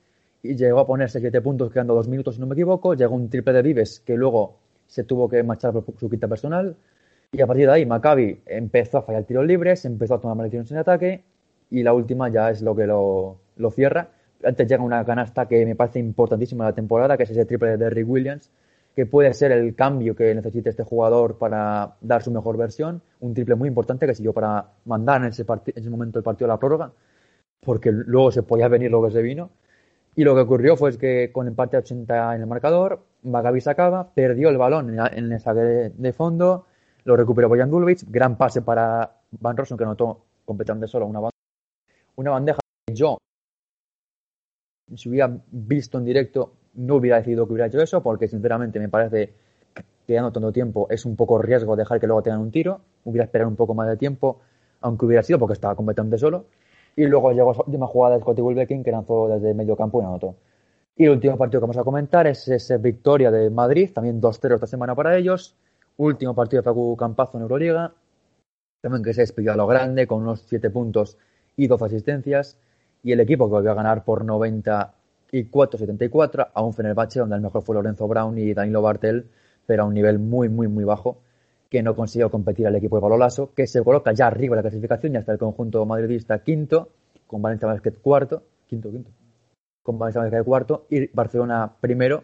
y 0.43 0.55
llegó 0.55 0.79
a 0.79 0.87
ponerse 0.87 1.19
7 1.19 1.41
puntos 1.41 1.71
quedando 1.71 1.95
dos 1.95 2.07
minutos 2.07 2.35
si 2.35 2.41
no 2.41 2.47
me 2.47 2.53
equivoco, 2.53 2.93
llegó 2.93 3.15
un 3.15 3.29
triple 3.29 3.53
de 3.53 3.61
Vives 3.61 4.01
que 4.01 4.15
luego 4.15 4.59
se 4.87 5.03
tuvo 5.03 5.29
que 5.29 5.41
marchar 5.43 5.73
por 5.73 5.83
su 5.97 6.09
quinta 6.09 6.27
personal. 6.27 6.75
Y 7.31 7.41
a 7.41 7.47
partir 7.47 7.67
de 7.67 7.73
ahí, 7.73 7.85
Maccabi 7.85 8.41
empezó 8.45 8.99
a 8.99 9.01
fallar 9.01 9.23
tiros 9.23 9.45
libres, 9.45 9.85
empezó 9.85 10.15
a 10.15 10.21
tomar 10.21 10.37
maldiciones 10.37 10.71
en 10.71 10.77
ataque. 10.77 11.23
Y 11.69 11.83
la 11.83 11.93
última 11.93 12.29
ya 12.29 12.49
es 12.49 12.61
lo 12.61 12.75
que 12.75 12.85
lo, 12.85 13.39
lo 13.57 13.71
cierra. 13.71 14.09
Antes 14.43 14.67
llega 14.67 14.83
una 14.83 15.03
canasta 15.03 15.47
que 15.47 15.65
me 15.65 15.75
parece 15.75 15.99
importantísima 15.99 16.65
de 16.65 16.71
la 16.71 16.75
temporada, 16.75 17.17
que 17.17 17.23
es 17.23 17.31
ese 17.31 17.45
triple 17.45 17.71
de 17.71 17.77
Derrick 17.77 18.07
Williams, 18.07 18.51
que 18.95 19.05
puede 19.05 19.33
ser 19.33 19.51
el 19.51 19.75
cambio 19.75 20.15
que 20.15 20.33
necesite 20.33 20.69
este 20.69 20.83
jugador 20.83 21.37
para 21.37 21.95
dar 22.01 22.21
su 22.23 22.31
mejor 22.31 22.57
versión. 22.57 23.01
Un 23.19 23.33
triple 23.33 23.55
muy 23.55 23.67
importante 23.67 24.05
que 24.05 24.13
sirvió 24.13 24.33
para 24.33 24.71
mandar 24.85 25.21
en 25.21 25.27
ese, 25.29 25.43
en 25.43 25.73
ese 25.75 25.89
momento 25.89 26.19
el 26.19 26.23
partido 26.23 26.49
a 26.49 26.53
la 26.53 26.59
prórroga, 26.59 26.91
porque 27.61 27.91
luego 27.91 28.31
se 28.31 28.43
podía 28.43 28.67
venir 28.67 28.91
lo 28.91 29.03
que 29.03 29.11
se 29.11 29.21
vino. 29.21 29.49
Y 30.15 30.23
lo 30.23 30.33
que 30.35 30.41
ocurrió 30.41 30.77
fue 30.77 30.97
que 30.97 31.31
con 31.31 31.47
empate 31.47 31.75
a 31.75 31.79
80 31.79 32.35
en 32.35 32.41
el 32.41 32.47
marcador, 32.47 33.03
Maccabi 33.23 33.59
sacaba, 33.61 34.11
perdió 34.13 34.49
el 34.49 34.57
balón 34.57 34.97
en, 34.97 35.31
el 35.31 35.39
saque 35.39 35.59
de, 35.59 36.13
fondo, 36.13 36.65
lo 37.03 37.15
recuperó 37.17 37.49
Bojan 37.49 37.69
Dulvic, 37.69 38.03
gran 38.09 38.37
pase 38.37 38.61
para 38.61 39.11
Van 39.31 39.57
Rossum 39.57 39.77
que 39.77 39.83
anotó 39.83 40.21
completamente 40.45 40.87
solo 40.87 41.05
una, 41.07 41.19
ban- 41.19 41.31
una 42.17 42.31
bandeja 42.31 42.59
que 42.87 42.95
yo, 42.95 43.17
si 44.95 45.09
hubiera 45.09 45.31
visto 45.51 45.97
en 45.97 46.05
directo, 46.05 46.53
no 46.75 46.95
hubiera 46.95 47.17
decidido 47.17 47.45
que 47.47 47.53
hubiera 47.53 47.67
hecho 47.67 47.81
eso, 47.81 48.03
porque 48.03 48.27
sinceramente 48.27 48.79
me 48.79 48.89
parece 48.89 49.33
que 49.73 49.83
quedando 50.07 50.31
tanto 50.31 50.51
tiempo 50.51 50.87
es 50.89 51.05
un 51.05 51.15
poco 51.15 51.39
riesgo 51.41 51.75
dejar 51.75 51.99
que 51.99 52.07
luego 52.07 52.21
tengan 52.21 52.41
un 52.41 52.51
tiro, 52.51 52.81
hubiera 53.05 53.25
esperado 53.25 53.49
un 53.49 53.55
poco 53.55 53.73
más 53.73 53.87
de 53.87 53.97
tiempo, 53.97 54.41
aunque 54.81 55.05
hubiera 55.05 55.23
sido 55.23 55.39
porque 55.39 55.53
estaba 55.53 55.75
completamente 55.75 56.17
solo. 56.17 56.45
Y 56.95 57.05
luego 57.05 57.31
llegó 57.31 57.51
esa 57.51 57.63
última 57.65 57.87
jugada 57.87 58.15
de 58.15 58.21
Scottie 58.21 58.41
Wilbekin 58.41 58.83
que 58.83 58.91
lanzó 58.91 59.27
desde 59.27 59.53
medio 59.53 59.75
campo 59.75 60.01
y 60.01 60.05
anotó. 60.05 60.35
Y 60.95 61.05
el 61.05 61.11
último 61.11 61.37
partido 61.37 61.59
que 61.59 61.63
vamos 61.63 61.77
a 61.77 61.83
comentar 61.83 62.25
es 62.25 62.47
esa 62.47 62.77
victoria 62.77 63.29
de 63.31 63.49
Madrid, 63.49 63.91
también 63.93 64.21
2-0 64.21 64.55
esta 64.55 64.67
semana 64.67 64.95
para 64.95 65.17
ellos. 65.17 65.55
Último 65.97 66.33
partido 66.33 66.61
de 66.61 66.65
Facu 66.65 66.95
Campazo 66.95 67.37
en 67.37 67.41
Euroliga, 67.43 67.93
también 68.81 69.03
que 69.03 69.13
se 69.13 69.21
despidió 69.21 69.53
a 69.53 69.57
lo 69.57 69.67
grande 69.67 70.07
con 70.07 70.21
unos 70.21 70.41
7 70.47 70.69
puntos 70.69 71.17
y 71.57 71.67
12 71.67 71.85
asistencias. 71.85 72.57
Y 73.03 73.11
el 73.11 73.19
equipo 73.19 73.47
que 73.47 73.51
volvió 73.51 73.71
a 73.71 73.75
ganar 73.75 74.05
por 74.05 74.25
94-74 74.25 76.47
a 76.53 76.63
un 76.63 76.73
Fenerbahce 76.73 77.19
donde 77.19 77.35
el 77.35 77.41
mejor 77.41 77.61
fue 77.61 77.75
Lorenzo 77.75 78.07
Brown 78.07 78.37
y 78.37 78.53
Danilo 78.53 78.81
Bartel, 78.81 79.27
pero 79.65 79.83
a 79.83 79.85
un 79.85 79.93
nivel 79.93 80.19
muy, 80.19 80.47
muy, 80.47 80.69
muy 80.69 80.85
bajo 80.85 81.17
que 81.75 81.83
no 81.83 81.93
consiguió 81.93 82.31
competir 82.31 82.65
al 82.67 82.75
equipo 82.77 82.95
de 82.95 83.01
Balolaso, 83.01 83.53
que 83.53 83.67
se 83.67 83.83
coloca 83.83 84.13
ya 84.13 84.27
arriba 84.27 84.55
de 84.55 84.59
la 84.59 84.69
clasificación 84.69 85.13
y 85.13 85.17
hasta 85.17 85.33
el 85.33 85.37
conjunto 85.37 85.85
madridista 85.85 86.39
quinto, 86.39 86.87
con 87.27 87.41
Valencia 87.41 87.67
Basket 87.67 87.95
cuarto, 88.01 88.43
quinto, 88.65 88.89
quinto, 88.89 89.11
con 89.83 89.99
Valencia 89.99 90.21
Basket 90.21 90.45
cuarto 90.45 90.85
y 90.89 91.07
Barcelona 91.07 91.69
primero, 91.81 92.23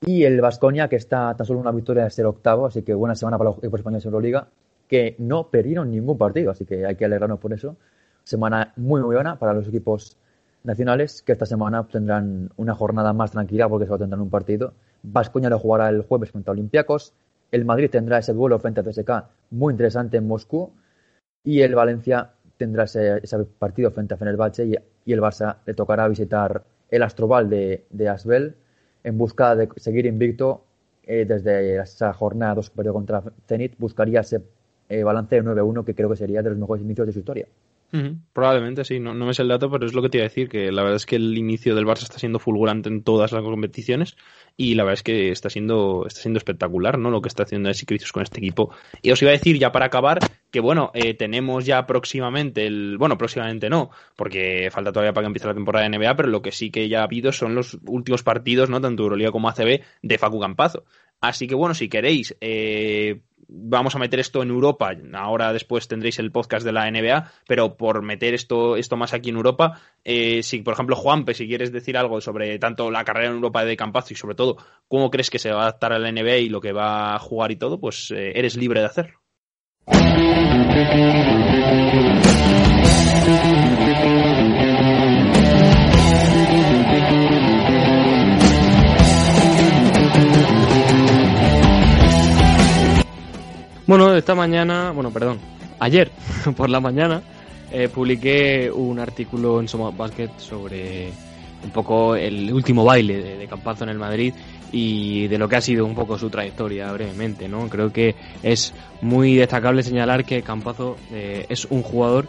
y 0.00 0.24
el 0.24 0.40
Vasconia 0.40 0.88
que 0.88 0.96
está 0.96 1.36
tan 1.36 1.46
solo 1.46 1.60
una 1.60 1.70
victoria 1.70 2.02
de 2.02 2.10
ser 2.10 2.26
octavo, 2.26 2.66
así 2.66 2.82
que 2.82 2.94
buena 2.94 3.14
semana 3.14 3.38
para 3.38 3.50
los 3.50 3.58
equipos 3.58 3.78
españoles 3.78 4.04
en 4.06 4.08
Euroliga, 4.08 4.48
que 4.88 5.14
no 5.18 5.50
perdieron 5.50 5.92
ningún 5.92 6.18
partido, 6.18 6.50
así 6.50 6.64
que 6.64 6.84
hay 6.84 6.96
que 6.96 7.04
alegrarnos 7.04 7.38
por 7.38 7.52
eso. 7.52 7.76
Semana 8.24 8.72
muy, 8.74 9.00
muy 9.02 9.14
buena 9.14 9.38
para 9.38 9.54
los 9.54 9.68
equipos 9.68 10.16
nacionales, 10.64 11.22
que 11.22 11.30
esta 11.30 11.46
semana 11.46 11.86
tendrán 11.86 12.50
una 12.56 12.74
jornada 12.74 13.12
más 13.12 13.30
tranquila 13.30 13.68
porque 13.68 13.86
solo 13.86 14.00
tendrán 14.00 14.20
un 14.20 14.30
partido. 14.30 14.72
Vasconia 15.04 15.48
lo 15.48 15.60
jugará 15.60 15.90
el 15.90 16.02
jueves 16.02 16.32
contra 16.32 16.50
Olympiacos. 16.50 17.14
El 17.54 17.64
Madrid 17.64 17.88
tendrá 17.88 18.18
ese 18.18 18.32
duelo 18.32 18.58
frente 18.58 18.80
a 18.80 18.82
CSK 18.82 19.10
muy 19.50 19.74
interesante 19.74 20.16
en 20.16 20.26
Moscú. 20.26 20.72
Y 21.44 21.60
el 21.60 21.76
Valencia 21.76 22.32
tendrá 22.56 22.82
ese, 22.82 23.20
partido 23.60 23.92
frente 23.92 24.14
a 24.14 24.16
Fenerbahce 24.16 24.64
y, 24.64 25.12
el 25.12 25.20
Barça 25.20 25.58
le 25.64 25.74
tocará 25.74 26.08
visitar 26.08 26.64
el 26.90 27.02
Astrobal 27.04 27.48
de, 27.48 27.84
de 27.90 28.08
Asbel 28.08 28.56
en 29.04 29.18
busca 29.18 29.54
de 29.54 29.68
seguir 29.76 30.04
invicto 30.06 30.64
eh, 31.04 31.26
desde 31.26 31.76
esa 31.80 32.12
jornada 32.12 32.56
2 32.56 32.70
que 32.70 32.76
perdió 32.76 32.92
contra 32.92 33.22
Zenit. 33.46 33.78
Buscaría 33.78 34.22
ese 34.22 34.42
eh, 34.88 35.04
balance 35.04 35.36
de 35.36 35.44
9-1 35.44 35.84
que 35.84 35.94
creo 35.94 36.10
que 36.10 36.16
sería 36.16 36.42
de 36.42 36.50
los 36.50 36.58
mejores 36.58 36.82
inicios 36.82 37.06
de 37.06 37.12
su 37.12 37.20
historia. 37.20 37.46
Probablemente 38.32 38.84
sí, 38.84 38.98
no, 38.98 39.14
no 39.14 39.24
me 39.24 39.34
sé 39.34 39.42
el 39.42 39.48
dato, 39.48 39.70
pero 39.70 39.86
es 39.86 39.94
lo 39.94 40.02
que 40.02 40.08
te 40.08 40.18
iba 40.18 40.24
a 40.24 40.28
decir, 40.28 40.48
que 40.48 40.72
la 40.72 40.82
verdad 40.82 40.96
es 40.96 41.06
que 41.06 41.14
el 41.14 41.38
inicio 41.38 41.76
del 41.76 41.86
Barça 41.86 42.02
está 42.02 42.18
siendo 42.18 42.40
fulgurante 42.40 42.88
en 42.88 43.04
todas 43.04 43.30
las 43.30 43.42
competiciones 43.42 44.16
y 44.56 44.74
la 44.74 44.82
verdad 44.82 44.94
es 44.94 45.02
que 45.04 45.30
está 45.30 45.48
siendo, 45.48 46.04
está 46.06 46.20
siendo 46.20 46.38
espectacular, 46.38 46.98
¿no? 46.98 47.10
Lo 47.10 47.22
que 47.22 47.28
está 47.28 47.44
haciendo 47.44 47.68
Alexis 47.68 47.86
Cricius 47.86 48.12
con 48.12 48.24
este 48.24 48.38
equipo. 48.38 48.74
Y 49.00 49.12
os 49.12 49.22
iba 49.22 49.30
a 49.30 49.32
decir 49.32 49.58
ya 49.58 49.70
para 49.70 49.86
acabar 49.86 50.18
que 50.50 50.60
bueno, 50.60 50.90
eh, 50.94 51.14
tenemos 51.14 51.66
ya 51.66 51.86
próximamente 51.86 52.66
el, 52.66 52.96
bueno, 52.98 53.16
próximamente 53.18 53.68
no, 53.68 53.90
porque 54.16 54.68
falta 54.72 54.92
todavía 54.92 55.12
para 55.12 55.24
que 55.24 55.28
empiece 55.28 55.46
la 55.46 55.54
temporada 55.54 55.88
de 55.88 55.96
NBA, 55.96 56.16
pero 56.16 56.28
lo 56.28 56.42
que 56.42 56.52
sí 56.52 56.70
que 56.70 56.88
ya 56.88 57.00
ha 57.00 57.04
habido 57.04 57.32
son 57.32 57.54
los 57.54 57.78
últimos 57.86 58.22
partidos, 58.22 58.70
¿no? 58.70 58.80
Tanto 58.80 59.02
Euroliga 59.04 59.32
como 59.32 59.48
ACB 59.48 59.82
de 60.02 60.18
Facu 60.18 60.40
Campazo. 60.40 60.84
Así 61.20 61.46
que 61.46 61.54
bueno, 61.54 61.74
si 61.74 61.88
queréis, 61.88 62.36
eh, 62.40 63.22
vamos 63.56 63.94
a 63.94 63.98
meter 63.98 64.20
esto 64.20 64.42
en 64.42 64.50
Europa. 64.50 64.92
Ahora 65.14 65.52
después 65.52 65.88
tendréis 65.88 66.18
el 66.18 66.32
podcast 66.32 66.64
de 66.64 66.72
la 66.72 66.90
NBA, 66.90 67.30
pero 67.46 67.76
por 67.76 68.02
meter 68.02 68.34
esto, 68.34 68.76
esto 68.76 68.96
más 68.96 69.14
aquí 69.14 69.30
en 69.30 69.36
Europa, 69.36 69.80
eh, 70.04 70.42
si 70.42 70.60
por 70.60 70.74
ejemplo 70.74 70.96
Juanpe, 70.96 71.34
si 71.34 71.46
quieres 71.46 71.72
decir 71.72 71.96
algo 71.96 72.20
sobre 72.20 72.58
tanto 72.58 72.90
la 72.90 73.04
carrera 73.04 73.28
en 73.28 73.36
Europa 73.36 73.64
de 73.64 73.76
Campazo 73.76 74.12
y 74.12 74.16
sobre 74.16 74.34
todo 74.34 74.56
cómo 74.88 75.10
crees 75.10 75.30
que 75.30 75.38
se 75.38 75.50
va 75.50 75.60
a 75.60 75.62
adaptar 75.62 75.92
a 75.92 75.98
la 75.98 76.10
NBA 76.10 76.36
y 76.38 76.48
lo 76.48 76.60
que 76.60 76.72
va 76.72 77.14
a 77.14 77.18
jugar 77.18 77.52
y 77.52 77.56
todo, 77.56 77.78
pues 77.78 78.10
eh, 78.10 78.32
eres 78.34 78.56
libre 78.56 78.80
de 78.80 78.86
hacerlo. 78.86 79.20
Bueno, 93.86 94.14
esta 94.14 94.34
mañana, 94.34 94.92
bueno, 94.92 95.10
perdón, 95.10 95.38
ayer 95.78 96.10
por 96.56 96.70
la 96.70 96.80
mañana 96.80 97.22
eh, 97.70 97.88
publiqué 97.88 98.70
un 98.70 98.98
artículo 98.98 99.60
en 99.60 99.68
Soma 99.68 99.90
Basket 99.90 100.30
sobre 100.38 101.10
un 101.62 101.70
poco 101.70 102.16
el 102.16 102.52
último 102.52 102.84
baile 102.84 103.22
de, 103.22 103.38
de 103.38 103.46
Campazo 103.46 103.84
en 103.84 103.90
el 103.90 103.98
Madrid 103.98 104.32
y 104.72 105.28
de 105.28 105.38
lo 105.38 105.48
que 105.48 105.56
ha 105.56 105.60
sido 105.60 105.86
un 105.86 105.94
poco 105.94 106.18
su 106.18 106.30
trayectoria 106.30 106.90
brevemente, 106.92 107.46
¿no? 107.46 107.68
Creo 107.68 107.92
que 107.92 108.16
es 108.42 108.74
muy 109.02 109.36
destacable 109.36 109.82
señalar 109.82 110.24
que 110.24 110.42
Campazo 110.42 110.96
eh, 111.12 111.46
es 111.48 111.66
un 111.66 111.82
jugador 111.82 112.26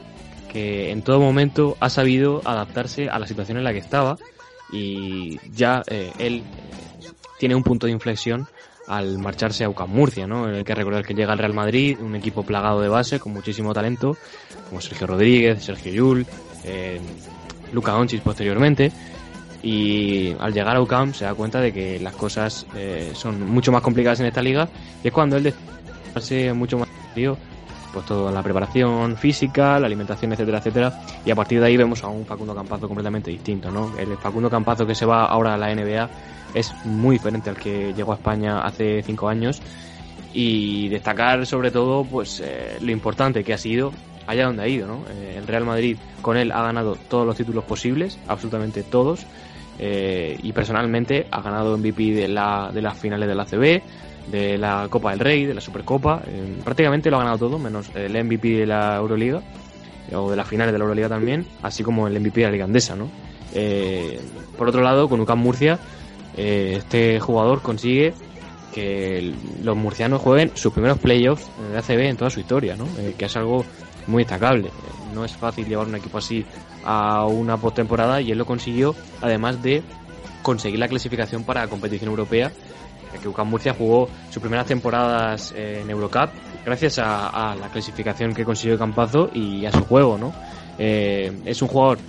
que 0.52 0.92
en 0.92 1.02
todo 1.02 1.20
momento 1.20 1.76
ha 1.80 1.90
sabido 1.90 2.42
adaptarse 2.46 3.10
a 3.10 3.18
la 3.18 3.28
situación 3.28 3.58
en 3.58 3.64
la 3.64 3.74
que 3.74 3.80
estaba 3.80 4.18
y 4.72 5.40
ya 5.54 5.84
eh, 5.88 6.12
él 6.20 6.44
eh, 7.02 7.08
tiene 7.40 7.56
un 7.56 7.64
punto 7.64 7.88
de 7.88 7.94
inflexión 7.94 8.48
al 8.88 9.18
marcharse 9.18 9.64
a 9.64 9.70
UCAM 9.70 9.90
Murcia, 9.90 10.28
¿no? 10.28 10.46
Hay 10.46 10.64
que 10.64 10.76
recordar 10.76 11.06
que 11.06 11.14
llega 11.14 11.34
al 11.34 11.40
Real 11.40 11.54
Madrid, 11.54 11.98
un 12.00 12.16
equipo 12.16 12.44
plagado 12.44 12.82
de 12.82 12.90
base, 12.90 13.20
con 13.20 13.34
muchísimo 13.34 13.74
talento, 13.74 14.16
como 14.70 14.82
Sergio 14.82 15.08
Rodríguez, 15.08 15.64
Sergio 15.64 15.92
Yul, 15.92 16.26
eh, 16.64 17.00
Luca 17.74 17.98
Onchis 17.98 18.22
posteriormente, 18.22 18.92
y 19.64 20.36
al 20.40 20.54
llegar 20.54 20.76
a 20.76 20.82
UCAM 20.82 21.14
se 21.14 21.26
da 21.26 21.34
cuenta 21.34 21.60
de 21.60 21.74
que 21.74 22.00
las 22.00 22.16
cosas 22.16 22.68
eh, 22.76 23.12
son 23.16 23.50
mucho 23.50 23.72
más 23.72 23.82
complicadas 23.82 24.20
en 24.20 24.28
esta 24.28 24.42
liga, 24.42 24.70
y 25.04 25.08
es 25.08 25.14
cuando 25.14 25.38
él 25.38 25.54
decide 26.14 26.54
mucho 26.54 26.78
más 26.78 26.88
serio 27.14 27.38
pues 27.96 28.06
toda 28.06 28.30
la 28.30 28.44
preparación 28.44 29.16
física, 29.16 29.80
la 29.80 29.86
alimentación, 29.88 30.34
etcétera, 30.34 30.58
etcétera, 30.58 31.00
y 31.26 31.32
a 31.32 31.36
partir 31.36 31.62
de 31.62 31.68
ahí 31.68 31.78
vemos 31.78 32.04
a 32.04 32.10
un 32.10 32.26
Facundo 32.26 32.54
Campazo 32.54 32.90
completamente 32.90 33.32
distinto, 33.32 33.72
¿no? 33.72 33.98
El 33.98 34.18
Facundo 34.18 34.50
Campazo 34.50 34.86
que 34.86 34.94
se 34.94 35.06
va 35.06 35.26
ahora 35.26 35.54
a 35.54 35.58
la 35.58 35.74
NBA 35.74 36.10
es 36.54 36.74
muy 36.84 37.16
diferente 37.16 37.50
al 37.50 37.56
que 37.56 37.94
llegó 37.94 38.12
a 38.12 38.16
España 38.16 38.60
hace 38.60 39.02
cinco 39.02 39.30
años 39.30 39.62
y 40.34 40.90
destacar 40.90 41.46
sobre 41.46 41.72
todo 41.72 42.04
pues 42.04 42.42
eh, 42.44 42.80
lo 42.82 42.92
importante 42.92 43.46
que 43.46 43.54
ha 43.54 43.58
sido 43.58 43.94
allá 44.28 44.48
donde 44.48 44.64
ha 44.64 44.68
ido, 44.68 44.88
¿no? 44.88 45.06
Eh, 45.12 45.36
el 45.38 45.48
Real 45.48 45.64
Madrid 45.64 45.96
con 46.22 46.36
él 46.36 46.52
ha 46.52 46.64
ganado 46.64 46.98
todos 47.08 47.26
los 47.26 47.38
títulos 47.38 47.64
posibles, 47.64 48.20
absolutamente 48.28 48.84
todos, 48.84 49.26
eh, 49.80 50.38
y 50.44 50.52
personalmente 50.52 51.28
ha 51.32 51.42
ganado 51.42 51.78
MVP 51.78 52.12
de, 52.12 52.28
la, 52.28 52.72
de 52.74 52.82
las 52.82 52.98
finales 52.98 53.30
de 53.30 53.36
la 53.36 53.46
CB, 53.46 53.82
de 54.32 54.58
la 54.58 54.88
Copa 54.90 55.12
del 55.12 55.20
Rey, 55.20 55.46
de 55.46 55.54
la 55.54 55.62
Supercopa, 55.62 56.24
eh, 56.28 56.58
prácticamente 56.64 57.10
lo 57.10 57.18
ha 57.18 57.20
ganado 57.20 57.38
todo, 57.38 57.60
menos 57.60 57.90
el 57.96 58.12
MVP 58.24 58.60
de 58.60 58.66
la 58.66 58.96
Euroliga, 58.98 59.42
o 60.14 60.30
de 60.30 60.36
las 60.36 60.48
finales 60.48 60.72
de 60.72 60.80
la 60.80 60.84
Euroliga 60.84 61.10
también, 61.10 61.46
así 61.62 61.84
como 61.84 62.08
el 62.08 62.20
MVP 62.20 62.42
de 62.42 62.46
la 62.46 62.52
Liga 62.52 62.66
Andesa, 62.66 62.96
¿no? 62.96 63.10
Eh, 63.54 64.20
por 64.58 64.70
otro 64.70 64.82
lado, 64.82 65.08
con 65.10 65.20
UCAM 65.20 65.40
Murcia, 65.40 65.80
eh, 66.36 66.76
este 66.78 67.20
jugador 67.20 67.62
consigue 67.62 68.14
que 68.74 69.34
los 69.64 69.78
murcianos 69.78 70.22
jueguen 70.22 70.52
sus 70.56 70.74
primeros 70.74 71.00
playoffs 71.00 71.48
de 71.72 71.78
ACB 71.78 72.10
en 72.10 72.18
toda 72.18 72.30
su 72.30 72.42
historia, 72.42 72.76
¿no? 72.76 72.86
Eh, 73.00 73.16
que 73.18 73.26
es 73.26 73.36
algo 73.38 73.66
muy 74.08 74.24
destacable. 74.24 74.70
No 75.14 75.24
es 75.24 75.36
fácil 75.36 75.66
llevar 75.66 75.88
un 75.88 75.96
equipo 75.96 76.18
así 76.18 76.46
a 76.84 77.26
una 77.26 77.56
postemporada 77.58 78.20
y 78.20 78.32
él 78.32 78.38
lo 78.38 78.46
consiguió, 78.46 78.94
además 79.22 79.64
de 79.64 79.82
conseguir 80.42 80.80
la 80.80 80.90
clasificación 80.90 81.44
para 81.44 81.62
la 81.62 81.70
competición 81.70 82.10
europea, 82.10 82.52
que 83.22 83.28
UCAM 83.28 83.50
Murcia 83.50 83.74
jugó 83.74 84.10
sus 84.30 84.42
primeras 84.42 84.66
temporadas 84.66 85.54
eh, 85.56 85.82
en 85.82 85.90
Eurocup 85.90 86.30
gracias 86.66 87.00
a, 87.00 87.56
la 87.60 87.70
clasificación 87.70 88.34
que 88.34 88.44
consiguió 88.44 88.78
Campazo 88.78 89.30
y 89.34 89.66
a 89.66 89.72
su 89.72 89.84
juego, 89.86 90.18
¿no? 90.18 90.34
Eh, 90.78 91.32
es 91.46 91.62
un 91.62 91.68
jugador 91.68 92.00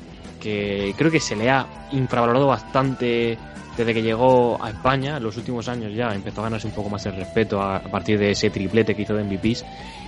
que 0.40 0.94
creo 0.96 1.10
que 1.10 1.20
se 1.20 1.36
le 1.36 1.50
ha 1.50 1.66
infravalorado 1.92 2.46
bastante 2.46 3.38
desde 3.76 3.92
que 3.92 4.02
llegó 4.02 4.62
a 4.62 4.70
España, 4.70 5.18
en 5.18 5.22
los 5.22 5.36
últimos 5.36 5.68
años 5.68 5.92
ya 5.94 6.08
empezó 6.14 6.40
a 6.40 6.44
ganarse 6.44 6.66
un 6.66 6.72
poco 6.72 6.88
más 6.88 7.04
el 7.04 7.16
respeto 7.16 7.60
a, 7.60 7.76
a 7.76 7.82
partir 7.82 8.18
de 8.18 8.30
ese 8.30 8.48
triplete 8.48 8.94
que 8.94 9.02
hizo 9.02 9.14
de 9.14 9.24
MVPs 9.24 9.64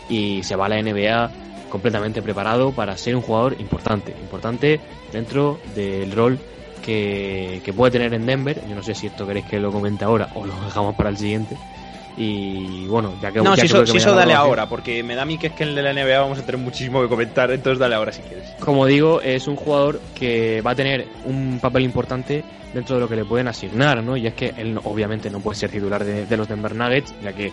y 0.09 0.43
se 0.43 0.57
va 0.57 0.67
a 0.67 0.69
la 0.71 0.83
NBA 0.83 1.31
completamente 1.69 2.23
preparado 2.23 2.73
para 2.73 2.97
ser 2.97 3.15
un 3.15 3.23
jugador 3.23 3.57
importante, 3.59 4.13
importante 4.13 4.81
dentro 5.13 5.61
del 5.75 6.13
rol 6.13 6.39
que, 6.89 7.61
que 7.63 7.73
puede 7.75 7.93
tener 7.93 8.15
en 8.15 8.25
Denver. 8.25 8.63
Yo 8.67 8.75
no 8.75 8.83
sé 8.83 8.95
si 8.95 9.07
esto 9.09 9.27
queréis 9.27 9.45
que 9.45 9.61
lo 9.61 9.71
comente 9.71 10.07
ahora 10.07 10.31
o 10.35 10.47
lo 10.47 10.55
dejamos 10.65 10.95
para 10.97 11.11
el 11.11 11.19
siguiente. 11.19 11.55
Y 12.17 12.87
bueno, 12.87 13.13
ya 13.21 13.31
que. 13.31 13.41
No, 13.43 13.55
ya 13.55 13.61
si 13.61 13.67
eso, 13.67 13.81
que 13.85 13.87
si 13.93 13.97
eso 13.99 14.13
dale 14.15 14.33
ahora, 14.33 14.67
porque 14.69 15.03
me 15.03 15.15
da 15.15 15.23
a 15.23 15.25
mí 15.27 15.37
que 15.37 15.49
es 15.49 15.53
que 15.53 15.65
en 15.65 15.75
la 15.75 15.93
NBA 15.93 16.19
vamos 16.19 16.39
a 16.39 16.43
tener 16.43 16.59
muchísimo 16.61 17.01
que 17.03 17.09
comentar, 17.09 17.51
entonces 17.51 17.79
dale 17.79 17.95
ahora 17.95 18.11
si 18.11 18.23
quieres. 18.23 18.47
Como 18.59 18.87
digo, 18.87 19.21
es 19.21 19.47
un 19.47 19.55
jugador 19.57 20.01
que 20.15 20.61
va 20.63 20.71
a 20.71 20.75
tener 20.75 21.07
un 21.27 21.59
papel 21.61 21.85
importante 21.85 22.43
dentro 22.73 22.97
de 22.97 23.03
lo 23.03 23.09
que 23.09 23.17
le 23.17 23.25
pueden 23.25 23.49
asignar, 23.49 24.03
¿no? 24.03 24.17
Y 24.17 24.27
es 24.27 24.35
que 24.35 24.53
él 24.57 24.75
no- 24.75 24.81
obviamente 24.85 25.31
no 25.31 25.41
puede 25.41 25.57
ser 25.59 25.71
titular 25.71 26.03
de, 26.05 26.25
de 26.27 26.37
los 26.39 26.49
Denver 26.49 26.75
Nuggets, 26.75 27.15
ya 27.23 27.33
que 27.35 27.53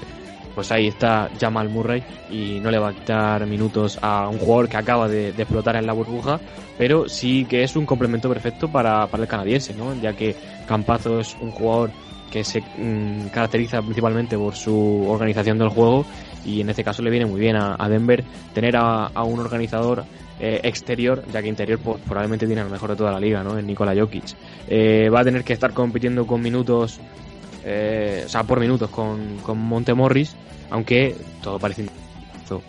pues 0.55 0.71
ahí 0.71 0.87
está 0.87 1.29
Jamal 1.39 1.69
Murray 1.69 2.01
y 2.31 2.59
no 2.61 2.71
le 2.71 2.79
va 2.79 2.89
a 2.89 2.93
quitar 2.93 3.45
minutos 3.45 3.99
a 4.01 4.27
un 4.29 4.39
jugador 4.39 4.69
que 4.69 4.77
acaba 4.77 5.07
de, 5.07 5.29
explotar 5.29 5.75
en 5.75 5.85
la 5.85 5.93
burbuja, 5.93 6.39
pero 6.77 7.07
sí 7.07 7.45
que 7.45 7.63
es 7.63 7.75
un 7.75 7.85
complemento 7.85 8.29
perfecto 8.29 8.71
para, 8.71 9.05
para 9.07 9.23
el 9.23 9.29
canadiense, 9.29 9.73
¿no? 9.73 9.93
Ya 10.01 10.13
que 10.13 10.35
Campazo 10.65 11.19
es 11.19 11.35
un 11.41 11.51
jugador 11.51 11.91
que 12.31 12.43
se 12.43 12.61
mm, 12.61 13.27
caracteriza 13.27 13.81
principalmente 13.81 14.37
por 14.37 14.55
su 14.55 15.05
organización 15.07 15.59
del 15.59 15.69
juego 15.69 16.05
y 16.45 16.61
en 16.61 16.69
este 16.69 16.83
caso 16.83 17.01
le 17.01 17.11
viene 17.11 17.25
muy 17.25 17.39
bien 17.39 17.55
a, 17.55 17.75
a 17.77 17.89
Denver 17.89 18.23
tener 18.53 18.75
a, 18.77 19.07
a 19.07 19.23
un 19.23 19.39
organizador 19.39 20.05
eh, 20.37 20.59
exterior, 20.63 21.23
ya 21.31 21.41
que 21.41 21.47
interior 21.47 21.79
pues, 21.79 22.01
probablemente 22.01 22.45
tiene 22.45 22.61
el 22.61 22.69
mejor 22.69 22.89
de 22.89 22.97
toda 22.97 23.11
la 23.11 23.19
liga, 23.21 23.41
¿no? 23.41 23.57
En 23.57 23.65
Nikola 23.65 23.95
Jokic. 23.95 24.35
Eh, 24.67 25.09
va 25.09 25.21
a 25.21 25.23
tener 25.23 25.45
que 25.45 25.53
estar 25.53 25.71
compitiendo 25.71 26.27
con 26.27 26.41
minutos, 26.41 26.99
eh, 27.65 28.23
o 28.25 28.29
sea, 28.29 28.43
por 28.43 28.59
minutos 28.59 28.89
con, 28.89 29.37
con 29.37 29.57
Montemorris, 29.57 30.35
aunque 30.69 31.15
todo 31.41 31.59
parece 31.59 31.85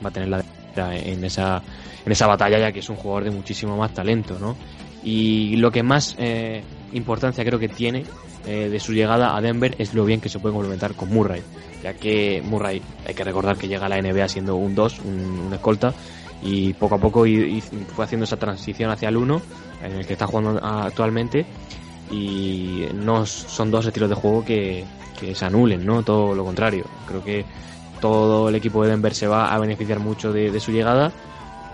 va 0.03 0.09
a 0.09 0.11
tener 0.11 0.29
la 0.29 0.43
en 0.77 1.25
esa, 1.25 1.63
en 2.05 2.13
esa 2.13 2.27
batalla, 2.27 2.59
ya 2.59 2.73
que 2.73 2.81
es 2.81 2.89
un 2.89 2.97
jugador 2.97 3.25
de 3.25 3.31
muchísimo 3.31 3.77
más 3.77 3.95
talento, 3.95 4.39
¿no? 4.39 4.57
Y 5.03 5.57
lo 5.57 5.71
que 5.71 5.83
más 5.83 6.17
eh, 6.19 6.63
importancia 6.93 7.45
creo 7.45 7.59
que 7.59 7.69
tiene 7.69 8.05
eh, 8.47 8.69
de 8.69 8.81
su 8.81 8.93
llegada 8.93 9.37
a 9.37 9.41
Denver 9.41 9.75
es 9.79 9.95
lo 9.95 10.05
bien 10.05 10.21
que 10.21 10.29
se 10.29 10.39
puede 10.39 10.53
complementar 10.53 10.95
con 10.95 11.11
Murray, 11.11 11.43
ya 11.83 11.95
que 11.95 12.43
Murray, 12.45 12.83
hay 13.07 13.15
que 13.15 13.25
recordar 13.25 13.57
que 13.57 13.69
llega 13.69 13.87
a 13.87 13.89
la 13.89 14.01
NBA 14.01 14.29
siendo 14.29 14.57
un 14.57 14.75
2, 14.75 15.01
un, 15.01 15.51
escolta, 15.53 15.95
y 16.43 16.75
poco 16.75 16.97
a 16.97 16.99
poco 16.99 17.25
fue 17.95 18.05
haciendo 18.05 18.25
esa 18.25 18.37
transición 18.37 18.91
hacia 18.91 19.09
el 19.09 19.17
1, 19.17 19.43
en 19.85 19.93
el 19.93 20.07
que 20.07 20.13
está 20.15 20.27
jugando 20.27 20.63
actualmente, 20.63 21.47
y 22.11 22.87
no 22.95 23.27
son 23.27 23.71
dos 23.71 23.87
estilos 23.87 24.09
de 24.09 24.15
juego 24.15 24.45
que, 24.45 24.85
que 25.19 25.35
se 25.35 25.45
anulen, 25.45 25.85
¿no? 25.85 26.03
Todo 26.03 26.35
lo 26.35 26.45
contrario. 26.45 26.85
Creo 27.07 27.25
que 27.25 27.45
todo 28.01 28.49
el 28.49 28.55
equipo 28.55 28.83
de 28.83 28.91
Denver 28.91 29.15
se 29.15 29.27
va 29.27 29.53
a 29.53 29.59
beneficiar 29.59 29.99
mucho 29.99 30.33
de, 30.33 30.51
de 30.51 30.61
su 30.61 30.71
llegada. 30.71 31.13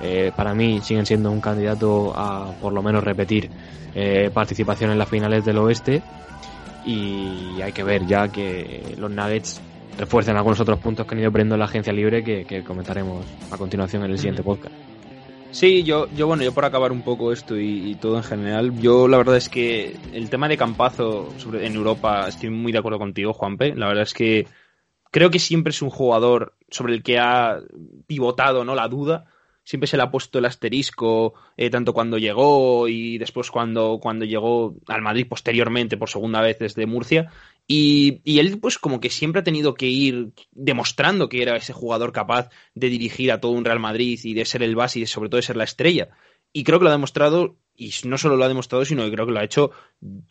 Eh, 0.00 0.32
para 0.34 0.54
mí 0.54 0.80
siguen 0.82 1.06
siendo 1.06 1.30
un 1.30 1.40
candidato 1.40 2.12
a 2.16 2.52
por 2.60 2.72
lo 2.72 2.82
menos 2.82 3.04
repetir 3.04 3.50
eh, 3.94 4.30
participación 4.32 4.90
en 4.90 4.98
las 4.98 5.08
finales 5.08 5.44
del 5.44 5.58
oeste 5.58 6.02
y 6.84 7.60
hay 7.62 7.72
que 7.72 7.84
ver 7.84 8.06
ya 8.06 8.26
que 8.28 8.96
los 8.98 9.10
Nuggets 9.10 9.60
refuercen 9.96 10.36
algunos 10.36 10.58
otros 10.58 10.80
puntos 10.80 11.06
que 11.06 11.14
han 11.14 11.20
ido 11.20 11.28
aprendiendo 11.28 11.54
en 11.54 11.60
la 11.60 11.66
agencia 11.66 11.92
libre 11.92 12.24
que, 12.24 12.44
que 12.44 12.64
comentaremos 12.64 13.24
a 13.50 13.56
continuación 13.56 14.02
en 14.04 14.10
el 14.10 14.18
siguiente 14.18 14.42
podcast. 14.42 14.74
Sí, 15.52 15.84
yo, 15.84 16.08
yo 16.16 16.26
bueno, 16.26 16.42
yo 16.42 16.52
por 16.52 16.64
acabar 16.64 16.92
un 16.92 17.02
poco 17.02 17.30
esto 17.30 17.58
y, 17.58 17.94
todo 17.96 18.16
en 18.16 18.22
general, 18.22 18.80
yo 18.80 19.06
la 19.06 19.18
verdad 19.18 19.36
es 19.36 19.50
que 19.50 19.94
el 20.14 20.30
tema 20.30 20.48
de 20.48 20.56
Campazo 20.56 21.28
en 21.52 21.74
Europa 21.74 22.26
estoy 22.26 22.48
muy 22.48 22.72
de 22.72 22.78
acuerdo 22.78 22.98
contigo, 22.98 23.34
Juanpe. 23.34 23.74
La 23.76 23.86
verdad 23.86 24.04
es 24.04 24.14
que 24.14 24.46
creo 25.10 25.30
que 25.30 25.38
siempre 25.38 25.70
es 25.70 25.82
un 25.82 25.90
jugador 25.90 26.54
sobre 26.70 26.94
el 26.94 27.02
que 27.02 27.18
ha 27.18 27.60
pivotado 28.06 28.64
no 28.64 28.74
la 28.74 28.88
duda. 28.88 29.26
Siempre 29.62 29.86
se 29.86 29.96
le 29.98 30.02
ha 30.02 30.10
puesto 30.10 30.38
el 30.38 30.46
asterisco, 30.46 31.34
eh, 31.56 31.70
tanto 31.70 31.92
cuando 31.92 32.16
llegó 32.16 32.88
y 32.88 33.18
después 33.18 33.50
cuando, 33.50 34.00
cuando 34.02 34.24
llegó 34.24 34.74
al 34.88 35.02
Madrid 35.02 35.26
posteriormente 35.28 35.98
por 35.98 36.08
segunda 36.08 36.40
vez 36.40 36.58
desde 36.58 36.86
Murcia. 36.86 37.30
Y, 37.66 38.20
y, 38.24 38.38
él, 38.38 38.58
pues, 38.60 38.78
como 38.78 39.00
que 39.00 39.10
siempre 39.10 39.40
ha 39.40 39.44
tenido 39.44 39.74
que 39.74 39.86
ir 39.86 40.32
demostrando 40.50 41.28
que 41.28 41.42
era 41.42 41.56
ese 41.56 41.72
jugador 41.72 42.12
capaz 42.12 42.50
de 42.74 42.88
dirigir 42.88 43.32
a 43.32 43.40
todo 43.40 43.52
un 43.52 43.64
Real 43.64 43.80
Madrid 43.80 44.18
y 44.22 44.34
de 44.34 44.44
ser 44.44 44.62
el 44.62 44.76
base 44.76 44.98
y 44.98 45.02
de, 45.02 45.06
sobre 45.06 45.28
todo 45.28 45.36
de 45.36 45.46
ser 45.46 45.56
la 45.56 45.64
estrella. 45.64 46.08
Y 46.52 46.64
creo 46.64 46.78
que 46.78 46.84
lo 46.84 46.90
ha 46.90 46.94
demostrado, 46.94 47.56
y 47.74 47.92
no 48.04 48.18
solo 48.18 48.36
lo 48.36 48.44
ha 48.44 48.48
demostrado, 48.48 48.84
sino 48.84 49.04
que 49.04 49.12
creo 49.12 49.26
que 49.26 49.32
lo 49.32 49.40
ha 49.40 49.44
hecho 49.44 49.70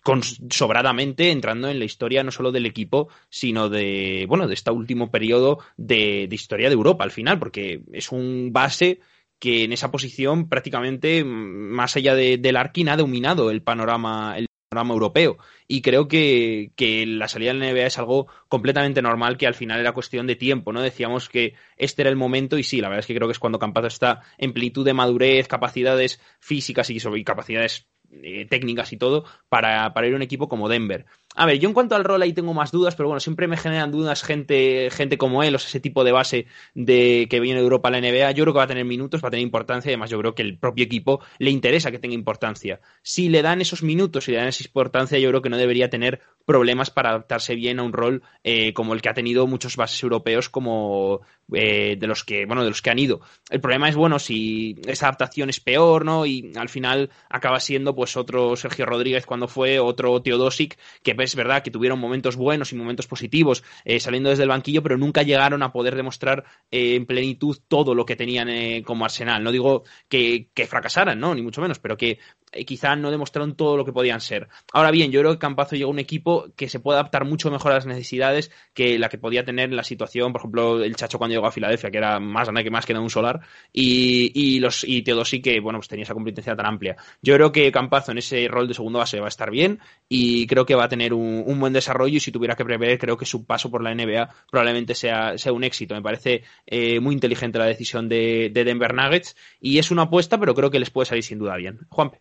con, 0.03 0.21
sobradamente, 0.23 1.31
entrando 1.31 1.67
en 1.69 1.79
la 1.79 1.85
historia 1.85 2.23
no 2.23 2.31
solo 2.31 2.51
del 2.51 2.67
equipo, 2.67 3.09
sino 3.29 3.69
de, 3.69 4.25
bueno, 4.27 4.47
de 4.47 4.53
este 4.53 4.71
último 4.71 5.09
periodo 5.09 5.59
de, 5.77 6.27
de 6.29 6.35
historia 6.35 6.69
de 6.69 6.75
Europa 6.75 7.03
al 7.03 7.11
final, 7.11 7.39
porque 7.39 7.81
es 7.91 8.11
un 8.11 8.51
base 8.51 8.99
que 9.41 9.63
en 9.63 9.73
esa 9.73 9.89
posición 9.89 10.47
prácticamente, 10.47 11.23
más 11.23 11.95
allá 11.95 12.13
de, 12.13 12.37
del 12.37 12.57
Arkin, 12.57 12.89
ha 12.89 12.95
dominado 12.95 13.49
el 13.49 13.63
panorama, 13.63 14.35
panorama 14.71 14.93
europeo. 14.93 15.37
Y 15.67 15.81
creo 15.81 16.07
que, 16.07 16.71
que, 16.77 17.05
la 17.05 17.27
salida 17.27 17.53
del 17.53 17.59
NBA 17.59 17.87
es 17.87 17.99
algo 17.99 18.27
completamente 18.47 19.01
normal, 19.01 19.37
que 19.37 19.45
al 19.45 19.53
final 19.53 19.81
era 19.81 19.91
cuestión 19.91 20.27
de 20.27 20.37
tiempo, 20.37 20.71
¿no? 20.71 20.81
Decíamos 20.81 21.27
que 21.27 21.55
este 21.75 22.03
era 22.03 22.09
el 22.09 22.15
momento 22.15 22.57
y 22.57 22.63
sí, 22.63 22.79
la 22.79 22.87
verdad 22.87 23.01
es 23.01 23.05
que 23.05 23.15
creo 23.15 23.27
que 23.27 23.33
es 23.33 23.39
cuando 23.39 23.59
Campazo 23.59 23.87
está 23.87 24.21
en 24.37 24.53
plenitud 24.53 24.85
de 24.85 24.93
madurez, 24.93 25.49
capacidades 25.49 26.21
físicas 26.39 26.89
y, 26.89 26.97
y 26.97 27.23
capacidades 27.25 27.90
eh, 28.23 28.45
técnicas 28.49 28.91
y 28.93 28.97
todo 28.97 29.25
para, 29.49 29.93
para 29.93 30.07
ir 30.07 30.13
a 30.13 30.15
un 30.17 30.21
equipo 30.21 30.49
como 30.49 30.69
Denver. 30.69 31.05
A 31.33 31.45
ver, 31.45 31.59
yo 31.59 31.69
en 31.69 31.73
cuanto 31.73 31.95
al 31.95 32.03
rol 32.03 32.21
ahí 32.21 32.33
tengo 32.33 32.53
más 32.53 32.71
dudas, 32.71 32.95
pero 32.95 33.07
bueno, 33.07 33.21
siempre 33.21 33.47
me 33.47 33.55
generan 33.55 33.89
dudas 33.89 34.21
gente, 34.21 34.89
gente 34.91 35.17
como 35.17 35.43
él, 35.43 35.55
o 35.55 35.59
sea, 35.59 35.69
ese 35.69 35.79
tipo 35.79 36.03
de 36.03 36.11
base 36.11 36.45
de 36.73 37.27
que 37.29 37.39
viene 37.39 37.59
de 37.59 37.63
Europa 37.63 37.87
a 37.87 37.91
la 37.91 38.01
NBA. 38.01 38.31
Yo 38.31 38.43
creo 38.43 38.53
que 38.53 38.57
va 38.57 38.63
a 38.63 38.67
tener 38.67 38.83
minutos, 38.83 39.23
va 39.23 39.29
a 39.29 39.31
tener 39.31 39.43
importancia, 39.43 39.89
además 39.89 40.09
yo 40.09 40.19
creo 40.19 40.35
que 40.35 40.41
el 40.41 40.57
propio 40.57 40.83
equipo 40.83 41.21
le 41.37 41.51
interesa 41.51 41.89
que 41.89 41.99
tenga 41.99 42.15
importancia. 42.15 42.81
Si 43.01 43.29
le 43.29 43.41
dan 43.41 43.61
esos 43.61 43.81
minutos 43.81 44.27
y 44.27 44.31
le 44.31 44.37
dan 44.37 44.49
esa 44.49 44.63
importancia, 44.65 45.19
yo 45.19 45.29
creo 45.29 45.41
que 45.41 45.49
no 45.49 45.57
debería 45.57 45.89
tener 45.89 46.19
problemas 46.45 46.89
para 46.89 47.11
adaptarse 47.11 47.55
bien 47.55 47.79
a 47.79 47.83
un 47.83 47.93
rol 47.93 48.23
eh, 48.43 48.73
como 48.73 48.93
el 48.93 49.01
que 49.01 49.09
ha 49.09 49.13
tenido 49.13 49.47
muchos 49.47 49.77
bases 49.77 50.03
europeos 50.03 50.49
como 50.49 51.21
eh, 51.53 51.97
de 51.99 52.07
los 52.07 52.23
que, 52.23 52.45
bueno, 52.45 52.63
de 52.63 52.69
los 52.69 52.81
que 52.81 52.89
han 52.89 52.99
ido. 52.99 53.21
El 53.49 53.61
problema 53.61 53.89
es, 53.89 53.95
bueno, 53.95 54.19
si 54.19 54.75
esa 54.87 55.07
adaptación 55.07 55.49
es 55.49 55.59
peor, 55.59 56.05
¿no? 56.05 56.25
Y 56.25 56.51
al 56.55 56.69
final 56.69 57.09
acaba 57.29 57.59
siendo 57.59 57.95
pues 57.95 58.17
otro 58.17 58.55
Sergio 58.55 58.85
Rodríguez 58.85 59.25
cuando 59.25 59.47
fue, 59.47 59.79
otro 59.79 60.21
Teodosic, 60.21 60.77
que 61.03 61.15
es 61.17 61.35
verdad 61.35 61.63
que 61.63 61.71
tuvieron 61.71 61.99
momentos 61.99 62.35
buenos 62.35 62.71
y 62.71 62.75
momentos 62.75 63.07
positivos 63.07 63.63
eh, 63.85 63.99
saliendo 63.99 64.29
desde 64.29 64.43
el 64.43 64.49
banquillo, 64.49 64.83
pero 64.83 64.97
nunca 64.97 65.23
llegaron 65.23 65.63
a 65.63 65.71
poder 65.71 65.95
demostrar 65.95 66.43
eh, 66.71 66.95
en 66.95 67.05
plenitud 67.05 67.57
todo 67.67 67.95
lo 67.95 68.05
que 68.05 68.15
tenían 68.15 68.81
como 68.83 69.05
Arsenal. 69.05 69.43
No 69.43 69.51
digo 69.51 69.83
que, 70.07 70.49
que, 70.53 70.67
fracasaran, 70.67 71.19
no, 71.19 71.35
ni 71.35 71.41
mucho 71.41 71.61
menos, 71.61 71.79
pero 71.79 71.97
que 71.97 72.19
quizá 72.65 72.95
no 72.95 73.11
demostraron 73.11 73.55
todo 73.55 73.77
lo 73.77 73.85
que 73.85 73.93
podían 73.93 74.21
ser. 74.21 74.47
Ahora 74.73 74.91
bien, 74.91 75.11
yo 75.11 75.21
creo 75.21 75.33
que 75.33 75.39
Campazo 75.39 75.75
llegó 75.75 75.89
a 75.89 75.93
un 75.93 75.99
equipo 75.99 76.47
que 76.55 76.69
se 76.69 76.79
puede 76.79 76.99
adaptar 76.99 77.25
mucho 77.25 77.49
mejor 77.51 77.71
a 77.71 77.75
las 77.75 77.85
necesidades 77.85 78.51
que 78.73 78.99
la 78.99 79.09
que 79.09 79.17
podía 79.17 79.45
tener 79.45 79.69
en 79.69 79.75
la 79.75 79.83
situación, 79.83 80.31
por 80.31 80.41
ejemplo, 80.41 80.83
el 80.83 80.95
Chacho 80.95 81.17
cuando 81.17 81.33
llegó 81.33 81.47
a 81.47 81.51
Filadelfia, 81.51 81.91
que 81.91 81.97
era 81.97 82.19
más 82.19 82.45
grande 82.45 82.63
que 82.63 82.71
más 82.71 82.85
que 82.85 82.93
de 82.93 82.99
un 82.99 83.09
solar, 83.09 83.41
y, 83.71 84.31
y 84.33 84.59
los 84.59 84.83
y 84.83 85.01
Teodosí 85.01 85.41
que 85.41 85.59
bueno, 85.59 85.79
pues 85.79 85.87
tenía 85.87 86.03
esa 86.03 86.13
competencia 86.13 86.55
tan 86.55 86.65
amplia. 86.65 86.95
Yo 87.21 87.35
creo 87.35 87.51
que 87.51 87.71
Campazo 87.71 88.11
en 88.11 88.17
ese 88.17 88.47
rol 88.47 88.67
de 88.67 88.73
segundo 88.73 88.99
base 88.99 89.19
va 89.19 89.27
a 89.27 89.29
estar 89.29 89.49
bien 89.51 89.79
y 90.09 90.47
creo 90.47 90.65
que 90.65 90.75
va 90.75 90.85
a 90.85 90.89
tener 90.89 91.13
un, 91.13 91.43
un, 91.45 91.59
buen 91.59 91.73
desarrollo 91.73 92.17
y 92.17 92.19
si 92.19 92.31
tuviera 92.31 92.55
que 92.55 92.65
prever, 92.65 92.97
creo 92.97 93.17
que 93.17 93.25
su 93.25 93.45
paso 93.45 93.69
por 93.69 93.83
la 93.83 93.93
NBA 93.93 94.29
probablemente 94.49 94.95
sea, 94.95 95.37
sea 95.37 95.53
un 95.53 95.63
éxito. 95.63 95.95
Me 95.95 96.01
parece 96.01 96.43
eh, 96.65 96.99
muy 96.99 97.13
inteligente 97.13 97.59
la 97.59 97.65
decisión 97.65 98.09
de, 98.09 98.49
de, 98.51 98.63
Denver 98.63 98.93
Nuggets 98.93 99.35
y 99.59 99.77
es 99.79 99.91
una 99.91 100.03
apuesta, 100.03 100.39
pero 100.39 100.55
creo 100.55 100.71
que 100.71 100.79
les 100.79 100.89
puede 100.89 101.05
salir 101.05 101.23
sin 101.23 101.39
duda 101.39 101.55
bien. 101.57 101.79
Juanpe. 101.89 102.19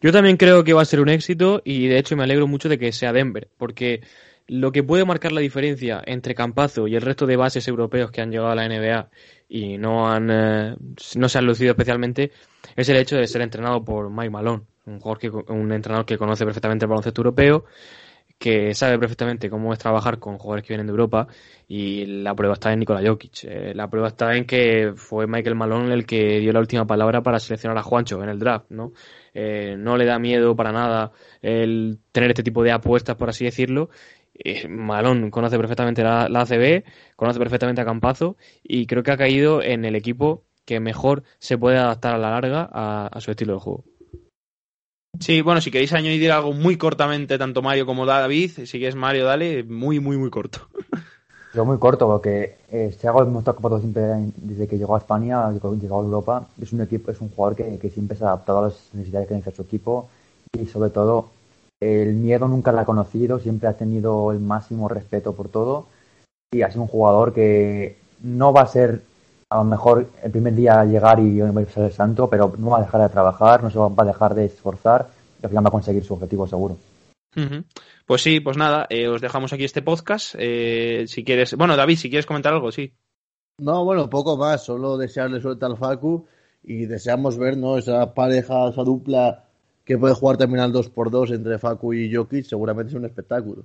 Yo 0.00 0.12
también 0.12 0.36
creo 0.36 0.64
que 0.64 0.72
va 0.72 0.82
a 0.82 0.86
ser 0.86 1.00
un 1.00 1.08
éxito 1.08 1.60
y 1.64 1.88
de 1.88 1.98
hecho 1.98 2.16
me 2.16 2.24
alegro 2.24 2.46
mucho 2.46 2.68
de 2.68 2.78
que 2.78 2.92
sea 2.92 3.12
Denver, 3.12 3.48
porque 3.56 4.02
lo 4.48 4.72
que 4.72 4.82
puede 4.82 5.04
marcar 5.04 5.32
la 5.32 5.40
diferencia 5.40 6.02
entre 6.06 6.34
Campazo 6.34 6.88
y 6.88 6.96
el 6.96 7.02
resto 7.02 7.26
de 7.26 7.36
bases 7.36 7.68
europeos 7.68 8.10
que 8.10 8.22
han 8.22 8.30
llegado 8.30 8.50
a 8.50 8.54
la 8.54 8.66
NBA 8.66 9.10
y 9.48 9.76
no 9.76 10.10
han 10.10 10.30
eh, 10.30 10.76
no 11.16 11.28
se 11.28 11.38
han 11.38 11.46
lucido 11.46 11.72
especialmente 11.72 12.32
es 12.74 12.88
el 12.88 12.96
hecho 12.96 13.16
de 13.16 13.26
ser 13.26 13.42
entrenado 13.42 13.84
por 13.84 14.10
Mike 14.10 14.30
Malone, 14.30 14.62
un, 14.86 15.00
jugador 15.00 15.18
que, 15.18 15.28
un 15.28 15.72
entrenador 15.72 16.06
que 16.06 16.16
conoce 16.16 16.44
perfectamente 16.44 16.84
el 16.84 16.88
baloncesto 16.88 17.20
europeo, 17.20 17.64
que 18.38 18.72
sabe 18.74 18.98
perfectamente 18.98 19.50
cómo 19.50 19.72
es 19.72 19.78
trabajar 19.78 20.18
con 20.18 20.38
jugadores 20.38 20.64
que 20.64 20.72
vienen 20.72 20.86
de 20.86 20.92
Europa 20.92 21.26
y 21.66 22.06
la 22.06 22.34
prueba 22.34 22.54
está 22.54 22.72
en 22.72 22.78
Nikola 22.78 23.06
Jokic. 23.06 23.44
Eh, 23.44 23.72
la 23.74 23.90
prueba 23.90 24.08
está 24.08 24.34
en 24.34 24.46
que 24.46 24.92
fue 24.94 25.26
Michael 25.26 25.56
Malone 25.56 25.92
el 25.92 26.06
que 26.06 26.38
dio 26.38 26.52
la 26.52 26.60
última 26.60 26.86
palabra 26.86 27.22
para 27.22 27.40
seleccionar 27.40 27.76
a 27.78 27.82
Juancho 27.82 28.22
en 28.22 28.28
el 28.28 28.38
draft, 28.38 28.70
¿no? 28.70 28.92
Eh, 29.40 29.76
no 29.78 29.96
le 29.96 30.04
da 30.04 30.18
miedo 30.18 30.56
para 30.56 30.72
nada 30.72 31.12
el 31.42 32.00
tener 32.10 32.30
este 32.30 32.42
tipo 32.42 32.64
de 32.64 32.72
apuestas, 32.72 33.14
por 33.14 33.28
así 33.28 33.44
decirlo. 33.44 33.88
Eh, 34.34 34.66
Malone 34.66 35.30
conoce 35.30 35.56
perfectamente 35.56 36.02
la, 36.02 36.28
la, 36.28 36.40
ACB, 36.40 36.82
conoce 37.14 37.38
perfectamente 37.38 37.80
a 37.80 37.84
Campazo 37.84 38.36
y 38.64 38.86
creo 38.86 39.04
que 39.04 39.12
ha 39.12 39.16
caído 39.16 39.62
en 39.62 39.84
el 39.84 39.94
equipo 39.94 40.42
que 40.64 40.80
mejor 40.80 41.22
se 41.38 41.56
puede 41.56 41.78
adaptar 41.78 42.16
a 42.16 42.18
la 42.18 42.30
larga 42.30 42.68
a, 42.72 43.06
a 43.06 43.20
su 43.20 43.30
estilo 43.30 43.54
de 43.54 43.60
juego. 43.60 43.84
Sí, 45.20 45.40
bueno, 45.40 45.60
si 45.60 45.70
queréis 45.70 45.92
añadir 45.92 46.32
algo 46.32 46.52
muy 46.52 46.76
cortamente, 46.76 47.38
tanto 47.38 47.62
Mario 47.62 47.86
como 47.86 48.06
David, 48.06 48.50
si 48.50 48.78
quieres 48.78 48.96
Mario, 48.96 49.24
dale, 49.24 49.62
muy, 49.62 50.00
muy, 50.00 50.16
muy 50.16 50.30
corto. 50.30 50.68
Yo 51.54 51.64
muy 51.64 51.78
corto, 51.78 52.06
porque 52.06 52.58
eh, 52.70 52.94
Thiago 53.00 53.22
hemos 53.22 53.46
ocupado 53.48 53.78
siempre 53.78 54.02
desde 54.36 54.68
que 54.68 54.76
llegó 54.76 54.94
a 54.94 54.98
España, 54.98 55.50
llegó 55.50 55.98
a 55.98 56.02
Europa, 56.02 56.46
es 56.60 56.72
un 56.72 56.82
equipo, 56.82 57.10
es 57.10 57.20
un 57.20 57.30
jugador 57.30 57.56
que, 57.56 57.90
siempre 57.90 58.16
se 58.16 58.24
ha 58.24 58.28
adaptado 58.28 58.58
a 58.58 58.62
las 58.64 58.74
necesidades 58.92 59.28
que 59.28 59.34
necesita 59.34 59.56
su 59.56 59.62
equipo. 59.62 60.08
Y 60.52 60.66
sobre 60.66 60.90
todo 60.90 61.30
el 61.80 62.14
miedo 62.14 62.48
nunca 62.48 62.72
lo 62.72 62.80
ha 62.80 62.84
conocido, 62.84 63.38
siempre 63.38 63.68
ha 63.68 63.74
tenido 63.74 64.30
el 64.32 64.40
máximo 64.40 64.88
respeto 64.88 65.32
por 65.34 65.48
todo. 65.48 65.86
Y 66.52 66.62
ha 66.62 66.70
sido 66.70 66.82
un 66.82 66.88
jugador 66.88 67.32
que 67.32 67.96
no 68.22 68.52
va 68.52 68.62
a 68.62 68.66
ser 68.66 69.02
a 69.50 69.58
lo 69.58 69.64
mejor 69.64 70.06
el 70.22 70.30
primer 70.30 70.54
día 70.54 70.84
llegar 70.84 71.20
y 71.20 71.40
va 71.40 71.60
a 71.60 71.64
ser 71.66 71.84
el 71.84 71.92
santo, 71.92 72.28
pero 72.28 72.52
no 72.58 72.70
va 72.70 72.78
a 72.78 72.82
dejar 72.82 73.00
de 73.00 73.08
trabajar, 73.08 73.62
no 73.62 73.70
se 73.70 73.78
va 73.78 73.90
a 73.96 74.04
dejar 74.04 74.34
de 74.34 74.44
esforzar 74.44 75.08
y 75.40 75.46
al 75.46 75.50
final 75.50 75.64
va 75.64 75.68
a 75.68 75.72
conseguir 75.72 76.04
su 76.04 76.14
objetivo 76.14 76.46
seguro. 76.46 76.76
Pues 78.06 78.22
sí, 78.22 78.40
pues 78.40 78.56
nada, 78.56 78.86
eh, 78.90 79.08
os 79.08 79.20
dejamos 79.20 79.52
aquí 79.52 79.64
este 79.64 79.82
podcast. 79.82 80.34
Eh, 80.38 81.04
si 81.06 81.24
quieres, 81.24 81.54
bueno, 81.54 81.76
David, 81.76 81.96
si 81.96 82.08
quieres 82.08 82.26
comentar 82.26 82.52
algo, 82.52 82.72
sí. 82.72 82.92
No, 83.58 83.84
bueno, 83.84 84.08
poco 84.08 84.36
más, 84.36 84.64
solo 84.64 84.96
desearle 84.96 85.40
suerte 85.40 85.66
al 85.66 85.76
Facu 85.76 86.26
y 86.62 86.86
deseamos 86.86 87.36
ver 87.38 87.56
¿no? 87.56 87.76
esa 87.76 88.14
pareja, 88.14 88.68
esa 88.68 88.82
dupla 88.82 89.44
que 89.84 89.98
puede 89.98 90.14
jugar 90.14 90.36
también 90.36 90.60
al 90.60 90.72
2x2 90.72 91.34
entre 91.34 91.58
Facu 91.58 91.92
y 91.94 92.14
Jokic, 92.14 92.44
seguramente 92.44 92.90
es 92.90 92.96
un 92.96 93.04
espectáculo. 93.04 93.64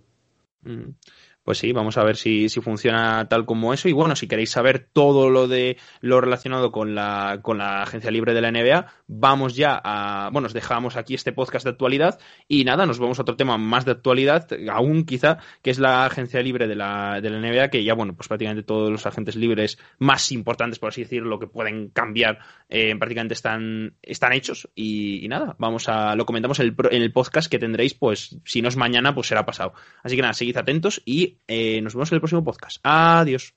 Pues 1.43 1.57
sí, 1.57 1.73
vamos 1.73 1.97
a 1.97 2.03
ver 2.03 2.15
si, 2.15 2.47
si, 2.47 2.61
funciona 2.61 3.27
tal 3.27 3.45
como 3.45 3.73
eso. 3.73 3.89
Y 3.89 3.91
bueno, 3.91 4.15
si 4.15 4.27
queréis 4.27 4.51
saber 4.51 4.87
todo 4.93 5.29
lo 5.29 5.49
de 5.49 5.77
lo 5.99 6.21
relacionado 6.21 6.71
con 6.71 6.95
la, 6.95 7.39
con 7.41 7.57
la 7.57 7.83
agencia 7.83 8.11
libre 8.11 8.33
de 8.33 8.41
la 8.41 8.49
NBA, 8.49 8.87
vamos 9.07 9.53
ya 9.53 9.79
a. 9.83 10.29
Bueno, 10.31 10.45
os 10.45 10.53
dejamos 10.53 10.95
aquí 10.95 11.15
este 11.15 11.33
podcast 11.33 11.65
de 11.65 11.71
actualidad. 11.71 12.17
Y 12.47 12.63
nada, 12.63 12.85
nos 12.85 12.97
vamos 12.97 13.19
a 13.19 13.23
otro 13.23 13.35
tema 13.35 13.57
más 13.57 13.83
de 13.83 13.91
actualidad, 13.91 14.47
aún 14.71 15.03
quizá, 15.03 15.39
que 15.61 15.71
es 15.71 15.79
la 15.79 16.05
agencia 16.05 16.41
libre 16.41 16.65
de 16.65 16.75
la, 16.75 17.19
de 17.19 17.29
la 17.29 17.39
NBA, 17.39 17.69
que 17.69 17.83
ya, 17.83 17.93
bueno, 17.93 18.15
pues 18.15 18.29
prácticamente 18.29 18.63
todos 18.63 18.89
los 18.89 19.05
agentes 19.05 19.35
libres 19.35 19.77
más 19.99 20.31
importantes, 20.31 20.79
por 20.79 20.89
así 20.89 21.01
decirlo, 21.01 21.39
que 21.39 21.47
pueden 21.47 21.89
cambiar, 21.89 22.39
eh, 22.69 22.95
prácticamente 22.95 23.33
están, 23.33 23.97
están 24.01 24.31
hechos. 24.31 24.69
Y, 24.75 25.27
nada, 25.27 25.57
vamos 25.59 25.89
a. 25.89 26.15
Lo 26.15 26.25
comentamos 26.25 26.61
en 26.61 26.67
el, 26.67 26.75
en 26.89 27.01
el 27.01 27.11
podcast 27.11 27.51
que 27.51 27.59
tendréis, 27.59 27.93
pues, 27.93 28.37
si 28.45 28.61
no 28.61 28.69
es 28.69 28.77
mañana, 28.77 29.13
pues 29.13 29.27
será 29.27 29.45
pasado. 29.45 29.73
Así 30.03 30.15
que 30.15 30.21
nada, 30.21 30.33
seguid 30.33 30.55
atentos 30.55 31.01
y 31.03 31.32
eh, 31.47 31.81
nos 31.81 31.93
vemos 31.93 32.11
en 32.11 32.15
el 32.15 32.21
próximo 32.21 32.43
podcast. 32.43 32.77
Adiós. 32.83 33.53